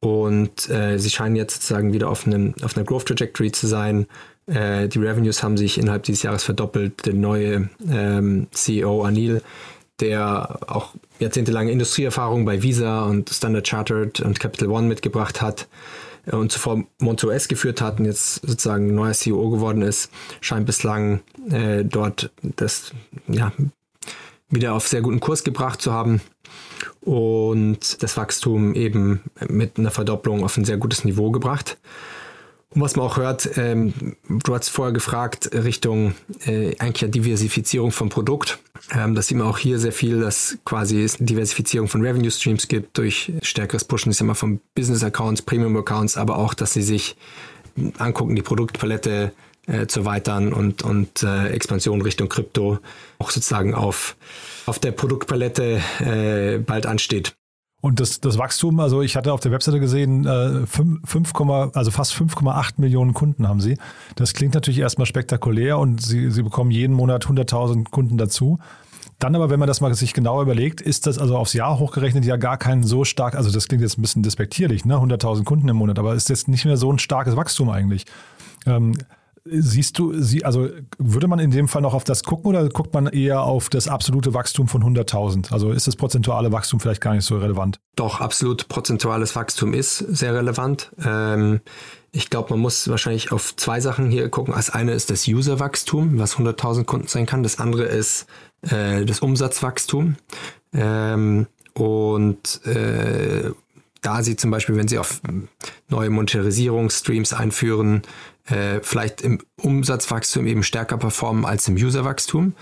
und 0.00 0.68
äh, 0.68 0.98
sie 0.98 1.10
scheinen 1.10 1.36
jetzt 1.36 1.54
sozusagen 1.54 1.92
wieder 1.92 2.08
auf, 2.08 2.26
einem, 2.26 2.54
auf 2.62 2.76
einer 2.76 2.84
Growth 2.86 3.06
Trajectory 3.06 3.52
zu 3.52 3.66
sein. 3.66 4.06
Äh, 4.46 4.88
die 4.88 4.98
Revenues 4.98 5.42
haben 5.42 5.56
sich 5.56 5.78
innerhalb 5.78 6.04
dieses 6.04 6.22
Jahres 6.22 6.44
verdoppelt. 6.44 7.06
Der 7.06 7.14
neue 7.14 7.68
ähm, 7.90 8.46
CEO 8.52 9.02
Anil, 9.02 9.42
der 10.00 10.58
auch 10.66 10.94
jahrzehntelange 11.18 11.70
Industrieerfahrung 11.70 12.44
bei 12.44 12.62
Visa 12.62 13.04
und 13.06 13.30
Standard 13.30 13.66
Chartered 13.66 14.20
und 14.20 14.38
Capital 14.38 14.68
One 14.68 14.86
mitgebracht 14.86 15.40
hat, 15.40 15.66
und 16.32 16.50
zuvor 16.50 16.84
MontoS 16.98 17.48
geführt 17.48 17.80
hat 17.80 17.98
und 17.98 18.06
jetzt 18.06 18.46
sozusagen 18.46 18.94
neuer 18.94 19.12
CEO 19.12 19.50
geworden 19.50 19.82
ist, 19.82 20.10
scheint 20.40 20.66
bislang 20.66 21.20
äh, 21.50 21.84
dort 21.84 22.30
das 22.42 22.92
ja, 23.28 23.52
wieder 24.48 24.74
auf 24.74 24.88
sehr 24.88 25.02
guten 25.02 25.20
Kurs 25.20 25.44
gebracht 25.44 25.80
zu 25.80 25.92
haben 25.92 26.20
und 27.00 28.02
das 28.02 28.16
Wachstum 28.16 28.74
eben 28.74 29.22
mit 29.48 29.78
einer 29.78 29.90
Verdopplung 29.90 30.44
auf 30.44 30.56
ein 30.56 30.64
sehr 30.64 30.76
gutes 30.76 31.04
Niveau 31.04 31.30
gebracht. 31.30 31.78
Und 32.76 32.82
was 32.82 32.94
man 32.94 33.06
auch 33.06 33.16
hört, 33.16 33.56
ähm, 33.56 34.16
du 34.28 34.54
hast 34.54 34.68
vorher 34.68 34.92
gefragt, 34.92 35.48
Richtung 35.54 36.14
äh, 36.44 36.76
eigentlich 36.78 37.00
ja 37.00 37.08
Diversifizierung 37.08 37.90
vom 37.90 38.10
Produkt. 38.10 38.58
Ähm, 38.94 39.14
das 39.14 39.28
sieht 39.28 39.38
man 39.38 39.46
auch 39.46 39.56
hier 39.56 39.78
sehr 39.78 39.92
viel, 39.92 40.20
dass 40.20 40.58
quasi 40.66 41.02
es 41.02 41.16
Diversifizierung 41.18 41.88
von 41.88 42.02
Revenue 42.02 42.30
Streams 42.30 42.68
gibt 42.68 42.98
durch 42.98 43.32
stärkeres 43.40 43.84
Pushen, 43.84 44.10
ist 44.10 44.20
immer 44.20 44.34
von 44.34 44.60
Business 44.74 45.02
Accounts, 45.02 45.40
Premium 45.40 45.74
Accounts, 45.78 46.18
aber 46.18 46.36
auch, 46.36 46.52
dass 46.52 46.74
sie 46.74 46.82
sich 46.82 47.16
angucken, 47.96 48.36
die 48.36 48.42
Produktpalette 48.42 49.32
äh, 49.66 49.86
zu 49.86 50.00
erweitern 50.00 50.52
und, 50.52 50.82
und 50.82 51.22
äh, 51.22 51.48
Expansion 51.48 52.02
Richtung 52.02 52.28
Krypto 52.28 52.78
auch 53.18 53.30
sozusagen 53.30 53.74
auf, 53.74 54.16
auf 54.66 54.78
der 54.78 54.92
Produktpalette 54.92 55.80
äh, 56.00 56.58
bald 56.58 56.84
ansteht. 56.84 57.35
Und 57.86 58.00
das, 58.00 58.18
das 58.18 58.36
Wachstum, 58.36 58.80
also 58.80 59.00
ich 59.00 59.14
hatte 59.14 59.32
auf 59.32 59.38
der 59.38 59.52
Webseite 59.52 59.78
gesehen, 59.78 60.26
äh, 60.26 60.66
5, 60.66 61.08
5, 61.08 61.32
also 61.72 61.92
fast 61.92 62.14
5,8 62.14 62.72
Millionen 62.78 63.14
Kunden 63.14 63.46
haben 63.46 63.60
sie. 63.60 63.78
Das 64.16 64.34
klingt 64.34 64.54
natürlich 64.54 64.80
erstmal 64.80 65.06
spektakulär 65.06 65.78
und 65.78 66.02
sie, 66.02 66.32
sie 66.32 66.42
bekommen 66.42 66.72
jeden 66.72 66.96
Monat 66.96 67.26
100.000 67.26 67.88
Kunden 67.92 68.18
dazu. 68.18 68.58
Dann 69.20 69.36
aber, 69.36 69.50
wenn 69.50 69.60
man 69.60 69.68
das 69.68 69.80
mal 69.80 69.94
sich 69.94 70.14
genauer 70.14 70.42
überlegt, 70.42 70.80
ist 70.80 71.06
das 71.06 71.16
also 71.20 71.36
aufs 71.36 71.52
Jahr 71.52 71.78
hochgerechnet 71.78 72.24
ja 72.24 72.36
gar 72.36 72.56
kein 72.56 72.82
so 72.82 73.04
stark, 73.04 73.36
also 73.36 73.52
das 73.52 73.68
klingt 73.68 73.82
jetzt 73.82 73.98
ein 73.98 74.02
bisschen 74.02 74.24
despektierlich, 74.24 74.84
ne? 74.84 74.96
100.000 74.96 75.44
Kunden 75.44 75.68
im 75.68 75.76
Monat, 75.76 76.00
aber 76.00 76.12
ist 76.16 76.28
jetzt 76.28 76.48
nicht 76.48 76.64
mehr 76.64 76.76
so 76.76 76.92
ein 76.92 76.98
starkes 76.98 77.36
Wachstum 77.36 77.70
eigentlich. 77.70 78.04
Ähm, 78.66 78.94
Siehst 79.48 79.98
du, 79.98 80.20
sie, 80.20 80.44
also 80.44 80.68
würde 80.98 81.28
man 81.28 81.38
in 81.38 81.50
dem 81.50 81.68
Fall 81.68 81.82
noch 81.82 81.94
auf 81.94 82.04
das 82.04 82.24
gucken 82.24 82.46
oder 82.50 82.68
guckt 82.68 82.94
man 82.94 83.06
eher 83.06 83.42
auf 83.42 83.68
das 83.68 83.88
absolute 83.88 84.34
Wachstum 84.34 84.68
von 84.68 84.82
100.000? 84.82 85.52
Also 85.52 85.72
ist 85.72 85.86
das 85.86 85.96
prozentuale 85.96 86.52
Wachstum 86.52 86.80
vielleicht 86.80 87.00
gar 87.00 87.14
nicht 87.14 87.24
so 87.24 87.38
relevant? 87.38 87.78
Doch, 87.94 88.20
absolut 88.20 88.68
prozentuales 88.68 89.36
Wachstum 89.36 89.72
ist 89.74 89.98
sehr 89.98 90.34
relevant. 90.34 90.90
Ähm, 91.04 91.60
ich 92.12 92.30
glaube, 92.30 92.50
man 92.50 92.60
muss 92.60 92.88
wahrscheinlich 92.88 93.30
auf 93.30 93.54
zwei 93.56 93.80
Sachen 93.80 94.10
hier 94.10 94.28
gucken. 94.28 94.54
Das 94.54 94.70
eine 94.70 94.92
ist 94.92 95.10
das 95.10 95.28
Userwachstum, 95.28 96.18
was 96.18 96.36
100.000 96.36 96.84
Kunden 96.84 97.08
sein 97.08 97.26
kann. 97.26 97.42
Das 97.42 97.58
andere 97.58 97.84
ist 97.84 98.26
äh, 98.62 99.04
das 99.04 99.20
Umsatzwachstum. 99.20 100.16
Ähm, 100.72 101.46
und 101.74 102.64
äh, 102.66 103.50
da 104.00 104.22
sie 104.22 104.36
zum 104.36 104.50
Beispiel, 104.50 104.76
wenn 104.76 104.88
sie 104.88 104.98
auf 104.98 105.20
neue 105.88 106.10
Monetarisierungsstreams 106.10 107.32
einführen, 107.32 108.02
äh, 108.46 108.80
vielleicht 108.82 109.22
im 109.22 109.38
Umsatzwachstum 109.60 110.46
eben 110.46 110.62
stärker 110.62 110.96
performen 110.96 111.44
als 111.44 111.68
im 111.68 111.74
Userwachstum. 111.74 112.54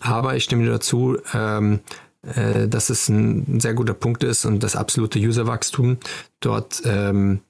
Aber 0.00 0.36
ich 0.36 0.44
stimme 0.44 0.64
dir 0.64 0.70
dazu, 0.70 1.18
ähm, 1.34 1.80
äh, 2.22 2.68
dass 2.68 2.90
es 2.90 3.08
ein, 3.08 3.60
sehr 3.60 3.74
guter 3.74 3.94
Punkt 3.94 4.22
ist 4.24 4.44
und 4.44 4.62
das 4.62 4.76
absolute 4.76 5.18
Userwachstum 5.18 5.98
dort 6.40 6.82
ähm, 6.84 7.40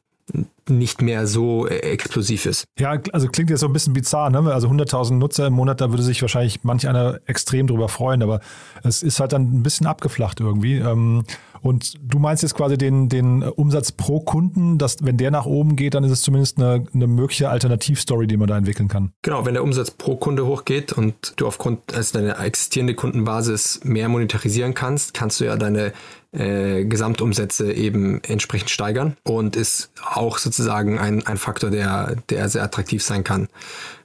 nicht 0.69 1.03
mehr 1.03 1.27
so 1.27 1.67
äh, 1.67 1.79
explosiv 1.79 2.47
ist. 2.47 2.65
Ja, 2.79 2.99
also 3.13 3.29
klingt 3.29 3.51
jetzt 3.51 3.61
so 3.61 3.67
ein 3.67 3.73
bisschen 3.73 3.93
bizarr, 3.93 4.31
ne? 4.31 4.39
Also 4.53 4.69
100.000 4.69 5.15
Nutzer 5.15 5.49
im 5.49 5.55
Monat, 5.55 5.81
da 5.81 5.91
würde 5.91 6.03
sich 6.03 6.23
wahrscheinlich 6.23 6.65
manch 6.65 6.89
einer 6.89 7.21
extrem 7.27 7.67
drüber 7.67 7.89
freuen, 7.89 8.23
aber 8.23 8.41
es 8.83 9.03
ist 9.03 9.21
halt 9.21 9.33
dann 9.33 9.43
ein 9.43 9.63
bisschen 9.63 9.87
abgeflacht 9.87 10.41
irgendwie. 10.41 10.79
Ähm, 10.79 11.25
und 11.63 11.95
du 12.03 12.19
meinst 12.19 12.43
jetzt 12.43 12.55
quasi 12.55 12.77
den, 12.77 13.09
den 13.09 13.43
Umsatz 13.43 13.93
pro 13.93 14.21
Kunden, 14.21 14.79
dass 14.79 14.97
wenn 15.01 15.17
der 15.17 15.31
nach 15.31 15.47
oben 15.47 15.77
geht, 15.77 15.95
dann 15.95 16.03
ist 16.03 16.11
es 16.11 16.23
zumindest 16.23 16.59
eine, 16.59 16.85
eine 16.93 17.07
mögliche 17.07 17.49
Alternativstory, 17.49 18.27
die 18.27 18.37
man 18.37 18.49
da 18.49 18.59
entwickeln 18.59 18.89
kann. 18.89 19.13
Genau, 19.23 19.47
wenn 19.47 19.55
der 19.55 19.63
Umsatz 19.63 19.93
pro 19.93 20.17
Kunde 20.17 20.45
hochgeht 20.45 20.93
und 20.93 21.35
du 21.37 21.47
aufgrund 21.47 21.95
also 21.95 22.19
deiner 22.19 22.39
existierende 22.41 22.95
Kundenbasis 22.95 23.81
mehr 23.85 24.09
monetarisieren 24.09 24.75
kannst, 24.75 25.15
kannst 25.15 25.41
du 25.41 25.45
ja 25.45 25.57
deine 25.57 25.93
äh, 26.33 26.85
Gesamtumsätze 26.85 27.73
eben 27.73 28.23
entsprechend 28.25 28.71
steigern 28.71 29.17
und 29.23 29.55
ist 29.55 29.91
auch 30.05 30.39
sozusagen 30.39 30.99
ein, 30.99 31.27
ein 31.27 31.37
Faktor, 31.37 31.71
der, 31.71 32.17
der 32.29 32.49
sehr 32.49 32.65
attraktiv 32.65 33.03
sein 33.03 33.23
kann. 33.23 33.49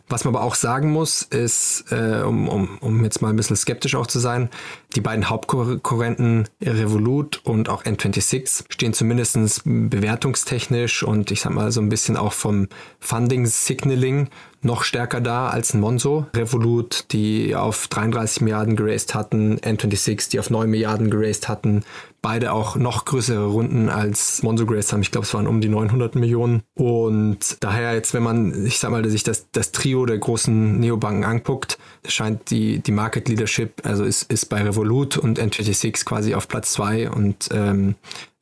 Was 0.09 0.23
man 0.23 0.33
aber 0.33 0.45
auch 0.45 0.55
sagen 0.55 0.91
muss, 0.91 1.21
ist, 1.21 1.91
äh, 1.91 2.21
um, 2.21 2.47
um, 2.47 2.77
um 2.79 3.03
jetzt 3.03 3.21
mal 3.21 3.29
ein 3.29 3.35
bisschen 3.35 3.57
skeptisch 3.57 3.95
auch 3.95 4.07
zu 4.07 4.19
sein, 4.19 4.49
die 4.97 5.01
beiden 5.01 5.29
Hauptkonkurrenten 5.29 6.49
Revolut 6.59 7.39
und 7.43 7.69
auch 7.69 7.83
N26 7.83 8.65
stehen 8.67 8.93
zumindest 8.93 9.61
bewertungstechnisch 9.63 11.03
und 11.03 11.29
ich 11.29 11.41
sag 11.41 11.53
mal 11.53 11.71
so 11.71 11.81
ein 11.81 11.89
bisschen 11.89 12.17
auch 12.17 12.33
vom 12.33 12.67
Funding-Signaling 12.99 14.29
noch 14.61 14.83
stärker 14.83 15.21
da 15.21 15.49
als 15.49 15.73
ein 15.73 15.81
Monzo. 15.81 16.25
Revolut, 16.35 17.05
die 17.11 17.55
auf 17.55 17.87
33 17.87 18.41
Milliarden 18.41 18.75
geraced 18.75 19.13
hatten, 19.13 19.59
N26, 19.59 20.31
die 20.31 20.39
auf 20.39 20.49
9 20.49 20.69
Milliarden 20.69 21.11
geraced 21.11 21.47
hatten, 21.47 21.83
beide 22.21 22.51
auch 22.51 22.75
noch 22.75 23.05
größere 23.05 23.45
Runden 23.45 23.89
als 23.89 24.41
Monzo 24.41 24.65
geraced 24.65 24.91
haben. 24.91 25.01
Ich 25.01 25.11
glaube, 25.11 25.25
es 25.25 25.33
waren 25.33 25.47
um 25.47 25.61
die 25.61 25.69
900 25.69 26.15
Millionen. 26.15 26.63
Und 26.73 27.57
daher 27.61 27.93
jetzt, 27.93 28.13
wenn 28.13 28.23
man, 28.23 28.65
ich 28.65 28.79
sag 28.79 28.91
mal, 28.91 29.07
sich 29.07 29.23
das, 29.23 29.47
das 29.51 29.71
Trio 29.71 30.05
der 30.05 30.17
großen 30.17 30.79
Neobanken 30.79 31.23
anguckt, 31.23 31.77
scheint 32.05 32.49
die, 32.49 32.79
die 32.79 32.91
Market 32.91 33.29
Leadership, 33.29 33.85
also 33.85 34.03
ist, 34.03 34.23
ist 34.31 34.47
bei 34.47 34.61
Revolut 34.63 34.86
und 35.17 35.39
N26 35.39 36.05
quasi 36.05 36.35
auf 36.35 36.47
Platz 36.47 36.73
2 36.73 37.09
und 37.09 37.49
ähm, 37.51 37.95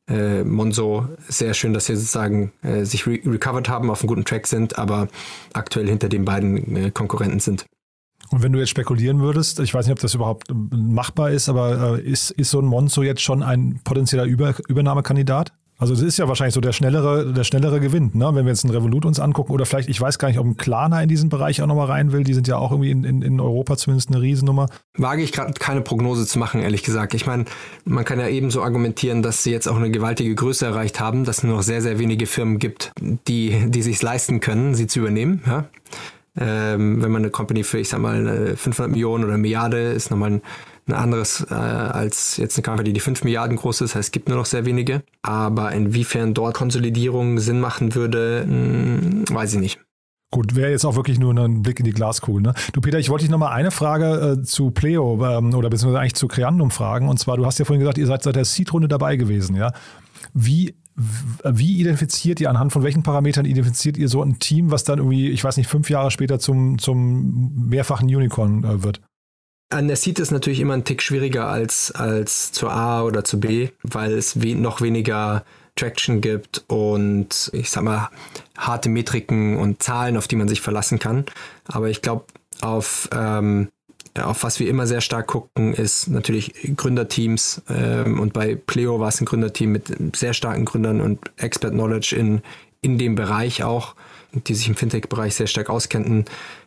äh, 0.08 0.44
Monzo 0.44 1.08
sehr 1.28 1.54
schön, 1.54 1.72
dass 1.72 1.86
sie 1.86 1.96
sozusagen 1.96 2.52
äh, 2.62 2.84
sich 2.84 3.06
re 3.06 3.18
recovered 3.24 3.68
haben, 3.68 3.90
auf 3.90 4.00
einem 4.00 4.08
guten 4.08 4.24
Track 4.24 4.46
sind, 4.46 4.78
aber 4.78 5.08
aktuell 5.52 5.88
hinter 5.88 6.08
den 6.08 6.24
beiden 6.24 6.76
äh, 6.76 6.90
Konkurrenten 6.90 7.40
sind. 7.40 7.66
Und 8.30 8.42
wenn 8.42 8.52
du 8.52 8.58
jetzt 8.58 8.70
spekulieren 8.70 9.20
würdest, 9.20 9.60
ich 9.60 9.72
weiß 9.72 9.86
nicht, 9.86 9.92
ob 9.92 10.00
das 10.00 10.14
überhaupt 10.14 10.48
machbar 10.52 11.30
ist, 11.30 11.48
aber 11.48 11.98
äh, 11.98 12.02
ist, 12.02 12.30
ist 12.32 12.50
so 12.50 12.60
ein 12.60 12.66
Monzo 12.66 13.02
jetzt 13.02 13.22
schon 13.22 13.42
ein 13.42 13.80
potenzieller 13.84 14.24
Über 14.24 14.54
Übernahmekandidat? 14.68 15.52
Also 15.78 15.92
es 15.92 16.00
ist 16.00 16.16
ja 16.16 16.26
wahrscheinlich 16.26 16.54
so 16.54 16.60
der 16.60 16.72
schnellere, 16.72 17.32
der 17.34 17.44
schnellere 17.44 17.80
Gewinn, 17.80 18.10
ne? 18.14 18.34
wenn 18.34 18.46
wir 18.46 18.52
jetzt 18.52 18.64
einen 18.64 18.74
Revolut 18.74 19.04
uns 19.04 19.20
angucken 19.20 19.52
oder 19.52 19.66
vielleicht, 19.66 19.90
ich 19.90 20.00
weiß 20.00 20.18
gar 20.18 20.28
nicht, 20.28 20.38
ob 20.38 20.46
ein 20.46 20.56
Klarna 20.56 21.02
in 21.02 21.08
diesen 21.08 21.28
Bereich 21.28 21.60
auch 21.60 21.66
nochmal 21.66 21.88
rein 21.88 22.12
will. 22.12 22.24
Die 22.24 22.32
sind 22.32 22.48
ja 22.48 22.56
auch 22.56 22.70
irgendwie 22.70 22.90
in, 22.90 23.04
in, 23.04 23.20
in 23.20 23.40
Europa 23.40 23.76
zumindest 23.76 24.08
eine 24.08 24.22
Riesennummer. 24.22 24.68
Wage 24.96 25.22
ich 25.22 25.32
gerade 25.32 25.52
keine 25.52 25.82
Prognose 25.82 26.26
zu 26.26 26.38
machen, 26.38 26.62
ehrlich 26.62 26.82
gesagt. 26.82 27.12
Ich 27.12 27.26
meine, 27.26 27.44
man 27.84 28.06
kann 28.06 28.18
ja 28.18 28.28
ebenso 28.28 28.62
argumentieren, 28.62 29.22
dass 29.22 29.42
sie 29.42 29.50
jetzt 29.50 29.68
auch 29.68 29.76
eine 29.76 29.90
gewaltige 29.90 30.34
Größe 30.34 30.64
erreicht 30.64 30.98
haben, 30.98 31.24
dass 31.24 31.38
es 31.38 31.42
nur 31.44 31.56
noch 31.56 31.62
sehr, 31.62 31.82
sehr 31.82 31.98
wenige 31.98 32.26
Firmen 32.26 32.58
gibt, 32.58 32.92
die, 33.28 33.66
die 33.68 33.82
sich 33.82 34.00
leisten 34.00 34.40
können, 34.40 34.74
sie 34.74 34.86
zu 34.86 35.00
übernehmen. 35.00 35.42
Ja? 35.46 35.66
Ähm, 36.38 37.02
wenn 37.02 37.10
man 37.10 37.22
eine 37.22 37.30
Company 37.30 37.64
für, 37.64 37.78
ich 37.78 37.90
sag 37.90 38.00
mal, 38.00 38.56
500 38.56 38.90
Millionen 38.90 39.24
oder 39.24 39.36
Milliarde 39.36 39.92
ist 39.92 40.10
nochmal 40.10 40.32
ein 40.32 40.42
ein 40.86 40.94
anderes 40.94 41.44
äh, 41.50 41.54
als 41.54 42.36
jetzt 42.36 42.56
eine 42.56 42.62
Company, 42.62 42.92
die 42.92 43.00
5 43.00 43.24
Milliarden 43.24 43.56
groß 43.56 43.80
ist. 43.80 43.94
Heißt, 43.94 44.08
es 44.08 44.12
gibt 44.12 44.28
nur 44.28 44.38
noch 44.38 44.46
sehr 44.46 44.64
wenige. 44.64 45.02
Aber 45.22 45.72
inwiefern 45.72 46.34
dort 46.34 46.54
Konsolidierung 46.54 47.38
Sinn 47.38 47.60
machen 47.60 47.94
würde, 47.94 48.44
mh, 48.46 48.52
hm, 48.52 49.24
weiß 49.30 49.54
ich 49.54 49.60
nicht. 49.60 49.80
Gut, 50.32 50.56
wäre 50.56 50.70
jetzt 50.70 50.84
auch 50.84 50.96
wirklich 50.96 51.18
nur 51.18 51.32
ein 51.34 51.62
Blick 51.62 51.78
in 51.78 51.84
die 51.84 51.92
Glaskugel. 51.92 52.42
Ne? 52.42 52.54
Du 52.72 52.80
Peter, 52.80 52.98
ich 52.98 53.10
wollte 53.10 53.24
dich 53.24 53.30
nochmal 53.30 53.52
eine 53.52 53.70
Frage 53.70 54.38
äh, 54.38 54.42
zu 54.42 54.70
Pleo 54.70 55.24
ähm, 55.24 55.54
oder 55.54 55.70
beziehungsweise 55.70 56.00
eigentlich 56.00 56.14
zu 56.14 56.28
Creandum 56.28 56.70
fragen. 56.70 57.08
Und 57.08 57.18
zwar, 57.18 57.36
du 57.36 57.46
hast 57.46 57.58
ja 57.58 57.64
vorhin 57.64 57.80
gesagt, 57.80 57.98
ihr 57.98 58.06
seid 58.06 58.22
seit 58.22 58.36
der 58.36 58.44
Seed-Runde 58.44 58.88
dabei 58.88 59.16
gewesen. 59.16 59.56
Ja? 59.56 59.72
Wie 60.34 60.74
wie 60.96 61.78
identifiziert 61.78 62.40
ihr, 62.40 62.48
anhand 62.48 62.72
von 62.72 62.82
welchen 62.82 63.02
Parametern 63.02 63.44
identifiziert 63.44 63.98
ihr 63.98 64.08
so 64.08 64.22
ein 64.22 64.38
Team, 64.38 64.70
was 64.70 64.82
dann 64.82 64.98
irgendwie, 64.98 65.28
ich 65.28 65.44
weiß 65.44 65.58
nicht, 65.58 65.66
fünf 65.66 65.90
Jahre 65.90 66.10
später 66.10 66.38
zum, 66.38 66.78
zum 66.78 67.68
mehrfachen 67.68 68.08
Unicorn 68.08 68.64
äh, 68.64 68.82
wird? 68.82 69.02
An 69.68 69.88
der 69.88 69.96
Seed 69.96 70.18
ist 70.20 70.30
natürlich 70.30 70.60
immer 70.60 70.74
ein 70.74 70.84
Tick 70.84 71.02
schwieriger 71.02 71.48
als, 71.48 71.90
als 71.90 72.52
zur 72.52 72.72
A 72.72 73.02
oder 73.02 73.24
zur 73.24 73.40
B, 73.40 73.70
weil 73.82 74.12
es 74.12 74.40
we 74.40 74.54
noch 74.54 74.80
weniger 74.80 75.44
Traction 75.74 76.20
gibt 76.20 76.64
und 76.68 77.50
ich 77.52 77.70
sag 77.70 77.82
mal 77.82 78.10
harte 78.56 78.88
Metriken 78.88 79.56
und 79.56 79.82
Zahlen, 79.82 80.16
auf 80.16 80.28
die 80.28 80.36
man 80.36 80.48
sich 80.48 80.60
verlassen 80.60 80.98
kann. 80.98 81.26
Aber 81.66 81.90
ich 81.90 82.00
glaube, 82.00 82.24
auf 82.60 83.08
ähm, 83.12 83.68
auf 84.24 84.42
was 84.42 84.60
wir 84.60 84.68
immer 84.68 84.86
sehr 84.86 85.00
stark 85.00 85.26
gucken, 85.26 85.74
ist 85.74 86.08
natürlich 86.08 86.54
Gründerteams. 86.76 87.62
Ähm, 87.68 88.20
und 88.20 88.32
bei 88.32 88.54
Pleo 88.54 88.98
war 89.00 89.08
es 89.08 89.20
ein 89.20 89.26
Gründerteam 89.26 89.72
mit 89.72 90.16
sehr 90.16 90.32
starken 90.32 90.64
Gründern 90.64 91.00
und 91.00 91.20
Expert 91.36 91.72
Knowledge 91.72 92.16
in, 92.16 92.42
in 92.80 92.98
dem 92.98 93.14
Bereich 93.14 93.62
auch, 93.62 93.94
die 94.32 94.54
sich 94.54 94.68
im 94.68 94.76
Fintech-Bereich 94.76 95.34
sehr 95.34 95.46
stark 95.46 95.70
auskennten. 95.70 96.24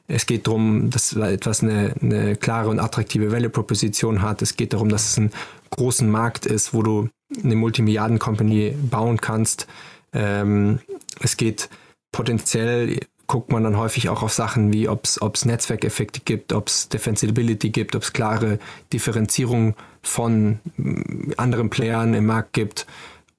Es 0.09 0.25
geht 0.25 0.47
darum, 0.47 0.89
dass 0.89 1.13
etwas 1.13 1.63
eine, 1.63 1.93
eine 2.01 2.35
klare 2.35 2.69
und 2.69 2.79
attraktive 2.79 3.31
Value-Proposition 3.31 4.21
hat. 4.21 4.41
Es 4.41 4.57
geht 4.57 4.73
darum, 4.73 4.89
dass 4.89 5.11
es 5.11 5.17
ein 5.17 5.31
großen 5.69 6.09
Markt 6.09 6.45
ist, 6.45 6.73
wo 6.73 6.81
du 6.81 7.09
eine 7.43 7.55
Multimilliarden-Company 7.55 8.75
bauen 8.89 9.21
kannst. 9.21 9.67
Ähm, 10.11 10.79
es 11.21 11.37
geht 11.37 11.69
potenziell 12.11 12.99
guckt 13.27 13.51
man 13.51 13.63
dann 13.63 13.77
häufig 13.77 14.09
auch 14.09 14.23
auf 14.23 14.33
Sachen 14.33 14.73
wie, 14.73 14.89
ob 14.89 15.05
es 15.05 15.45
Netzwerkeffekte 15.45 16.21
gibt, 16.21 16.51
ob 16.51 16.67
es 16.67 16.89
Defensibility 16.89 17.69
gibt, 17.69 17.95
ob 17.95 18.01
es 18.01 18.11
klare 18.11 18.57
Differenzierung 18.91 19.75
von 20.01 20.59
mm, 20.77 21.33
anderen 21.37 21.69
Playern 21.69 22.15
im 22.15 22.25
Markt 22.25 22.53
gibt 22.53 22.87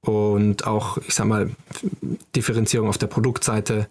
und 0.03 0.65
auch, 0.65 0.99
ich 0.99 1.15
sag 1.15 1.27
mal, 1.27 1.51
Differenzierung 2.37 2.89
auf 2.89 2.99
der 2.99 3.09
Produktseite. 3.09 3.89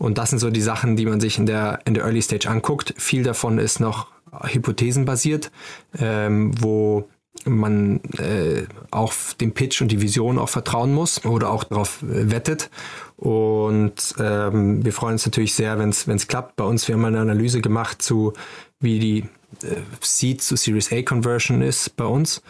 Und 0.00 0.16
das 0.16 0.30
sind 0.30 0.38
so 0.38 0.48
die 0.48 0.62
Sachen, 0.62 0.96
die 0.96 1.04
man 1.04 1.20
sich 1.20 1.36
in 1.36 1.44
der, 1.44 1.80
in 1.84 1.92
der 1.92 2.04
Early 2.04 2.22
Stage 2.22 2.48
anguckt. 2.48 2.94
Viel 2.96 3.22
davon 3.22 3.58
ist 3.58 3.80
noch 3.80 4.06
hypothesenbasiert, 4.32 5.50
ähm, 5.98 6.52
wo 6.58 7.06
man 7.44 8.00
äh, 8.16 8.64
auf 8.90 9.36
den 9.38 9.52
Pitch 9.52 9.82
und 9.82 9.92
die 9.92 10.00
Vision 10.00 10.38
auch 10.38 10.48
vertrauen 10.48 10.94
muss 10.94 11.26
oder 11.26 11.50
auch 11.50 11.64
darauf 11.64 12.02
äh, 12.02 12.30
wettet. 12.30 12.70
Und 13.18 14.14
ähm, 14.18 14.82
wir 14.82 14.94
freuen 14.94 15.12
uns 15.12 15.26
natürlich 15.26 15.54
sehr, 15.54 15.78
wenn 15.78 15.90
es 15.90 16.28
klappt. 16.28 16.56
Bei 16.56 16.64
uns, 16.64 16.88
wir 16.88 16.94
haben 16.94 17.04
eine 17.04 17.20
Analyse 17.20 17.60
gemacht 17.60 18.00
zu, 18.00 18.32
wie 18.80 19.00
die 19.00 19.18
äh, 19.62 19.82
Seed 20.00 20.40
zu 20.40 20.56
Series 20.56 20.90
A 20.92 21.02
Conversion 21.02 21.60
ist 21.60 21.94
bei 21.98 22.06
uns. 22.06 22.40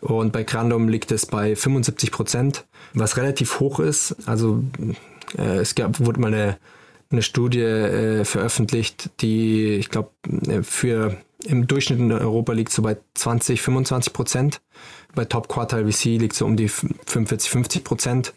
Und 0.00 0.32
bei 0.32 0.42
Grandom 0.42 0.88
liegt 0.88 1.12
es 1.12 1.26
bei 1.26 1.54
75 1.54 2.10
Prozent, 2.10 2.66
was 2.92 3.16
relativ 3.16 3.60
hoch 3.60 3.78
ist. 3.78 4.16
Also 4.26 4.64
äh, 5.36 5.58
es 5.58 5.76
gab, 5.76 6.00
wurde 6.00 6.20
mal 6.20 6.34
eine, 6.34 6.58
eine 7.10 7.22
Studie 7.22 7.60
äh, 7.60 8.24
veröffentlicht, 8.24 9.10
die, 9.20 9.76
ich 9.76 9.88
glaube, 9.88 10.10
äh, 10.46 10.62
für 10.62 11.16
im 11.44 11.66
Durchschnitt 11.66 12.00
in 12.00 12.12
Europa 12.12 12.52
liegt 12.52 12.72
so 12.72 12.82
bei 12.82 12.96
20, 13.14 13.62
25 13.62 14.12
Prozent. 14.12 14.60
Bei 15.14 15.24
Top 15.24 15.48
Quartile 15.48 15.90
VC 15.90 16.18
liegt 16.18 16.34
so 16.34 16.44
um 16.44 16.56
die 16.56 16.68
45, 16.68 17.50
50 17.50 17.84
Prozent. 17.84 18.34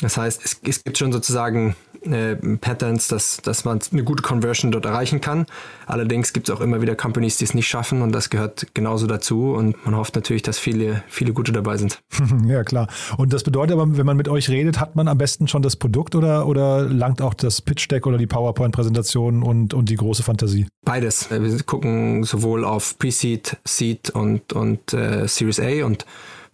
Das 0.00 0.16
heißt, 0.16 0.44
es, 0.44 0.60
es 0.62 0.84
gibt 0.84 0.96
schon 0.98 1.12
sozusagen 1.12 1.74
äh, 2.02 2.36
Patterns, 2.56 3.08
dass, 3.08 3.38
dass 3.38 3.64
man 3.64 3.80
eine 3.92 4.04
gute 4.04 4.22
Conversion 4.22 4.72
dort 4.72 4.84
erreichen 4.84 5.20
kann. 5.20 5.46
Allerdings 5.86 6.32
gibt 6.32 6.48
es 6.48 6.54
auch 6.54 6.60
immer 6.60 6.80
wieder 6.80 6.94
Companies, 6.94 7.38
die 7.38 7.44
es 7.44 7.54
nicht 7.54 7.68
schaffen 7.68 8.02
und 8.02 8.12
das 8.12 8.30
gehört 8.30 8.68
genauso 8.74 9.06
dazu 9.06 9.52
und 9.52 9.84
man 9.84 9.96
hofft 9.96 10.14
natürlich, 10.14 10.42
dass 10.42 10.58
viele, 10.58 11.02
viele 11.08 11.32
gute 11.32 11.52
dabei 11.52 11.76
sind. 11.76 12.00
ja, 12.46 12.64
klar. 12.64 12.88
Und 13.16 13.32
das 13.32 13.42
bedeutet 13.42 13.72
aber, 13.72 13.96
wenn 13.96 14.06
man 14.06 14.16
mit 14.16 14.28
euch 14.28 14.48
redet, 14.48 14.80
hat 14.80 14.96
man 14.96 15.08
am 15.08 15.18
besten 15.18 15.48
schon 15.48 15.62
das 15.62 15.76
Produkt 15.76 16.14
oder, 16.14 16.46
oder 16.46 16.82
langt 16.82 17.20
auch 17.22 17.34
das 17.34 17.62
Pitch-Deck 17.62 18.06
oder 18.06 18.18
die 18.18 18.26
PowerPoint-Präsentation 18.26 19.42
und, 19.42 19.74
und 19.74 19.88
die 19.88 19.96
große 19.96 20.22
Fantasie? 20.22 20.66
Beides. 20.84 21.30
Wir 21.30 21.62
gucken 21.64 22.24
sowohl 22.24 22.64
auf 22.64 22.98
Pre-Seed, 22.98 23.56
Seed 23.64 24.10
und, 24.10 24.52
und 24.52 24.92
äh, 24.92 25.26
Series 25.26 25.60
A 25.60 25.84
und 25.84 26.06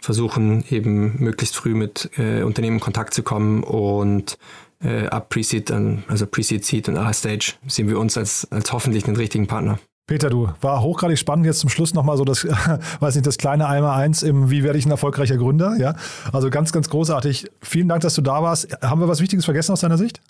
versuchen 0.03 0.65
eben 0.71 1.23
möglichst 1.23 1.57
früh 1.57 1.75
mit 1.75 2.11
äh, 2.19 2.43
Unternehmen 2.43 2.77
in 2.77 2.81
Kontakt 2.81 3.15
zu 3.15 3.23
kommen 3.23 3.63
und 3.63 4.37
äh, 4.83 5.07
ab 5.07 5.29
Pre-Seed, 5.29 5.73
also 6.09 6.27
Pre-Seed, 6.27 6.65
Seed 6.65 6.89
und 6.89 6.97
A-Stage 6.97 7.55
sehen 7.67 7.89
wir 7.89 7.99
uns 7.99 8.17
als, 8.17 8.47
als 8.51 8.73
hoffentlich 8.73 9.05
den 9.05 9.17
richtigen 9.17 9.47
Partner. 9.47 9.79
Peter, 10.07 10.31
du, 10.31 10.49
war 10.61 10.83
hochgradig 10.83 11.19
spannend. 11.19 11.47
Jetzt 11.47 11.61
zum 11.61 11.71
Schluss 11.71 11.95
nochmal 11.95 12.17
so 12.17 12.25
das, 12.25 12.45
weiß 13.01 13.15
nicht, 13.15 13.27
das 13.27 13.39
kleine 13.39 13.69
Einmal 13.69 14.01
eins 14.01 14.23
im 14.23 14.51
Wie 14.51 14.63
werde 14.65 14.79
ich 14.79 14.85
ein 14.85 14.91
erfolgreicher 14.91 15.37
Gründer? 15.37 15.77
Ja, 15.79 15.95
also 16.33 16.51
ganz, 16.51 16.73
ganz 16.73 16.89
großartig. 16.91 17.51
Vielen 17.61 17.89
Dank, 17.89 18.03
dass 18.03 18.15
du 18.15 18.23
da 18.23 18.43
warst. 18.43 18.77
Haben 18.83 19.01
wir 19.01 19.09
was 19.09 19.21
Wichtiges 19.21 19.45
vergessen 19.45 19.73
aus 19.73 19.81
deiner 19.81 19.99
Sicht? 19.99 20.21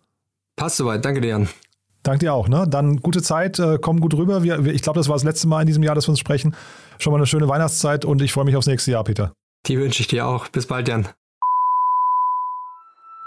Passt 0.57 0.77
soweit. 0.77 1.05
Danke 1.05 1.21
dir, 1.21 1.29
Jan. 1.29 1.49
Danke 2.03 2.21
dir 2.21 2.35
auch. 2.35 2.49
Ne? 2.49 2.67
Dann 2.69 3.01
gute 3.01 3.23
Zeit, 3.23 3.59
äh, 3.59 3.79
komm 3.81 4.01
gut 4.01 4.15
rüber. 4.15 4.43
Wir, 4.43 4.59
ich 4.67 4.83
glaube, 4.83 4.99
das 4.99 5.09
war 5.09 5.15
das 5.15 5.25
letzte 5.25 5.49
Mal 5.49 5.63
in 5.63 5.67
diesem 5.67 5.83
Jahr, 5.83 5.95
dass 5.95 6.07
wir 6.07 6.11
uns 6.11 6.19
sprechen. 6.19 6.55
Schon 6.99 7.13
mal 7.13 7.17
eine 7.17 7.27
schöne 7.27 7.49
Weihnachtszeit 7.49 8.05
und 8.05 8.21
ich 8.23 8.33
freue 8.33 8.45
mich 8.45 8.57
aufs 8.57 8.67
nächste 8.67 8.91
Jahr, 8.91 9.05
Peter. 9.05 9.33
Die 9.67 9.79
wünsche 9.79 10.03
ich 10.03 10.09
dir 10.09 10.27
auch. 10.27 10.49
Bis 10.49 10.67
bald, 10.67 10.89
Jan. 10.89 11.09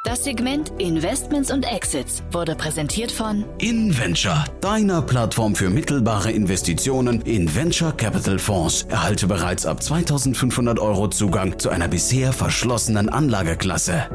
Das 0.05 0.23
Segment 0.23 0.71
Investments 0.77 1.51
und 1.51 1.63
Exits 1.63 2.21
wurde 2.31 2.53
präsentiert 2.53 3.11
von 3.11 3.43
InVenture, 3.57 4.45
deiner 4.61 5.01
Plattform 5.01 5.55
für 5.55 5.71
mittelbare 5.71 6.31
Investitionen 6.31 7.21
in 7.21 7.53
Venture 7.55 7.91
Capital 7.91 8.37
Fonds. 8.37 8.83
Erhalte 8.83 9.25
bereits 9.25 9.65
ab 9.65 9.81
2500 9.81 10.77
Euro 10.77 11.07
Zugang 11.07 11.57
zu 11.57 11.71
einer 11.71 11.87
bisher 11.87 12.33
verschlossenen 12.33 13.09
Anlageklasse. 13.09 14.05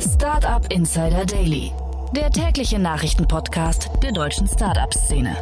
Startup 0.00 0.66
Insider 0.72 1.24
Daily, 1.24 1.70
der 2.16 2.28
tägliche 2.32 2.80
Nachrichtenpodcast 2.80 3.90
der 4.02 4.10
deutschen 4.10 4.48
Startup-Szene. 4.48 5.36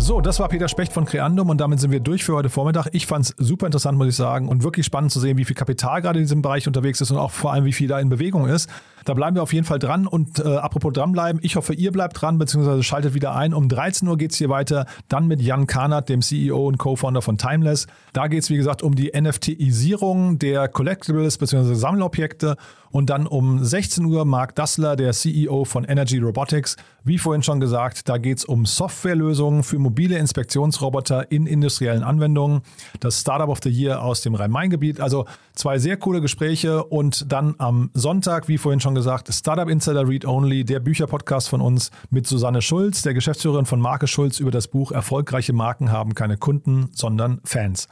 So, 0.00 0.20
das 0.20 0.38
war 0.38 0.48
Peter 0.48 0.68
Specht 0.68 0.92
von 0.92 1.06
Creandum 1.06 1.50
und 1.50 1.60
damit 1.60 1.80
sind 1.80 1.90
wir 1.90 1.98
durch 1.98 2.22
für 2.22 2.34
heute 2.34 2.48
Vormittag. 2.48 2.86
Ich 2.92 3.08
fand 3.08 3.24
es 3.24 3.34
super 3.36 3.66
interessant, 3.66 3.98
muss 3.98 4.06
ich 4.06 4.14
sagen, 4.14 4.48
und 4.48 4.62
wirklich 4.62 4.86
spannend 4.86 5.10
zu 5.10 5.18
sehen, 5.18 5.36
wie 5.38 5.44
viel 5.44 5.56
Kapital 5.56 6.00
gerade 6.00 6.20
in 6.20 6.24
diesem 6.24 6.40
Bereich 6.40 6.68
unterwegs 6.68 7.00
ist 7.00 7.10
und 7.10 7.18
auch 7.18 7.32
vor 7.32 7.52
allem, 7.52 7.64
wie 7.64 7.72
viel 7.72 7.88
da 7.88 7.98
in 7.98 8.08
Bewegung 8.08 8.46
ist. 8.46 8.70
Da 9.08 9.14
bleiben 9.14 9.36
wir 9.36 9.42
auf 9.42 9.54
jeden 9.54 9.64
Fall 9.64 9.78
dran 9.78 10.06
und 10.06 10.38
äh, 10.38 10.56
apropos 10.56 10.92
dranbleiben, 10.92 11.40
ich 11.42 11.56
hoffe, 11.56 11.72
ihr 11.72 11.92
bleibt 11.92 12.20
dran, 12.20 12.36
beziehungsweise 12.36 12.82
schaltet 12.82 13.14
wieder 13.14 13.34
ein. 13.34 13.54
Um 13.54 13.70
13 13.70 14.06
Uhr 14.06 14.18
geht 14.18 14.32
es 14.32 14.36
hier 14.36 14.50
weiter, 14.50 14.84
dann 15.08 15.26
mit 15.26 15.40
Jan 15.40 15.66
Karnat, 15.66 16.10
dem 16.10 16.20
CEO 16.20 16.68
und 16.68 16.76
Co-Founder 16.76 17.22
von 17.22 17.38
Timeless. 17.38 17.86
Da 18.12 18.26
geht 18.26 18.42
es, 18.42 18.50
wie 18.50 18.58
gesagt, 18.58 18.82
um 18.82 18.94
die 18.94 19.10
NFTisierung 19.18 20.38
der 20.38 20.68
Collectibles 20.68 21.38
bzw. 21.38 21.72
Sammelobjekte 21.72 22.58
und 22.90 23.10
dann 23.10 23.26
um 23.26 23.64
16 23.64 24.04
Uhr 24.04 24.24
Mark 24.24 24.54
Dassler, 24.54 24.96
der 24.96 25.12
CEO 25.12 25.64
von 25.64 25.84
Energy 25.84 26.18
Robotics. 26.18 26.76
Wie 27.04 27.18
vorhin 27.18 27.42
schon 27.42 27.60
gesagt, 27.60 28.08
da 28.08 28.18
geht 28.18 28.38
es 28.38 28.44
um 28.44 28.66
Softwarelösungen 28.66 29.62
für 29.62 29.78
mobile 29.78 30.18
Inspektionsroboter 30.18 31.30
in 31.30 31.46
industriellen 31.46 32.02
Anwendungen. 32.02 32.62
Das 33.00 33.20
Startup 33.20 33.48
of 33.48 33.60
the 33.62 33.70
Year 33.70 34.02
aus 34.02 34.20
dem 34.22 34.34
Rhein-Main-Gebiet. 34.34 35.00
Also 35.00 35.26
zwei 35.54 35.78
sehr 35.78 35.96
coole 35.96 36.20
Gespräche 36.20 36.84
und 36.84 37.30
dann 37.32 37.54
am 37.58 37.90
Sonntag, 37.94 38.48
wie 38.48 38.58
vorhin 38.58 38.80
schon 38.80 38.94
gesagt, 38.98 39.32
Startup 39.32 39.68
Insider 39.68 40.08
Read 40.08 40.26
Only, 40.26 40.64
der 40.64 40.80
Bücherpodcast 40.80 41.48
von 41.48 41.60
uns 41.60 41.90
mit 42.10 42.26
Susanne 42.26 42.62
Schulz, 42.62 43.02
der 43.02 43.14
Geschäftsführerin 43.14 43.64
von 43.64 43.80
Marke 43.80 44.08
Schulz 44.08 44.40
über 44.40 44.50
das 44.50 44.66
Buch 44.66 44.90
Erfolgreiche 44.90 45.52
Marken 45.52 45.92
haben 45.92 46.14
keine 46.14 46.36
Kunden, 46.36 46.90
sondern 46.92 47.40
Fans. 47.44 47.88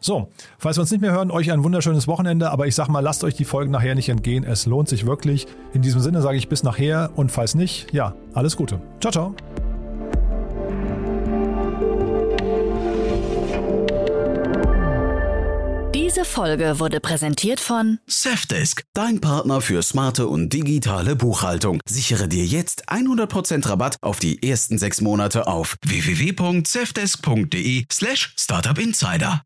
So, 0.00 0.30
falls 0.58 0.76
wir 0.76 0.82
uns 0.82 0.90
nicht 0.90 1.00
mehr 1.00 1.12
hören, 1.12 1.30
euch 1.30 1.50
ein 1.52 1.62
wunderschönes 1.62 2.08
Wochenende, 2.08 2.50
aber 2.50 2.66
ich 2.66 2.74
sag 2.74 2.88
mal, 2.88 3.00
lasst 3.00 3.24
euch 3.24 3.34
die 3.34 3.44
Folgen 3.44 3.70
nachher 3.70 3.94
nicht 3.94 4.08
entgehen, 4.08 4.44
es 4.44 4.66
lohnt 4.66 4.88
sich 4.88 5.06
wirklich. 5.06 5.46
In 5.72 5.82
diesem 5.82 6.00
Sinne 6.00 6.22
sage 6.22 6.38
ich 6.38 6.48
bis 6.48 6.62
nachher 6.64 7.10
und 7.14 7.30
falls 7.30 7.54
nicht, 7.54 7.92
ja, 7.92 8.14
alles 8.32 8.56
Gute. 8.56 8.80
Ciao, 9.00 9.12
ciao. 9.12 9.67
Diese 15.98 16.24
Folge 16.24 16.78
wurde 16.78 17.00
präsentiert 17.00 17.58
von 17.58 17.98
Safdesk, 18.06 18.84
dein 18.92 19.20
Partner 19.20 19.60
für 19.60 19.82
smarte 19.82 20.28
und 20.28 20.52
digitale 20.52 21.16
Buchhaltung. 21.16 21.80
Sichere 21.88 22.28
dir 22.28 22.44
jetzt 22.44 22.88
100% 22.88 23.68
Rabatt 23.68 23.96
auf 24.00 24.20
die 24.20 24.48
ersten 24.48 24.78
sechs 24.78 25.00
Monate 25.00 25.48
auf 25.48 25.76
www.safdesk.de 25.84 27.86
slash 27.90 28.32
startupinsider. 28.38 29.42